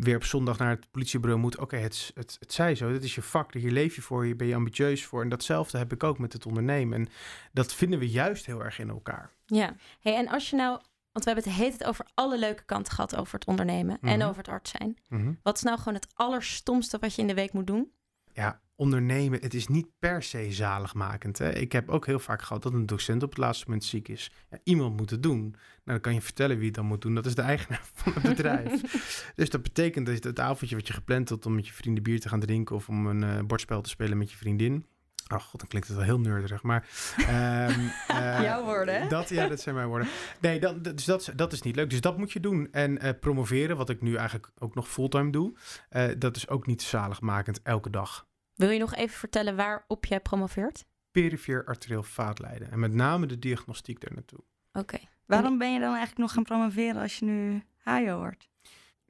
weer 0.00 0.16
op 0.16 0.24
zondag 0.24 0.58
naar 0.58 0.70
het 0.70 0.90
politiebureau 0.90 1.40
moet, 1.40 1.58
oké, 1.58 1.76
het, 1.76 2.10
het, 2.14 2.36
het 2.40 2.52
zij 2.52 2.74
zo, 2.74 2.92
dit 2.92 3.04
is 3.04 3.14
je 3.14 3.22
vak, 3.22 3.54
hier 3.54 3.70
leef 3.70 3.94
je 3.94 4.02
voor, 4.02 4.26
je 4.26 4.36
ben 4.36 4.46
je 4.46 4.54
ambitieus 4.54 5.04
voor. 5.04 5.22
En 5.22 5.28
datzelfde 5.28 5.78
heb 5.78 5.92
ik 5.92 6.04
ook 6.04 6.18
met 6.18 6.32
het 6.32 6.46
ondernemen. 6.46 6.98
En 6.98 7.08
dat 7.52 7.74
vinden 7.74 7.98
we 7.98 8.10
juist 8.10 8.46
heel 8.46 8.64
erg 8.64 8.78
in 8.78 8.88
elkaar. 8.88 9.32
Ja, 9.46 9.74
hey, 10.00 10.16
en 10.16 10.28
als 10.28 10.50
je 10.50 10.56
nou 10.56 10.80
want 11.12 11.24
we 11.24 11.30
hebben 11.30 11.50
het 11.52 11.60
hele 11.62 11.76
tijd 11.76 11.90
over 11.90 12.06
alle 12.14 12.38
leuke 12.38 12.64
kanten 12.64 12.92
gehad 12.92 13.16
over 13.16 13.34
het 13.34 13.44
ondernemen 13.44 13.98
en 14.00 14.18
Mhm. 14.18 14.28
over 14.28 14.36
het 14.36 14.48
arts 14.48 14.70
zijn. 14.70 14.98
Mhm. 15.08 15.32
Wat 15.42 15.56
is 15.56 15.62
nou 15.62 15.78
gewoon 15.78 15.94
het 15.94 16.06
allerstomste 16.14 16.98
wat 16.98 17.14
je 17.14 17.20
in 17.22 17.28
de 17.28 17.34
week 17.34 17.52
moet 17.52 17.66
doen? 17.66 17.92
Ja, 18.32 18.60
ondernemen, 18.80 19.40
het 19.40 19.54
is 19.54 19.66
niet 19.66 19.86
per 19.98 20.22
se 20.22 20.52
zaligmakend. 20.52 21.38
Hè? 21.38 21.50
Ik 21.50 21.72
heb 21.72 21.88
ook 21.88 22.06
heel 22.06 22.18
vaak 22.18 22.42
gehad 22.42 22.62
dat 22.62 22.72
een 22.72 22.86
docent 22.86 23.22
op 23.22 23.28
het 23.28 23.38
laatste 23.38 23.64
moment 23.66 23.84
ziek 23.84 24.08
is. 24.08 24.32
Ja, 24.50 24.58
iemand 24.64 24.96
moet 24.96 25.10
het 25.10 25.22
doen. 25.22 25.40
Nou, 25.40 25.54
dan 25.84 26.00
kan 26.00 26.14
je 26.14 26.20
vertellen 26.20 26.56
wie 26.56 26.66
het 26.66 26.74
dan 26.74 26.86
moet 26.86 27.02
doen. 27.02 27.14
Dat 27.14 27.26
is 27.26 27.34
de 27.34 27.42
eigenaar 27.42 27.82
van 27.94 28.12
het 28.12 28.22
bedrijf. 28.22 28.80
dus 29.36 29.50
dat 29.50 29.62
betekent 29.62 30.06
dat 30.06 30.24
het 30.24 30.40
avondje 30.40 30.76
wat 30.76 30.86
je 30.86 30.92
gepland 30.92 31.28
had 31.28 31.46
om 31.46 31.54
met 31.54 31.66
je 31.66 31.72
vrienden 31.72 32.02
bier 32.02 32.20
te 32.20 32.28
gaan 32.28 32.40
drinken 32.40 32.76
of 32.76 32.88
om 32.88 33.06
een 33.06 33.22
eh, 33.22 33.44
bordspel 33.44 33.80
te 33.80 33.90
spelen 33.90 34.18
met 34.18 34.30
je 34.30 34.36
vriendin. 34.36 34.86
Oh 35.32 35.40
god, 35.40 35.60
dan 35.60 35.68
klinkt 35.68 35.88
het 35.88 35.96
wel 35.96 36.06
heel 36.06 36.20
nerdig, 36.20 36.62
maar... 36.62 36.88
ehm, 37.16 37.88
eh, 38.08 38.42
Jouw 38.42 38.64
woorden, 38.64 39.00
hè? 39.00 39.08
Dat, 39.08 39.28
ja, 39.28 39.48
dat 39.48 39.60
zijn 39.60 39.74
mijn 39.74 39.88
woorden. 39.88 40.08
Nee, 40.40 40.60
dat, 40.60 40.84
dus 40.84 41.04
dat, 41.04 41.32
dat 41.36 41.52
is 41.52 41.62
niet 41.62 41.76
leuk. 41.76 41.90
Dus 41.90 42.00
dat 42.00 42.18
moet 42.18 42.32
je 42.32 42.40
doen. 42.40 42.68
En 42.72 42.98
eh, 42.98 43.10
promoveren, 43.20 43.76
wat 43.76 43.88
ik 43.88 44.02
nu 44.02 44.14
eigenlijk 44.14 44.50
ook 44.58 44.74
nog 44.74 44.88
fulltime 44.88 45.30
doe, 45.30 45.56
eh, 45.88 46.08
dat 46.18 46.36
is 46.36 46.48
ook 46.48 46.66
niet 46.66 46.82
zaligmakend 46.82 47.62
elke 47.62 47.90
dag. 47.90 48.26
Wil 48.54 48.70
je 48.70 48.78
nog 48.78 48.94
even 48.94 49.18
vertellen 49.18 49.56
waarop 49.56 50.04
jij 50.04 50.20
promoveert? 50.20 50.84
perifeer 51.10 51.64
arterieel 51.64 52.02
vaatlijden. 52.02 52.70
En 52.70 52.78
met 52.78 52.92
name 52.92 53.26
de 53.26 53.38
diagnostiek 53.38 54.00
daar 54.00 54.14
naartoe. 54.14 54.40
Oké. 54.72 54.98
Waarom 55.26 55.58
ben 55.58 55.72
je 55.72 55.80
dan 55.80 55.88
eigenlijk 55.94 56.18
nog 56.18 56.32
gaan 56.32 56.42
promoveren 56.42 57.02
als 57.02 57.18
je 57.18 57.24
nu 57.24 57.62
HAJO 57.78 58.18
wordt? 58.18 58.49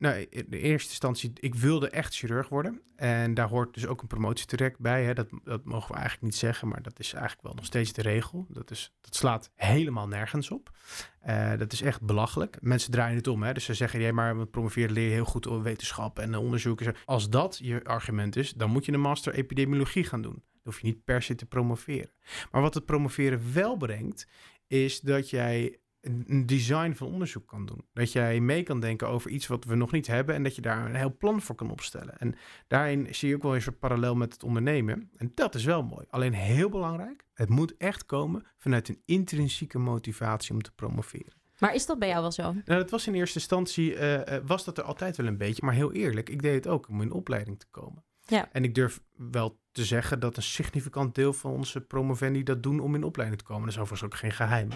Nou, 0.00 0.26
in 0.30 0.46
de 0.48 0.58
eerste 0.58 0.88
instantie, 0.88 1.30
ik 1.34 1.54
wilde 1.54 1.90
echt 1.90 2.14
chirurg 2.14 2.48
worden. 2.48 2.80
En 2.96 3.34
daar 3.34 3.48
hoort 3.48 3.74
dus 3.74 3.86
ook 3.86 4.02
een 4.02 4.06
promotietraject 4.06 4.78
bij. 4.78 5.04
Hè. 5.04 5.14
Dat, 5.14 5.28
dat 5.44 5.64
mogen 5.64 5.88
we 5.88 5.94
eigenlijk 5.94 6.22
niet 6.22 6.36
zeggen, 6.36 6.68
maar 6.68 6.82
dat 6.82 6.98
is 6.98 7.12
eigenlijk 7.12 7.42
wel 7.42 7.54
nog 7.54 7.64
steeds 7.64 7.92
de 7.92 8.02
regel. 8.02 8.46
Dat, 8.48 8.70
is, 8.70 8.92
dat 9.00 9.14
slaat 9.14 9.50
helemaal 9.54 10.08
nergens 10.08 10.50
op. 10.50 10.70
Eh, 11.20 11.56
dat 11.58 11.72
is 11.72 11.82
echt 11.82 12.02
belachelijk. 12.02 12.56
Mensen 12.60 12.90
draaien 12.90 13.16
het 13.16 13.26
om. 13.26 13.42
Hè. 13.42 13.52
Dus 13.52 13.64
ze 13.64 13.74
zeggen, 13.74 14.00
ja, 14.00 14.12
maar 14.12 14.36
met 14.36 14.50
promoveren 14.50 14.92
leer 14.92 15.08
je 15.08 15.14
heel 15.14 15.24
goed 15.24 15.48
over 15.48 15.62
wetenschap 15.62 16.18
en 16.18 16.34
eh, 16.34 16.40
onderzoek. 16.40 16.80
en 16.80 16.84
zo. 16.84 16.92
Als 17.04 17.30
dat 17.30 17.58
je 17.62 17.84
argument 17.84 18.36
is, 18.36 18.52
dan 18.52 18.70
moet 18.70 18.84
je 18.84 18.92
een 18.92 19.00
master 19.00 19.34
epidemiologie 19.34 20.04
gaan 20.04 20.22
doen. 20.22 20.34
Dan 20.34 20.60
hoef 20.62 20.80
je 20.80 20.86
niet 20.86 21.04
per 21.04 21.22
se 21.22 21.34
te 21.34 21.46
promoveren. 21.46 22.10
Maar 22.50 22.62
wat 22.62 22.74
het 22.74 22.84
promoveren 22.84 23.52
wel 23.52 23.76
brengt, 23.76 24.26
is 24.66 25.00
dat 25.00 25.30
jij 25.30 25.78
een 26.00 26.46
design 26.46 26.92
van 26.92 27.06
onderzoek 27.06 27.46
kan 27.46 27.66
doen. 27.66 27.84
Dat 27.92 28.12
jij 28.12 28.40
mee 28.40 28.62
kan 28.62 28.80
denken 28.80 29.08
over 29.08 29.30
iets 29.30 29.46
wat 29.46 29.64
we 29.64 29.74
nog 29.74 29.92
niet 29.92 30.06
hebben 30.06 30.34
en 30.34 30.42
dat 30.42 30.54
je 30.54 30.60
daar 30.62 30.86
een 30.86 30.94
heel 30.94 31.16
plan 31.16 31.40
voor 31.40 31.54
kan 31.54 31.70
opstellen. 31.70 32.18
En 32.18 32.34
daarin 32.66 33.14
zie 33.14 33.28
je 33.28 33.34
ook 33.34 33.42
wel 33.42 33.54
eens 33.54 33.66
een 33.66 33.78
parallel 33.78 34.14
met 34.14 34.32
het 34.32 34.42
ondernemen. 34.42 35.10
En 35.16 35.32
dat 35.34 35.54
is 35.54 35.64
wel 35.64 35.82
mooi. 35.82 36.06
Alleen 36.10 36.32
heel 36.32 36.68
belangrijk, 36.68 37.24
het 37.34 37.48
moet 37.48 37.76
echt 37.76 38.06
komen 38.06 38.46
vanuit 38.58 38.88
een 38.88 39.02
intrinsieke 39.04 39.78
motivatie 39.78 40.54
om 40.54 40.62
te 40.62 40.72
promoveren. 40.72 41.38
Maar 41.58 41.74
is 41.74 41.86
dat 41.86 41.98
bij 41.98 42.08
jou 42.08 42.20
wel 42.20 42.32
zo? 42.32 42.42
Nou, 42.42 42.62
dat 42.64 42.90
was 42.90 43.06
in 43.06 43.14
eerste 43.14 43.38
instantie, 43.38 43.94
eh, 43.94 44.36
eh, 44.36 44.42
was 44.46 44.64
dat 44.64 44.78
er 44.78 44.84
altijd 44.84 45.16
wel 45.16 45.26
een 45.26 45.36
beetje. 45.36 45.64
Maar 45.64 45.74
heel 45.74 45.92
eerlijk, 45.92 46.28
ik 46.28 46.42
deed 46.42 46.54
het 46.54 46.66
ook 46.66 46.88
om 46.88 47.00
in 47.00 47.12
opleiding 47.12 47.58
te 47.58 47.66
komen. 47.70 48.04
Ja. 48.26 48.48
En 48.52 48.64
ik 48.64 48.74
durf 48.74 49.00
wel 49.16 49.60
te 49.72 49.84
zeggen 49.84 50.20
dat 50.20 50.36
een 50.36 50.42
significant 50.42 51.14
deel 51.14 51.32
van 51.32 51.50
onze 51.52 51.80
promovendi 51.80 52.42
dat 52.42 52.62
doen 52.62 52.80
om 52.80 52.94
in 52.94 53.04
opleiding 53.04 53.40
te 53.40 53.46
komen. 53.46 53.64
Dat 53.64 53.74
is 53.74 53.80
overigens 53.80 54.12
ook 54.12 54.18
geen 54.18 54.32
geheim. 54.32 54.68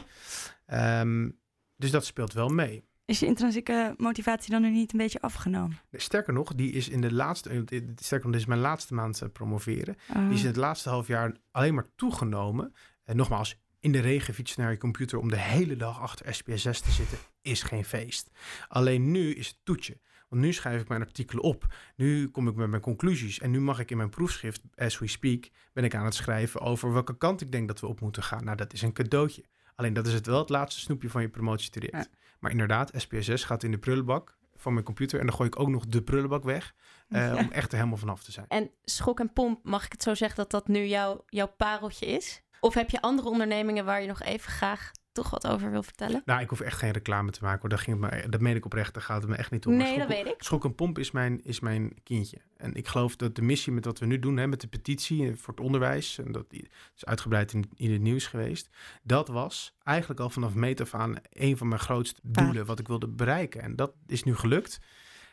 Ehm, 0.66 1.30
dus 1.76 1.90
dat 1.90 2.04
speelt 2.04 2.32
wel 2.32 2.48
mee. 2.48 2.84
Is 3.06 3.20
je 3.20 3.26
intrinsieke 3.26 3.94
motivatie 3.96 4.50
dan 4.50 4.62
nu 4.62 4.70
niet 4.70 4.92
een 4.92 4.98
beetje 4.98 5.20
afgenomen? 5.20 5.78
Sterker 5.92 6.32
nog, 6.32 6.54
die 6.54 6.72
is 6.72 6.88
in 6.88 7.00
de 7.00 7.12
laatste, 7.12 7.50
eh, 7.50 7.80
sterker 7.96 8.26
nog, 8.26 8.32
dit 8.32 8.40
is 8.40 8.46
mijn 8.46 8.60
laatste 8.60 8.94
maand 8.94 9.22
eh, 9.22 9.28
promoveren. 9.32 9.96
Oh. 10.10 10.24
Die 10.24 10.34
is 10.34 10.40
in 10.40 10.46
het 10.46 10.56
laatste 10.56 10.88
half 10.88 11.06
jaar 11.06 11.36
alleen 11.50 11.74
maar 11.74 11.88
toegenomen. 11.96 12.74
En 13.04 13.16
nogmaals, 13.16 13.58
in 13.80 13.92
de 13.92 14.00
regen 14.00 14.34
fietsen 14.34 14.60
naar 14.62 14.70
je 14.70 14.78
computer 14.78 15.18
om 15.18 15.28
de 15.28 15.38
hele 15.38 15.76
dag 15.76 16.00
achter 16.00 16.34
SPSS 16.34 16.80
te 16.80 16.90
zitten, 16.90 17.18
is 17.42 17.62
geen 17.62 17.84
feest. 17.84 18.30
Alleen 18.68 19.10
nu 19.10 19.34
is 19.34 19.46
het 19.46 19.58
toetje. 19.62 19.98
Want 20.28 20.42
nu 20.42 20.52
schrijf 20.52 20.80
ik 20.80 20.88
mijn 20.88 21.00
artikelen 21.00 21.42
op. 21.42 21.74
Nu 21.96 22.28
kom 22.28 22.48
ik 22.48 22.54
met 22.54 22.68
mijn 22.68 22.82
conclusies. 22.82 23.38
En 23.38 23.50
nu 23.50 23.60
mag 23.60 23.78
ik 23.78 23.90
in 23.90 23.96
mijn 23.96 24.08
proefschrift, 24.08 24.62
as 24.74 24.98
we 24.98 25.06
speak, 25.06 25.48
ben 25.72 25.84
ik 25.84 25.94
aan 25.94 26.04
het 26.04 26.14
schrijven 26.14 26.60
over 26.60 26.92
welke 26.92 27.16
kant 27.16 27.40
ik 27.40 27.52
denk 27.52 27.68
dat 27.68 27.80
we 27.80 27.86
op 27.86 28.00
moeten 28.00 28.22
gaan. 28.22 28.44
Nou, 28.44 28.56
dat 28.56 28.72
is 28.72 28.82
een 28.82 28.92
cadeautje. 28.92 29.44
Alleen 29.74 29.92
dat 29.92 30.06
is 30.06 30.12
het 30.12 30.26
wel 30.26 30.38
het 30.38 30.48
laatste 30.48 30.80
snoepje 30.80 31.10
van 31.10 31.22
je 31.22 31.28
promotietraject. 31.28 32.10
Maar 32.38 32.50
inderdaad, 32.50 32.90
SPSS 32.94 33.44
gaat 33.44 33.62
in 33.62 33.70
de 33.70 33.78
prullenbak 33.78 34.36
van 34.54 34.72
mijn 34.72 34.84
computer. 34.84 35.20
En 35.20 35.26
dan 35.26 35.34
gooi 35.34 35.48
ik 35.48 35.58
ook 35.58 35.68
nog 35.68 35.86
de 35.86 36.02
prullenbak 36.02 36.44
weg. 36.44 36.74
eh, 37.08 37.34
Om 37.38 37.52
echt 37.52 37.70
er 37.72 37.78
helemaal 37.78 37.98
vanaf 37.98 38.22
te 38.22 38.32
zijn. 38.32 38.46
En 38.48 38.70
schok 38.84 39.20
en 39.20 39.32
pomp, 39.32 39.64
mag 39.64 39.84
ik 39.84 39.92
het 39.92 40.02
zo 40.02 40.14
zeggen 40.14 40.36
dat 40.36 40.50
dat 40.50 40.68
nu 40.68 40.84
jouw, 40.86 41.24
jouw 41.26 41.52
pareltje 41.56 42.06
is? 42.06 42.42
Of 42.60 42.74
heb 42.74 42.90
je 42.90 43.00
andere 43.00 43.28
ondernemingen 43.28 43.84
waar 43.84 44.00
je 44.00 44.06
nog 44.06 44.22
even 44.22 44.52
graag 44.52 44.90
toch 45.14 45.30
wat 45.30 45.46
over 45.46 45.70
wil 45.70 45.82
vertellen? 45.82 46.22
Nou, 46.24 46.40
ik 46.40 46.48
hoef 46.48 46.60
echt 46.60 46.78
geen 46.78 46.90
reclame 46.90 47.30
te 47.30 47.38
maken. 47.42 47.60
Hoor. 47.60 47.68
Daar 47.68 47.78
ging 47.78 48.00
het 48.02 48.10
me, 48.22 48.28
dat 48.28 48.40
meen 48.40 48.56
ik 48.56 48.64
oprecht. 48.64 48.94
Daar 48.94 49.02
gaat 49.02 49.20
het 49.22 49.30
me 49.30 49.36
echt 49.36 49.50
niet 49.50 49.66
om. 49.66 49.76
Nee, 49.76 49.98
dat 49.98 50.08
weet 50.08 50.26
ik. 50.26 50.34
Schok 50.38 50.64
en 50.64 50.74
Pomp 50.74 50.98
is 50.98 51.10
mijn, 51.10 51.44
is 51.44 51.60
mijn 51.60 51.92
kindje. 52.02 52.38
En 52.56 52.74
ik 52.74 52.88
geloof 52.88 53.16
dat 53.16 53.34
de 53.36 53.42
missie 53.42 53.72
met 53.72 53.84
wat 53.84 53.98
we 53.98 54.06
nu 54.06 54.18
doen, 54.18 54.36
hè, 54.36 54.46
met 54.46 54.60
de 54.60 54.66
petitie 54.66 55.28
eh, 55.30 55.36
voor 55.36 55.54
het 55.54 55.62
onderwijs, 55.64 56.18
en 56.18 56.32
dat 56.32 56.50
die- 56.50 56.68
is 56.96 57.04
uitgebreid 57.04 57.52
in, 57.52 57.64
in 57.74 57.92
het 57.92 58.00
nieuws 58.00 58.26
geweest, 58.26 58.68
dat 59.02 59.28
was 59.28 59.76
eigenlijk 59.82 60.20
al 60.20 60.30
vanaf 60.30 60.54
meet 60.54 60.80
af 60.80 60.94
aan 60.94 61.16
een 61.32 61.56
van 61.56 61.68
mijn 61.68 61.80
grootste 61.80 62.20
doelen 62.22 62.66
wat 62.66 62.78
ik 62.78 62.88
wilde 62.88 63.08
bereiken. 63.08 63.60
En 63.62 63.76
dat 63.76 63.92
is 64.06 64.22
nu 64.22 64.34
gelukt. 64.36 64.80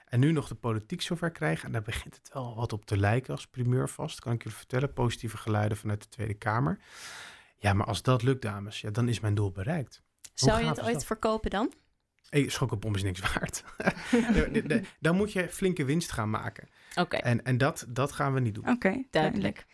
En 0.06 0.20
nu 0.20 0.32
nog 0.32 0.48
de 0.48 0.56
politiek 0.56 1.02
zover 1.02 1.32
krijgen. 1.32 1.66
En 1.66 1.72
daar 1.72 1.82
begint 1.82 2.16
het 2.16 2.30
wel 2.34 2.56
wat 2.56 2.74
op 2.74 2.86
te 2.86 2.98
lijken 2.98 3.34
als 3.34 3.48
primeur 3.48 3.90
vast, 3.90 4.20
kan 4.20 4.34
ik 4.34 4.44
je 4.44 4.50
vertellen. 4.50 4.94
Positieve 4.94 5.38
geluiden 5.38 5.78
vanuit 5.78 6.02
de 6.02 6.10
Tweede 6.10 6.34
Kamer. 6.34 6.80
Ja, 7.62 7.74
maar 7.74 7.86
als 7.86 8.02
dat 8.02 8.24
lukt, 8.24 8.42
dames, 8.42 8.82
ja, 8.82 8.90
dan 8.90 9.08
is 9.08 9.20
mijn 9.20 9.36
doel 9.36 9.52
bereikt. 9.52 10.04
Zou 10.34 10.60
je 10.62 10.68
het 10.68 10.82
ooit 10.82 10.94
dat? 10.94 11.06
verkopen 11.06 11.50
dan? 11.50 11.74
Hey, 12.30 12.50
schok 12.50 12.72
en 12.72 12.80
pomp 12.80 12.96
is 12.96 13.04
niks 13.04 13.20
waard. 13.34 13.64
Dan 15.00 15.16
moet 15.16 15.32
je 15.32 15.50
flinke 15.50 15.86
winst 15.86 16.12
gaan 16.12 16.30
maken. 16.30 16.68
Oké, 16.96 17.16
En, 17.16 17.44
en 17.44 17.58
dat, 17.58 17.86
dat 17.90 18.12
gaan 18.12 18.34
we 18.34 18.40
niet 18.40 18.56
doen. 18.56 18.70
Oké, 18.70 19.04
duidelijk. 19.10 19.66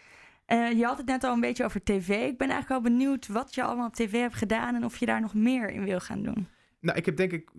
Eh, 0.46 0.72
je 0.72 0.86
had 0.86 0.98
het 0.98 1.06
net 1.06 1.24
al 1.24 1.34
een 1.34 1.40
beetje 1.40 1.64
over 1.64 1.84
tv. 1.84 2.10
Ik 2.10 2.38
ben 2.38 2.50
eigenlijk 2.50 2.68
wel 2.68 2.92
benieuwd 2.92 3.28
wat 3.28 3.56
je 3.56 3.64
allemaal 3.64 3.88
op 3.88 3.96
tv 3.96 4.12
hebt 4.12 4.36
gedaan 4.36 4.76
en 4.76 4.86
of 4.86 4.98
je 4.98 5.06
daar 5.06 5.22
nog 5.22 5.34
meer 5.34 5.70
in 5.70 5.84
wil 5.84 6.00
gaan 6.00 6.24
doen. 6.24 6.48
Nou, 6.80 6.98
ik 6.98 7.06
heb 7.06 7.18
denk 7.18 7.32
ik 7.32 7.52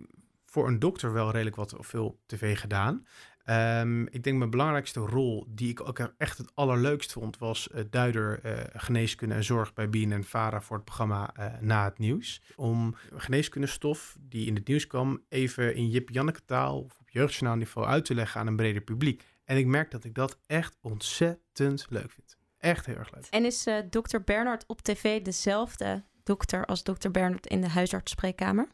voor 0.45 0.67
een 0.67 0.79
dokter 0.79 1.13
wel 1.13 1.31
redelijk 1.31 1.55
wat 1.55 1.75
veel 1.79 2.05
op 2.05 2.19
tv 2.25 2.59
gedaan. 2.59 3.05
Ehm, 3.49 4.01
ik 4.01 4.23
denk 4.23 4.37
mijn 4.37 4.49
belangrijkste 4.49 4.99
rol, 4.99 5.45
die 5.47 5.69
ik 5.69 5.87
ook 5.87 5.99
echt 6.17 6.37
het 6.37 6.51
allerleukst 6.55 7.11
vond, 7.11 7.37
was 7.37 7.69
eh, 7.69 7.83
duider 7.89 8.39
eh, 8.43 8.81
geneeskunde 8.81 9.35
en 9.35 9.43
zorg 9.43 9.73
bij 9.73 9.89
BNN 9.89 10.23
Vara 10.23 10.61
voor 10.61 10.75
het 10.75 10.85
programma 10.85 11.33
eh, 11.33 11.59
Na 11.59 11.83
het 11.83 11.97
Nieuws. 11.97 12.41
Om 12.55 12.95
geneeskundestof 13.15 14.17
die 14.19 14.47
in 14.47 14.55
het 14.55 14.67
nieuws 14.67 14.87
kwam 14.87 15.23
even 15.29 15.75
in 15.75 15.89
Jip 15.89 16.09
Janneke 16.09 16.45
taal 16.45 16.81
of 16.81 16.99
op 16.99 17.09
jeugdjournaal 17.09 17.57
niveau 17.57 17.87
uit 17.87 18.05
te 18.05 18.15
leggen 18.15 18.41
aan 18.41 18.47
een 18.47 18.55
breder 18.55 18.81
publiek. 18.81 19.23
En 19.43 19.57
ik 19.57 19.65
merk 19.65 19.91
dat 19.91 20.03
ik 20.03 20.15
dat 20.15 20.39
echt 20.45 20.77
ontzettend 20.81 21.85
leuk 21.89 22.11
vind. 22.11 22.37
Echt 22.57 22.85
heel 22.85 22.95
erg 22.95 23.13
leuk. 23.13 23.25
En 23.29 23.45
is 23.45 23.67
dokter 23.89 24.23
Bernard 24.23 24.63
op 24.67 24.81
tv 24.81 25.21
dezelfde 25.21 26.03
dokter 26.23 26.65
als 26.65 26.83
dokter 26.83 27.11
Bernard 27.11 27.47
in 27.47 27.61
de 27.61 27.69
huisartsspreekkamer? 27.69 28.67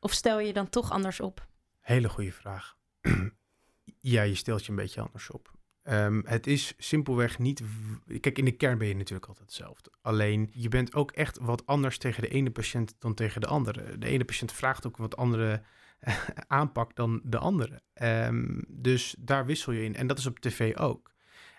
Of 0.00 0.12
stel 0.12 0.40
je 0.40 0.46
je 0.46 0.52
dan 0.52 0.68
toch 0.68 0.90
anders 0.90 1.20
op? 1.20 1.46
Hele 1.80 2.08
goede 2.08 2.32
vraag. 2.32 2.76
ja, 4.10 4.22
je 4.22 4.34
stelt 4.34 4.64
je 4.64 4.70
een 4.70 4.76
beetje 4.76 5.00
anders 5.00 5.30
op. 5.30 5.54
Ehm, 5.82 6.20
het 6.24 6.46
is 6.46 6.74
simpelweg 6.78 7.38
niet. 7.38 7.62
Kijk, 8.20 8.38
in 8.38 8.44
de 8.44 8.56
kern 8.56 8.78
ben 8.78 8.88
je 8.88 8.94
natuurlijk 8.94 9.26
altijd 9.26 9.46
hetzelfde. 9.46 9.90
Alleen 10.00 10.50
je 10.52 10.68
bent 10.68 10.94
ook 10.94 11.10
echt 11.10 11.38
wat 11.38 11.66
anders 11.66 11.98
tegen 11.98 12.22
de 12.22 12.28
ene 12.28 12.50
patiënt 12.50 12.94
dan 12.98 13.14
tegen 13.14 13.40
de 13.40 13.46
andere. 13.46 13.98
De 13.98 14.06
ene 14.06 14.24
patiënt 14.24 14.52
vraagt 14.52 14.86
ook 14.86 14.96
wat 14.96 15.16
andere 15.16 15.62
eh, 15.98 16.28
aanpak 16.46 16.96
dan 16.96 17.20
de 17.24 17.38
andere. 17.38 17.82
Ehm, 17.92 18.60
dus 18.68 19.16
daar 19.18 19.46
wissel 19.46 19.72
je 19.72 19.84
in. 19.84 19.94
En 19.94 20.06
dat 20.06 20.18
is 20.18 20.26
op 20.26 20.38
tv 20.38 20.76
ook. 20.76 21.14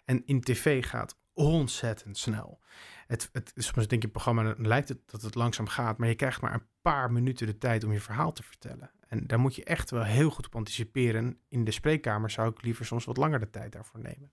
En 0.06 0.26
in 0.26 0.42
tv 0.42 0.86
gaat 0.86 1.20
ontzettend 1.34 2.18
snel. 2.18 2.60
Het, 3.08 3.30
het, 3.32 3.52
soms 3.56 3.88
denk 3.88 4.02
je 4.02 4.08
programma, 4.08 4.54
lijkt 4.58 4.90
het 4.90 5.00
dat 5.06 5.22
het 5.22 5.36
langzaam 5.36 5.68
gaat, 5.68 5.98
maar 5.98 6.08
je 6.08 6.16
krijgt 6.16 6.42
maar 6.42 6.54
een 6.54 6.68
paar 6.82 7.12
minuten 7.12 7.48
de 7.48 7.58
tijd 7.58 7.84
om 7.84 7.92
je 7.92 8.02
verhaal 8.02 8.32
te 8.32 8.44
vertellen. 8.44 8.92
En 9.08 9.28
daar 9.28 9.40
moet 9.40 9.56
je 9.56 9.64
echt 9.64 9.92
wel 9.92 10.04
heel 10.04 10.30
goed 10.30 10.46
op 10.46 10.56
anticiperen. 10.56 11.40
In 11.48 11.64
de 11.64 11.72
spreekkamer 11.72 12.30
zou 12.30 12.50
ik 12.50 12.62
liever 12.62 12.86
soms 12.86 13.06
wat 13.06 13.18
langer 13.18 13.40
de 13.40 13.50
tijd 13.50 13.72
daarvoor 13.72 14.00
nemen. 14.00 14.32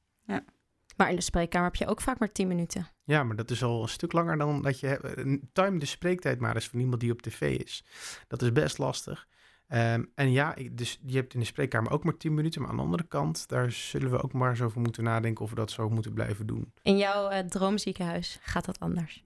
Maar 0.96 1.10
in 1.10 1.16
de 1.16 1.22
spreekkamer 1.22 1.70
heb 1.70 1.76
je 1.76 1.86
ook 1.86 2.00
vaak 2.00 2.18
maar 2.18 2.32
10 2.32 2.48
minuten. 2.48 2.88
Ja, 3.04 3.24
maar 3.24 3.36
dat 3.36 3.50
is 3.50 3.62
al 3.62 3.82
een 3.82 3.88
stuk 3.88 4.12
langer 4.12 4.38
dan 4.38 4.62
dat 4.62 4.80
je... 4.80 4.96
Eh, 4.96 5.36
Time 5.52 5.78
de 5.78 5.86
spreektijd 5.86 6.40
maar 6.40 6.54
eens 6.54 6.68
van 6.68 6.80
iemand 6.80 7.00
die 7.00 7.12
op 7.12 7.22
tv 7.22 7.58
is. 7.58 7.84
Dat 8.28 8.42
is 8.42 8.52
best 8.52 8.78
lastig. 8.78 9.26
Ehm, 9.66 10.04
en 10.14 10.32
ja, 10.32 10.56
dus 10.72 11.00
je 11.06 11.16
hebt 11.16 11.34
in 11.34 11.40
de 11.40 11.46
spreekkamer 11.46 11.92
ook 11.92 12.04
maar 12.04 12.16
10 12.16 12.34
minuten. 12.34 12.60
Maar 12.60 12.70
aan 12.70 12.76
de 12.76 12.82
andere 12.82 13.06
kant, 13.08 13.48
daar 13.48 13.72
zullen 13.72 14.10
we 14.10 14.22
ook 14.22 14.32
maar 14.32 14.50
eens 14.50 14.62
over 14.62 14.80
moeten 14.80 15.04
nadenken... 15.04 15.44
of 15.44 15.50
we 15.50 15.56
dat 15.56 15.70
zo 15.70 15.88
moeten 15.88 16.12
blijven 16.12 16.46
doen. 16.46 16.72
In 16.82 16.96
jouw 16.96 17.28
eh, 17.28 17.46
droomziekenhuis 17.46 18.38
gaat 18.42 18.64
dat 18.64 18.80
anders. 18.80 19.24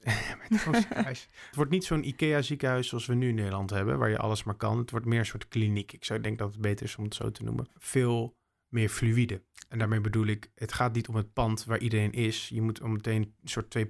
Met 0.49 0.61
zo'n 0.61 0.75
ziekenhuis. 0.75 1.29
Het 1.47 1.57
wordt 1.57 1.71
niet 1.71 1.85
zo'n 1.85 2.09
IKEA-ziekenhuis 2.09 2.89
zoals 2.89 3.07
we 3.07 3.15
nu 3.15 3.29
in 3.29 3.35
Nederland 3.35 3.71
hebben... 3.71 3.99
waar 3.99 4.11
je 4.11 4.19
alles 4.19 4.45
maar 4.45 4.55
kan. 4.55 4.79
Het 4.79 4.91
wordt 4.91 5.07
meer 5.07 5.19
een 5.19 5.27
soort 5.27 5.49
kliniek. 5.49 5.93
Ik 5.93 6.05
zou 6.05 6.21
denk 6.21 6.39
dat 6.39 6.53
het 6.53 6.61
beter 6.61 6.87
is 6.87 6.97
om 6.97 7.05
het 7.05 7.15
zo 7.15 7.31
te 7.31 7.45
noemen. 7.45 7.69
Veel 7.75 8.37
meer 8.69 8.89
fluïde. 8.89 9.43
En 9.69 9.79
daarmee 9.79 10.01
bedoel 10.01 10.27
ik, 10.27 10.51
het 10.55 10.73
gaat 10.73 10.95
niet 10.95 11.09
om 11.09 11.15
het 11.15 11.33
pand 11.33 11.65
waar 11.65 11.79
iedereen 11.79 12.13
is. 12.13 12.49
Je 12.49 12.63
moet 12.63 12.81
om 12.81 12.93
meteen 12.93 13.23
een 13.23 13.49
soort 13.49 13.79
2.0 13.79 13.85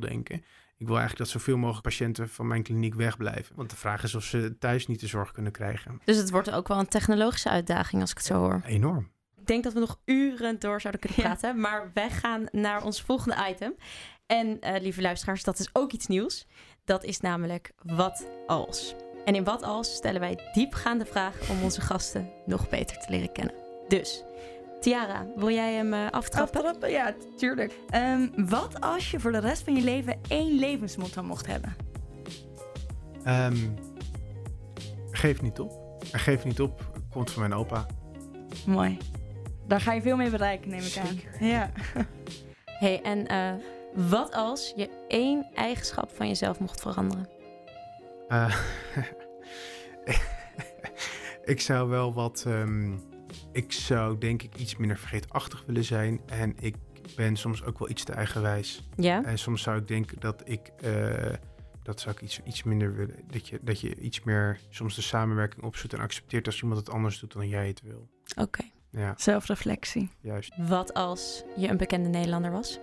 denken. 0.00 0.44
Ik 0.76 0.86
wil 0.86 0.98
eigenlijk 0.98 1.30
dat 1.30 1.40
zoveel 1.40 1.56
mogelijk 1.56 1.82
patiënten 1.82 2.28
van 2.28 2.46
mijn 2.46 2.62
kliniek 2.62 2.94
wegblijven. 2.94 3.56
Want 3.56 3.70
de 3.70 3.76
vraag 3.76 4.02
is 4.02 4.14
of 4.14 4.24
ze 4.24 4.56
thuis 4.58 4.86
niet 4.86 5.00
de 5.00 5.06
zorg 5.06 5.32
kunnen 5.32 5.52
krijgen. 5.52 6.00
Dus 6.04 6.16
het 6.16 6.30
wordt 6.30 6.50
ook 6.50 6.68
wel 6.68 6.78
een 6.78 6.88
technologische 6.88 7.48
uitdaging 7.50 8.00
als 8.00 8.10
ik 8.10 8.16
het 8.16 8.26
zo 8.26 8.34
hoor. 8.38 8.62
Enorm. 8.66 9.10
Ik 9.40 9.46
denk 9.46 9.64
dat 9.64 9.72
we 9.72 9.80
nog 9.80 9.98
uren 10.04 10.58
door 10.58 10.80
zouden 10.80 11.00
kunnen 11.00 11.18
Ja. 11.20 11.24
praten. 11.24 11.60
Maar 11.60 11.90
wij 11.94 12.10
gaan 12.10 12.46
naar 12.50 12.82
ons 12.84 13.02
volgende 13.02 13.46
item. 13.50 13.74
En 14.26 14.60
eh, 14.60 14.82
lieve 14.82 15.00
luisteraars, 15.00 15.42
dat 15.42 15.58
is 15.58 15.68
ook 15.72 15.92
iets 15.92 16.06
nieuws. 16.06 16.46
Dat 16.84 17.04
is 17.04 17.20
namelijk 17.20 17.72
wat 17.82 18.26
als. 18.46 18.94
En 19.24 19.34
in 19.34 19.44
wat 19.44 19.62
als 19.62 19.94
stellen 19.94 20.20
wij 20.20 20.50
diepgaande 20.52 21.04
vragen 21.06 21.48
om 21.56 21.62
onze 21.62 21.80
gasten 21.80 22.30
nog 22.46 22.68
beter 22.68 22.98
te 22.98 23.10
leren 23.10 23.32
kennen. 23.32 23.54
Dus, 23.88 24.22
Tiara, 24.84 25.26
wil 25.36 25.50
jij 25.50 25.72
hem 25.74 25.92
eh, 25.92 26.10
aftrappen? 26.10 26.60
Aftrappen? 26.60 26.90
Ja, 26.90 27.14
tuurlijk. 27.36 27.78
Ehm, 27.90 28.28
wat 28.36 28.80
als 28.80 29.10
je 29.10 29.20
voor 29.20 29.32
de 29.32 29.38
rest 29.38 29.62
van 29.62 29.74
je 29.74 29.82
leven 29.82 30.20
één 30.28 30.58
levensmotto 30.58 31.22
mocht 31.22 31.46
hebben? 31.46 31.76
Ehm, 33.24 33.56
geef 35.10 35.42
niet 35.42 35.58
op. 35.60 36.02
En 36.12 36.18
geef 36.18 36.44
niet 36.44 36.60
op 36.60 36.82
komt 37.10 37.30
van 37.30 37.40
mijn 37.40 37.54
opa. 37.54 37.86
Mooi. 38.66 38.98
Daar 39.66 39.80
ga 39.80 39.92
je 39.92 40.02
veel 40.02 40.16
mee 40.16 40.30
bereiken, 40.30 40.70
neem 40.70 40.78
ik 40.80 40.84
Zeker. 40.84 41.08
aan. 41.40 41.46
Ja. 41.46 41.70
hey, 42.80 43.02
en 43.02 43.26
eh, 43.26 43.52
wat 43.94 44.32
als 44.34 44.72
je 44.76 44.88
één 45.08 45.46
eigenschap 45.54 46.10
van 46.16 46.28
jezelf 46.28 46.58
mocht 46.58 46.80
veranderen? 46.80 47.28
Eh, 48.28 48.56
ik 51.54 51.60
zou 51.60 51.88
wel 51.88 52.12
wat. 52.14 52.44
ehm, 52.46 52.92
ik 53.52 53.72
zou 53.72 54.18
denk 54.18 54.42
ik 54.42 54.54
iets 54.56 54.76
minder 54.76 54.98
vergeetachtig 54.98 55.62
willen 55.66 55.84
zijn. 55.84 56.20
En 56.26 56.54
ik 56.60 56.76
ben 57.16 57.36
soms 57.36 57.64
ook 57.64 57.78
wel 57.78 57.88
iets 57.90 58.04
te 58.04 58.12
eigenwijs. 58.12 58.88
Ja? 58.96 59.24
En 59.24 59.38
soms 59.38 59.62
zou 59.62 59.78
ik 59.78 59.88
denken 59.88 60.20
dat 60.20 60.42
ik. 60.44 60.70
eh, 60.80 61.32
dat 61.82 62.00
zou 62.00 62.14
ik 62.14 62.22
iets, 62.22 62.40
iets 62.44 62.62
minder 62.62 62.94
willen. 62.96 63.14
Dat 63.30 63.48
je, 63.48 63.58
dat 63.62 63.80
je 63.80 63.94
iets 63.96 64.22
meer 64.22 64.58
soms 64.70 64.94
de 64.94 65.02
samenwerking 65.02 65.64
opzoekt 65.64 65.92
en 65.94 66.00
accepteert 66.00 66.46
als 66.46 66.62
iemand 66.62 66.80
het 66.80 66.90
anders 66.90 67.20
doet 67.20 67.32
dan 67.32 67.48
jij 67.48 67.66
het 67.66 67.80
wil. 67.82 68.08
Oké. 68.36 68.62
Ja, 68.90 69.14
Zelfreflectie. 69.16 70.10
juist. 70.20 70.52
Wat 70.56 70.94
als 70.94 71.44
je 71.56 71.68
een 71.68 71.76
bekende 71.76 72.08
Nederlander 72.08 72.50
was? 72.50 72.78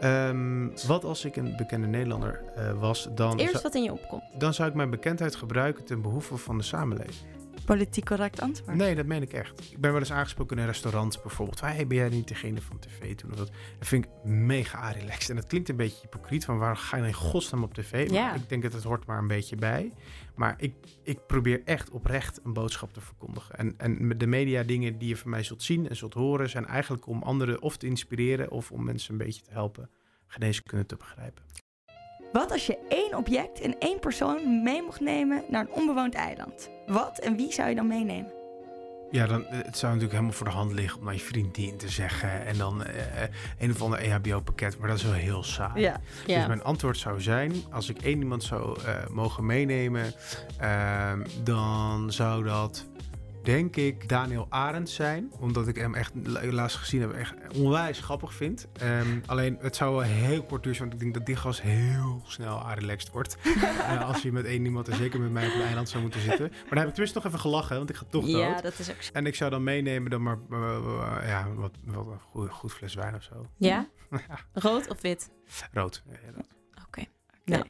Ehm, 0.00 0.68
wat 0.86 1.04
als 1.04 1.24
ik 1.24 1.36
een 1.36 1.56
bekende 1.56 1.86
Nederlander 1.86 2.42
eh, 2.56 2.80
was, 2.80 3.08
dan, 3.14 3.38
Eerst 3.38 3.62
wat 3.62 3.74
in 3.74 3.82
je 3.82 3.92
opkomt. 3.92 4.22
dan 4.38 4.54
zou 4.54 4.68
ik 4.68 4.74
mijn 4.74 4.90
bekendheid 4.90 5.34
gebruiken 5.34 5.84
ten 5.84 6.02
behoeve 6.02 6.36
van 6.36 6.58
de 6.58 6.64
samenleving. 6.64 7.28
Politiek 7.70 8.04
correct 8.04 8.40
antwoord. 8.40 8.76
Nee, 8.76 8.94
dat 8.94 9.06
meen 9.06 9.22
ik 9.22 9.32
echt. 9.32 9.70
Ik 9.70 9.80
ben 9.80 9.90
wel 9.90 10.00
eens 10.00 10.12
aangesproken 10.12 10.56
in 10.56 10.62
een 10.62 10.68
restaurant 10.68 11.22
bijvoorbeeld. 11.22 11.60
Hey, 11.60 11.86
ben 11.86 11.96
jij 11.96 12.08
niet 12.08 12.28
degene 12.28 12.60
van 12.60 12.78
tv 12.78 13.14
toen 13.14 13.30
of 13.30 13.36
dat? 13.36 13.50
Dat 13.78 13.88
vind 13.88 14.04
ik 14.04 14.10
mega 14.24 14.90
relaxed. 14.90 15.30
En 15.30 15.36
dat 15.36 15.46
klinkt 15.46 15.68
een 15.68 15.76
beetje 15.76 15.98
hypocriet 16.00 16.44
van 16.44 16.58
waar 16.58 16.76
ga 16.76 16.96
je 16.96 17.06
in 17.06 17.12
godsnaam 17.12 17.62
op 17.62 17.74
tv? 17.74 18.10
Maar 18.10 18.34
ik 18.34 18.48
denk 18.48 18.62
dat 18.62 18.72
het 18.72 18.82
hoort 18.82 19.06
maar 19.06 19.18
een 19.18 19.26
beetje 19.26 19.56
bij. 19.56 19.92
Maar 20.34 20.54
ik, 20.58 20.74
ik 21.02 21.26
probeer 21.26 21.62
echt 21.64 21.90
oprecht 21.90 22.40
een 22.44 22.52
boodschap 22.52 22.92
te 22.92 23.00
verkondigen. 23.00 23.56
En, 23.56 23.74
en 23.76 24.18
de 24.18 24.26
media 24.26 24.62
dingen 24.62 24.98
die 24.98 25.08
je 25.08 25.16
van 25.16 25.30
mij 25.30 25.42
zult 25.42 25.62
zien 25.62 25.88
en 25.88 25.96
zult 25.96 26.14
horen... 26.14 26.48
zijn 26.48 26.66
eigenlijk 26.66 27.06
om 27.06 27.22
anderen 27.22 27.62
of 27.62 27.76
te 27.76 27.86
inspireren... 27.86 28.50
of 28.50 28.70
om 28.70 28.84
mensen 28.84 29.12
een 29.12 29.18
beetje 29.18 29.42
te 29.42 29.50
helpen 29.52 29.90
geneeskunde 30.26 30.86
te 30.86 30.96
begrijpen. 30.96 31.44
Wat 32.32 32.50
als 32.52 32.66
je 32.66 32.78
één 32.88 33.14
object 33.14 33.60
en 33.60 33.78
één 33.78 33.98
persoon 33.98 34.62
mee 34.62 34.82
mocht 34.82 35.00
nemen 35.00 35.44
naar 35.48 35.64
een 35.64 35.72
onbewoond 35.72 36.14
eiland? 36.14 36.70
Wat 36.90 37.18
en 37.18 37.36
wie 37.36 37.52
zou 37.52 37.68
je 37.68 37.74
dan 37.74 37.86
meenemen? 37.86 38.32
Ja, 39.10 39.26
dan, 39.26 39.46
eh, 39.46 39.52
het 39.52 39.78
zou 39.78 39.92
natuurlijk 39.92 40.12
helemaal 40.12 40.32
voor 40.32 40.46
de 40.46 40.52
hand 40.52 40.72
liggen 40.72 40.98
om 40.98 41.04
naar 41.04 41.14
je 41.14 41.20
vriendin 41.20 41.76
te 41.76 41.88
zeggen. 41.88 42.46
En 42.46 42.58
dan 42.58 42.84
eh, 42.84 43.22
een 43.58 43.70
of 43.70 43.82
ander 43.82 43.98
EHBO-pakket, 43.98 44.78
maar 44.78 44.88
dat 44.88 44.98
is 44.98 45.04
wel 45.04 45.12
heel 45.12 45.42
saai. 45.42 45.80
Ja. 45.80 46.00
Ja. 46.26 46.38
Dus 46.38 46.46
mijn 46.46 46.62
antwoord 46.62 46.98
zou 46.98 47.20
zijn, 47.20 47.52
als 47.70 47.88
ik 47.88 48.02
één 48.02 48.18
iemand 48.18 48.42
zou 48.42 48.80
eh, 48.80 48.94
mogen 49.10 49.46
meenemen, 49.46 50.12
ehm, 50.58 51.22
dan 51.42 52.12
zou 52.12 52.44
dat 52.44 52.86
denk 53.42 53.76
ik 53.76 54.08
Daniel 54.08 54.46
Arendt 54.48 54.90
zijn. 54.90 55.32
Omdat 55.38 55.68
ik 55.68 55.76
hem 55.76 55.94
echt 55.94 56.12
laatst 56.42 56.76
gezien 56.76 57.00
heb, 57.00 57.12
echt 57.12 57.34
onwijs 57.54 58.00
grappig 58.00 58.34
vind. 58.34 58.66
Ehm, 58.72 59.20
alleen 59.26 59.58
het 59.60 59.76
zou 59.76 59.90
wel 59.90 60.00
heel 60.00 60.42
kort 60.42 60.62
duren, 60.62 60.80
want 60.80 60.92
ik 60.92 60.98
denk 60.98 61.14
dat 61.14 61.26
die 61.26 61.36
gast 61.36 61.60
heel 61.60 62.22
snel 62.26 62.72
relaxed 62.74 63.10
wordt. 63.12 63.36
Eh, 63.80 64.08
als 64.08 64.22
hij 64.22 64.30
met 64.30 64.44
één 64.44 64.64
iemand 64.64 64.88
en 64.88 64.96
zeker 64.96 65.20
met 65.20 65.30
mij 65.30 65.46
op 65.46 65.54
een 65.54 65.60
eiland 65.60 65.88
zou 65.88 66.02
moeten 66.02 66.20
zitten. 66.20 66.48
Maar 66.48 66.68
dan 66.68 66.78
heb 66.78 66.86
ik 66.86 66.92
tenminste 66.92 67.18
nog 67.18 67.26
even 67.26 67.38
gelachen, 67.38 67.76
want 67.76 67.90
ik 67.90 67.96
ga 67.96 68.04
toch 68.10 68.24
dood. 68.24 68.30
Ja, 68.30 68.60
dat 68.60 68.78
is 68.78 68.90
ook 68.90 69.02
zo. 69.02 69.12
En 69.12 69.26
ik 69.26 69.34
zou 69.34 69.50
dan 69.50 69.62
meenemen 69.62 70.10
dan 70.10 70.22
maar 70.22 70.38
eh, 70.50 70.76
eh, 70.76 71.28
ja, 71.28 71.48
wat, 71.54 71.72
wat 71.84 72.06
een 72.06 72.20
goed, 72.20 72.50
goed 72.50 72.72
fles 72.72 72.94
wijn 72.94 73.14
of 73.14 73.22
zo. 73.22 73.46
Ja? 73.56 73.88
Rood 74.52 74.88
of 74.88 75.00
wit? 75.00 75.30
Rood. 75.72 76.02
Ja, 76.06 76.18
ja, 76.24 76.32
rood. 76.34 76.48
Oké. 76.86 77.04
Ja. 77.44 77.64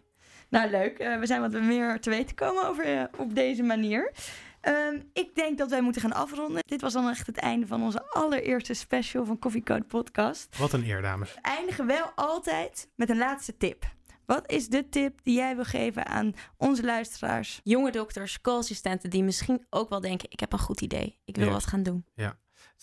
Nou, 0.49 0.71
leuk. 0.71 0.99
We 0.99 1.27
zijn 1.27 1.41
wat 1.41 1.62
meer 1.62 2.01
te 2.01 2.11
weten 2.11 2.35
komen 2.37 2.68
over 2.68 3.11
op 3.16 3.35
deze 3.35 3.62
manier. 3.62 4.12
Ehm, 4.61 5.00
ik 5.12 5.34
denk 5.34 5.58
dat 5.58 5.70
wij 5.70 5.80
moeten 5.80 6.02
gaan 6.02 6.12
afronden. 6.12 6.62
Dit 6.66 6.80
was 6.80 6.92
dan 6.92 7.08
echt 7.08 7.26
het 7.26 7.36
einde 7.36 7.66
van 7.66 7.82
onze 7.82 8.02
allereerste 8.11 8.74
special 8.74 9.24
van 9.24 9.38
Coffee 9.38 9.62
Code 9.62 9.84
Podcast. 9.84 10.58
Wat 10.58 10.72
een 10.72 10.84
eer, 10.84 11.02
dames. 11.02 11.34
We 11.34 11.40
eindigen 11.40 11.86
wel 11.86 12.12
altijd 12.14 12.88
met 12.96 13.11
een 13.11 13.18
laatste 13.18 13.56
tip. 13.56 13.84
Wat 14.26 14.50
is 14.50 14.68
de 14.68 14.88
tip 14.88 15.18
die 15.22 15.36
jij 15.36 15.54
wil 15.54 15.64
geven 15.64 16.06
aan 16.06 16.32
onze 16.56 16.84
luisteraars? 16.84 17.61
Jonge 17.64 17.90
dokters, 17.90 18.40
co-assistenten 18.40 19.11
die 19.11 19.22
misschien 19.22 19.66
ook 19.70 19.88
wel 19.88 20.00
denken... 20.00 20.30
ik 20.30 20.40
heb 20.40 20.52
een 20.52 20.58
goed 20.58 20.80
idee, 20.80 21.18
ik 21.24 21.36
wil 21.36 21.46
Ja. 21.46 21.52
wat 21.52 21.66
gaan 21.66 21.82
doen. 21.82 22.04
Het 22.14 22.36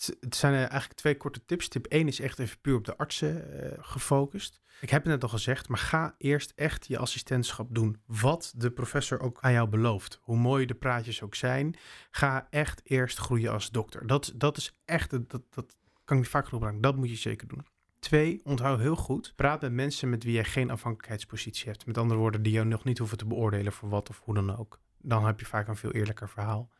het 0.06 0.34
zijn 0.34 0.52
eh, 0.52 0.58
eigenlijk 0.58 0.92
twee 0.92 1.16
korte 1.16 1.44
tips. 1.44 1.68
Tip 1.68 1.86
1 1.86 2.08
is 2.08 2.20
echt 2.20 2.38
even 2.38 2.60
puur 2.60 2.76
op 2.76 2.84
de 2.84 2.96
artsen 2.96 3.62
eh, 3.62 3.78
gefocust. 3.80 4.60
Ik 4.80 4.90
heb 4.90 5.02
het 5.02 5.12
net 5.12 5.22
al 5.22 5.28
gezegd, 5.28 5.68
maar 5.68 5.78
ga 5.78 6.14
eerst 6.18 6.52
echt 6.56 6.86
je 6.86 6.98
assistentschap 6.98 7.74
doen. 7.74 8.00
Wat 8.06 8.52
de 8.56 8.70
professor 8.70 9.20
ook 9.20 9.38
aan 9.40 9.52
jou 9.52 9.68
belooft. 9.68 10.20
Hoe 10.22 10.36
mooi 10.36 10.66
de 10.66 10.74
praatjes 10.74 11.22
ook 11.22 11.34
zijn. 11.34 11.76
Ga 12.10 12.46
echt 12.50 12.80
eerst 12.84 13.18
groeien 13.18 13.52
als 13.52 13.70
dokter. 13.70 14.06
Dat, 14.06 14.32
dat 14.36 14.56
is 14.56 14.78
echt, 14.84 15.10
dat, 15.10 15.30
dat 15.30 15.76
kan 16.04 16.16
ik 16.16 16.22
niet 16.22 16.32
vaak 16.32 16.44
genoeg 16.44 16.50
gebruiken. 16.50 16.82
Dat 16.82 16.96
moet 16.96 17.10
je 17.10 17.16
zeker 17.16 17.48
doen. 17.48 17.66
Twee, 17.98 18.40
onthoud 18.44 18.78
heel 18.78 18.96
goed. 18.96 19.32
Praat 19.36 19.60
met 19.60 19.72
mensen 19.72 20.10
met 20.10 20.24
wie 20.24 20.32
jij 20.32 20.44
geen 20.44 20.70
afhankelijkheidspositie 20.70 21.68
hebt. 21.68 21.86
Met 21.86 21.98
andere 21.98 22.20
woorden, 22.20 22.42
die 22.42 22.52
jou 22.52 22.66
nog 22.66 22.84
niet 22.84 22.98
hoeven 22.98 23.18
te 23.18 23.26
beoordelen 23.26 23.72
voor 23.72 23.88
wat 23.88 24.08
of 24.08 24.20
hoe 24.24 24.34
dan 24.34 24.56
ook. 24.56 24.80
Dan 24.98 25.26
heb 25.26 25.40
je 25.40 25.46
vaak 25.46 25.68
een 25.68 25.76
veel 25.76 25.92
eerlijker 25.92 26.28
verhaal. 26.28 26.70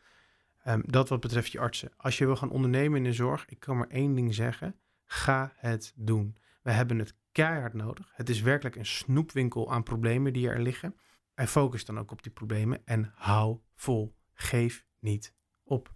Ehm, 0.68 0.80
dat 0.84 1.08
wat 1.08 1.20
betreft 1.20 1.52
je 1.52 1.58
artsen. 1.58 1.92
Als 1.96 2.18
je 2.18 2.26
wil 2.26 2.36
gaan 2.36 2.50
ondernemen 2.50 2.98
in 2.98 3.04
de 3.04 3.12
zorg, 3.12 3.44
ik 3.48 3.60
kan 3.60 3.76
maar 3.76 3.88
één 3.88 4.14
ding 4.14 4.34
zeggen. 4.34 4.76
Ga 5.04 5.52
het 5.56 5.92
doen. 5.96 6.36
We 6.62 6.70
hebben 6.70 6.98
het 6.98 7.14
keihard 7.32 7.74
nodig. 7.74 8.10
Het 8.14 8.28
is 8.28 8.40
werkelijk 8.40 8.76
een 8.76 8.86
snoepwinkel 8.86 9.72
aan 9.72 9.82
problemen 9.82 10.32
die 10.32 10.48
er 10.48 10.60
liggen. 10.60 10.96
En 11.34 11.48
focus 11.48 11.84
dan 11.84 11.98
ook 11.98 12.10
op 12.10 12.22
die 12.22 12.32
problemen 12.32 12.82
en 12.84 13.12
hou 13.14 13.58
vol. 13.74 14.14
Geef 14.32 14.84
niet 14.98 15.34
op. 15.64 15.94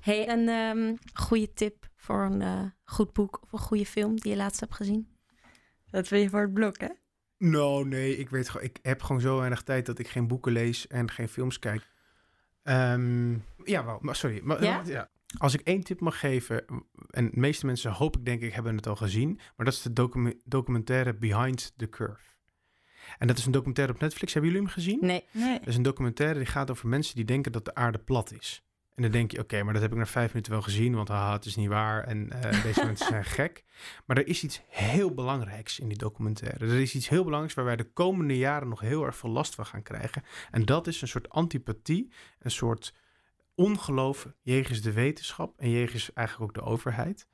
hey, 0.00 0.28
een 0.28 0.48
ehm, 0.48 0.94
goede 1.12 1.52
tip 1.52 1.88
voor 1.96 2.22
een 2.22 2.42
eh, 2.42 2.64
goed 2.84 3.12
boek 3.12 3.42
of 3.42 3.52
een 3.52 3.58
goede 3.58 3.86
film 3.86 4.20
die 4.20 4.30
je 4.30 4.36
laatst 4.36 4.60
hebt 4.60 4.74
gezien? 4.74 5.08
Dat 5.90 6.08
wil 6.08 6.20
je 6.20 6.28
voor 6.28 6.40
het 6.40 6.54
blok, 6.54 6.80
hè? 6.80 6.88
Nou, 7.38 7.88
nee, 7.88 8.16
ik 8.16 8.30
weet 8.30 8.48
gewoon, 8.48 8.66
ik 8.66 8.78
heb 8.82 9.02
gewoon 9.02 9.20
zo 9.20 9.36
weinig 9.36 9.62
tijd 9.62 9.86
dat 9.86 9.98
ik 9.98 10.08
geen 10.08 10.26
boeken 10.26 10.52
lees 10.52 10.86
en 10.86 11.10
geen 11.10 11.28
films 11.28 11.58
kijk. 11.58 11.92
Ehm, 12.64 13.36
ja, 13.64 13.84
wel, 13.84 13.98
maar 14.00 14.16
sorry. 14.16 14.40
Maar, 14.42 14.62
Ja? 14.62 14.82
ja? 14.86 15.08
Als 15.38 15.54
ik 15.54 15.60
één 15.60 15.82
tip 15.82 16.00
mag 16.00 16.18
geven, 16.18 16.64
en 17.10 17.30
de 17.30 17.40
meeste 17.40 17.66
mensen 17.66 17.90
hoop 17.92 18.16
ik 18.16 18.24
denk 18.24 18.42
ik 18.42 18.52
hebben 18.52 18.76
het 18.76 18.86
al 18.86 18.96
gezien, 18.96 19.40
maar 19.56 19.66
dat 19.66 19.74
is 19.74 19.82
de 19.82 19.92
docu- 19.92 20.40
documentaire 20.44 21.14
Behind 21.14 21.72
the 21.76 21.88
Curve. 21.88 22.22
En 23.18 23.26
dat 23.26 23.38
is 23.38 23.46
een 23.46 23.52
documentaire 23.52 23.92
op 23.94 24.00
Netflix. 24.00 24.32
Hebben 24.32 24.50
jullie 24.50 24.66
hem 24.66 24.74
gezien? 24.76 24.98
Nee. 25.00 25.24
Nee. 25.32 25.58
Dat 25.58 25.68
is 25.68 25.76
een 25.76 25.82
documentaire 25.82 26.38
die 26.38 26.46
gaat 26.48 26.70
over 26.70 26.88
mensen 26.88 27.14
die 27.14 27.24
denken 27.24 27.52
dat 27.52 27.64
de 27.64 27.74
aarde 27.74 27.98
plat 27.98 28.32
is. 28.32 28.64
En 28.94 29.02
dan 29.02 29.10
denk 29.12 29.30
je, 29.32 29.38
oké, 29.38 29.62
maar 29.62 29.72
dat 29.72 29.82
heb 29.82 29.92
ik 29.92 29.98
na 29.98 30.06
vijf 30.06 30.28
minuten 30.28 30.52
wel 30.52 30.62
gezien, 30.62 30.94
want 30.94 31.08
haha, 31.08 31.32
het 31.32 31.44
is 31.44 31.56
niet 31.56 31.68
waar 31.68 32.04
en 32.04 32.30
eh, 32.30 32.62
deze 32.62 32.84
mensen 32.86 33.06
zijn 33.06 33.24
gek. 33.24 33.64
Maar 34.06 34.16
er 34.16 34.26
is 34.26 34.42
iets 34.44 34.62
heel 34.68 35.14
belangrijks 35.14 35.78
in 35.78 35.88
die 35.88 35.98
documentaire. 35.98 36.66
Er 36.66 36.80
is 36.80 36.94
iets 36.94 37.08
heel 37.08 37.22
belangrijks 37.24 37.54
waar 37.54 37.64
wij 37.64 37.76
de 37.76 37.90
komende 37.92 38.36
jaren 38.36 38.68
nog 38.68 38.80
heel 38.80 39.04
erg 39.04 39.16
veel 39.16 39.30
last 39.30 39.54
van 39.54 39.66
gaan 39.66 39.82
krijgen. 39.82 40.22
En 40.50 40.64
dat 40.64 40.86
is 40.86 41.02
een 41.02 41.08
soort 41.08 41.28
antipathie, 41.28 42.12
een 42.38 42.50
soort 42.50 42.94
ongeloof 43.54 44.28
jegens 44.42 44.80
de 44.80 44.92
wetenschap 44.92 45.58
en 45.58 45.70
jegens 45.70 46.12
eigenlijk 46.12 46.48
ook 46.50 46.64
de 46.64 46.70
overheid. 46.70 47.28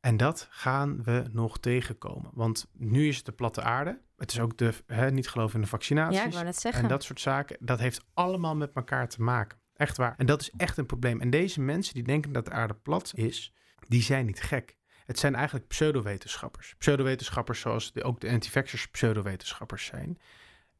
En 0.00 0.16
dat 0.16 0.46
gaan 0.50 1.02
we 1.02 1.24
nog 1.32 1.58
tegenkomen. 1.58 2.30
Want 2.34 2.70
nu 2.72 3.08
is 3.08 3.16
het 3.16 3.24
de 3.24 3.32
platte 3.32 3.62
aarde. 3.62 4.00
Het 4.16 4.32
is 4.32 4.40
ook 4.40 4.58
de 4.58 4.72
hè, 4.86 5.10
niet 5.10 5.28
geloven 5.28 5.54
in 5.54 5.60
de 5.60 5.66
vaccinaties. 5.66 6.18
Ja, 6.18 6.26
ik 6.26 6.32
wou 6.32 6.44
net 6.44 6.56
zeggen. 6.56 6.82
En 6.82 6.88
dat 6.88 7.04
soort 7.04 7.20
zaken. 7.20 7.56
Dat 7.60 7.78
heeft 7.78 8.04
allemaal 8.14 8.56
met 8.56 8.72
elkaar 8.72 9.08
te 9.08 9.22
maken. 9.22 9.58
Echt 9.74 9.96
waar. 9.96 10.14
En 10.16 10.26
dat 10.26 10.40
is 10.40 10.50
echt 10.56 10.76
een 10.76 10.86
probleem. 10.86 11.20
En 11.20 11.30
deze 11.30 11.60
mensen 11.60 11.94
die 11.94 12.02
denken 12.02 12.32
dat 12.32 12.44
de 12.44 12.50
aarde 12.50 12.74
plat 12.74 13.12
is, 13.14 13.52
die 13.88 14.02
zijn 14.02 14.26
niet 14.26 14.42
gek. 14.42 14.76
Het 15.04 15.18
zijn 15.18 15.34
eigenlijk 15.34 15.66
pseudowetenschappers. 15.68 16.74
Pseudowetenschappers 16.78 17.60
zoals 17.60 17.92
de, 17.92 18.02
ook 18.02 18.20
de 18.20 18.30
anti-vaxxers 18.30 18.88
pseudowetenschappers 18.88 19.84
zijn. 19.84 20.18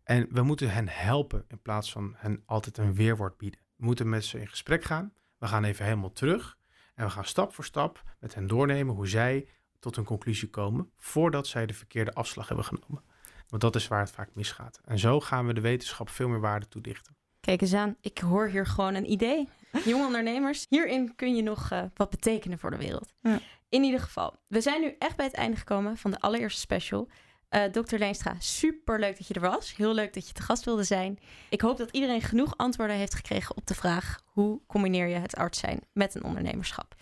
En 0.03 0.27
we 0.31 0.43
moeten 0.43 0.71
hen 0.71 0.89
helpen 0.89 1.45
in 1.49 1.63
plaats 1.63 1.93
van 1.93 2.15
hen 2.17 2.43
altijd 2.47 2.79
een 2.79 2.95
weerwoord 2.95 3.37
bieden. 3.37 3.61
We 3.77 3.85
moeten 3.85 4.09
met 4.09 4.25
ze 4.25 4.41
in 4.41 4.49
gesprek 4.49 4.85
gaan. 4.85 5.13
We 5.39 5.47
gaan 5.47 5.65
even 5.65 5.85
helemaal 5.85 6.13
terug. 6.13 6.57
En 6.95 7.05
we 7.05 7.11
gaan 7.11 7.25
stap 7.25 7.55
voor 7.55 7.65
stap 7.65 8.03
met 8.21 8.35
hen 8.35 8.47
doornemen 8.47 8.95
hoe 8.95 9.09
zij 9.09 9.49
tot 9.79 9.97
een 9.97 10.05
conclusie 10.05 10.51
komen 10.51 10.91
voordat 10.97 11.47
zij 11.47 11.67
de 11.67 11.75
verkeerde 11.75 12.13
afslag 12.13 12.49
hebben 12.49 12.65
genomen. 12.65 13.03
Want 13.49 13.63
dat 13.63 13.75
is 13.75 13.89
waar 13.89 14.01
het 14.01 14.11
vaak 14.11 14.29
misgaat. 14.33 14.81
En 14.85 14.99
zo 14.99 15.21
gaan 15.21 15.47
we 15.47 15.55
de 15.55 15.61
wetenschap 15.61 16.09
veel 16.09 16.29
meer 16.29 16.41
waarde 16.41 16.69
toedichten. 16.69 17.17
Kijk 17.41 17.61
eens 17.61 17.75
aan, 17.75 17.97
ik 18.01 18.19
hoor 18.19 18.47
hier 18.47 18.67
gewoon 18.67 18.95
een 18.95 19.11
idee. 19.11 19.49
Jonge 19.85 20.07
ondernemers, 20.07 20.67
hierin 20.69 21.15
kun 21.15 21.37
je 21.37 21.43
nog 21.43 21.73
uh, 21.73 21.83
wat 21.95 22.11
betekenen 22.11 22.59
voor 22.59 22.71
de 22.71 22.77
wereld. 22.77 23.13
Ja. 23.21 23.41
In 23.69 23.83
ieder 23.83 24.01
geval, 24.01 24.37
we 24.47 24.61
zijn 24.61 24.81
nu 24.81 24.95
echt 24.99 25.17
bij 25.17 25.27
het 25.27 25.35
einde 25.35 25.57
gekomen 25.57 25.97
van 25.97 26.11
de 26.11 26.21
allereerste 26.21 26.61
special. 26.61 27.09
Uh, 27.51 27.65
Dr. 27.65 27.97
Leenstra, 27.97 28.37
super 28.39 28.99
leuk 29.01 29.17
dat 29.17 29.27
je 29.27 29.35
er 29.35 29.41
was. 29.41 29.77
Heel 29.77 29.95
leuk 29.95 30.15
dat 30.15 30.27
je 30.29 30.35
te 30.35 30.43
gast 30.43 30.65
wilde 30.65 30.85
zijn. 30.85 31.19
Ik 31.51 31.61
hoop 31.61 31.79
dat 31.79 31.91
iedereen 31.91 32.23
genoeg 32.23 32.57
antwoorden 32.57 32.97
heeft 32.97 33.15
gekregen 33.15 33.57
op 33.57 33.67
de 33.67 33.75
vraag: 33.75 34.21
hoe 34.25 34.61
combineer 34.67 35.07
je 35.07 35.15
het 35.15 35.37
arts 35.37 35.59
zijn 35.59 35.81
met 35.93 36.15
een 36.15 36.25
ondernemerschap? 36.25 36.95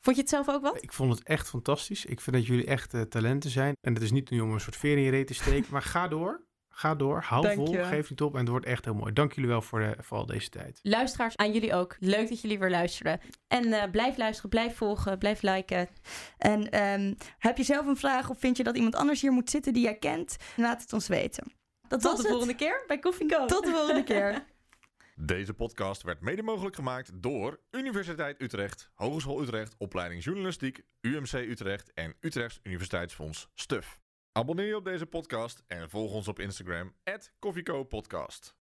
Vond 0.00 0.16
je 0.16 0.22
het 0.22 0.30
zelf 0.30 0.48
ook 0.48 0.62
wat? 0.62 0.82
Ik 0.82 0.92
vond 0.92 1.12
het 1.12 1.22
echt 1.22 1.48
fantastisch. 1.48 2.04
Ik 2.04 2.20
vind 2.20 2.36
dat 2.36 2.46
jullie 2.46 2.66
echt 2.66 2.94
uh, 2.94 3.00
talenten 3.00 3.50
zijn. 3.50 3.74
En 3.80 3.94
het 3.94 4.02
is 4.02 4.10
niet 4.10 4.30
nu 4.30 4.40
om 4.40 4.52
een 4.52 4.60
soort 4.60 4.76
veer 4.76 4.96
in 4.96 5.02
je 5.02 5.10
reet 5.10 5.26
te 5.26 5.34
steken, 5.34 5.72
maar 5.72 5.82
ga 5.82 6.08
door. 6.08 6.40
Ga 6.76 6.94
door, 6.94 7.20
hou 7.20 7.42
Dank 7.42 7.54
vol, 7.54 7.72
je. 7.72 7.84
geef 7.84 8.10
niet 8.10 8.20
op 8.20 8.32
en 8.32 8.38
het 8.38 8.48
wordt 8.48 8.66
echt 8.66 8.84
heel 8.84 8.94
mooi. 8.94 9.12
Dank 9.12 9.32
jullie 9.32 9.50
wel 9.50 9.62
voor, 9.62 9.78
de, 9.78 9.96
voor 10.00 10.18
al 10.18 10.26
deze 10.26 10.48
tijd. 10.48 10.78
Luisteraars, 10.82 11.36
aan 11.36 11.52
jullie 11.52 11.74
ook. 11.74 11.96
Leuk 11.98 12.28
dat 12.28 12.40
jullie 12.40 12.58
weer 12.58 12.70
luisteren. 12.70 13.20
En 13.48 13.66
uh, 13.66 13.82
blijf 13.90 14.16
luisteren, 14.16 14.50
blijf 14.50 14.76
volgen, 14.76 15.18
blijf 15.18 15.42
liken. 15.42 15.88
En 16.38 16.82
um, 16.82 17.16
heb 17.38 17.56
je 17.56 17.62
zelf 17.64 17.86
een 17.86 17.96
vraag 17.96 18.30
of 18.30 18.38
vind 18.38 18.56
je 18.56 18.62
dat 18.64 18.76
iemand 18.76 18.94
anders 18.94 19.20
hier 19.20 19.32
moet 19.32 19.50
zitten 19.50 19.72
die 19.72 19.82
jij 19.82 19.98
kent? 19.98 20.36
Laat 20.56 20.82
het 20.82 20.92
ons 20.92 21.08
weten. 21.08 21.52
Dat 21.88 22.00
Tot 22.00 22.16
de 22.16 22.22
het. 22.22 22.30
volgende 22.30 22.54
keer 22.54 22.84
bij 22.86 22.98
Coffee 22.98 23.28
Go. 23.28 23.46
Tot 23.46 23.64
de 23.64 23.70
volgende 23.70 24.04
keer. 24.04 24.44
Deze 25.16 25.54
podcast 25.54 26.02
werd 26.02 26.20
mede 26.20 26.42
mogelijk 26.42 26.74
gemaakt 26.74 27.10
door 27.22 27.60
Universiteit 27.70 28.42
Utrecht, 28.42 28.90
Hogeschool 28.94 29.42
Utrecht, 29.42 29.74
Opleiding 29.78 30.24
Journalistiek, 30.24 30.82
UMC 31.00 31.32
Utrecht 31.32 31.92
en 31.92 32.14
Utrechts 32.20 32.60
Universiteitsfonds 32.62 33.48
STUF. 33.54 34.02
Abonneer 34.36 34.66
je 34.66 34.76
op 34.76 34.84
deze 34.84 35.06
podcast 35.06 35.62
en 35.66 35.90
volg 35.90 36.12
ons 36.12 36.28
op 36.28 36.38
Instagram, 36.38 36.94
@koffiecopodcast. 37.38 38.56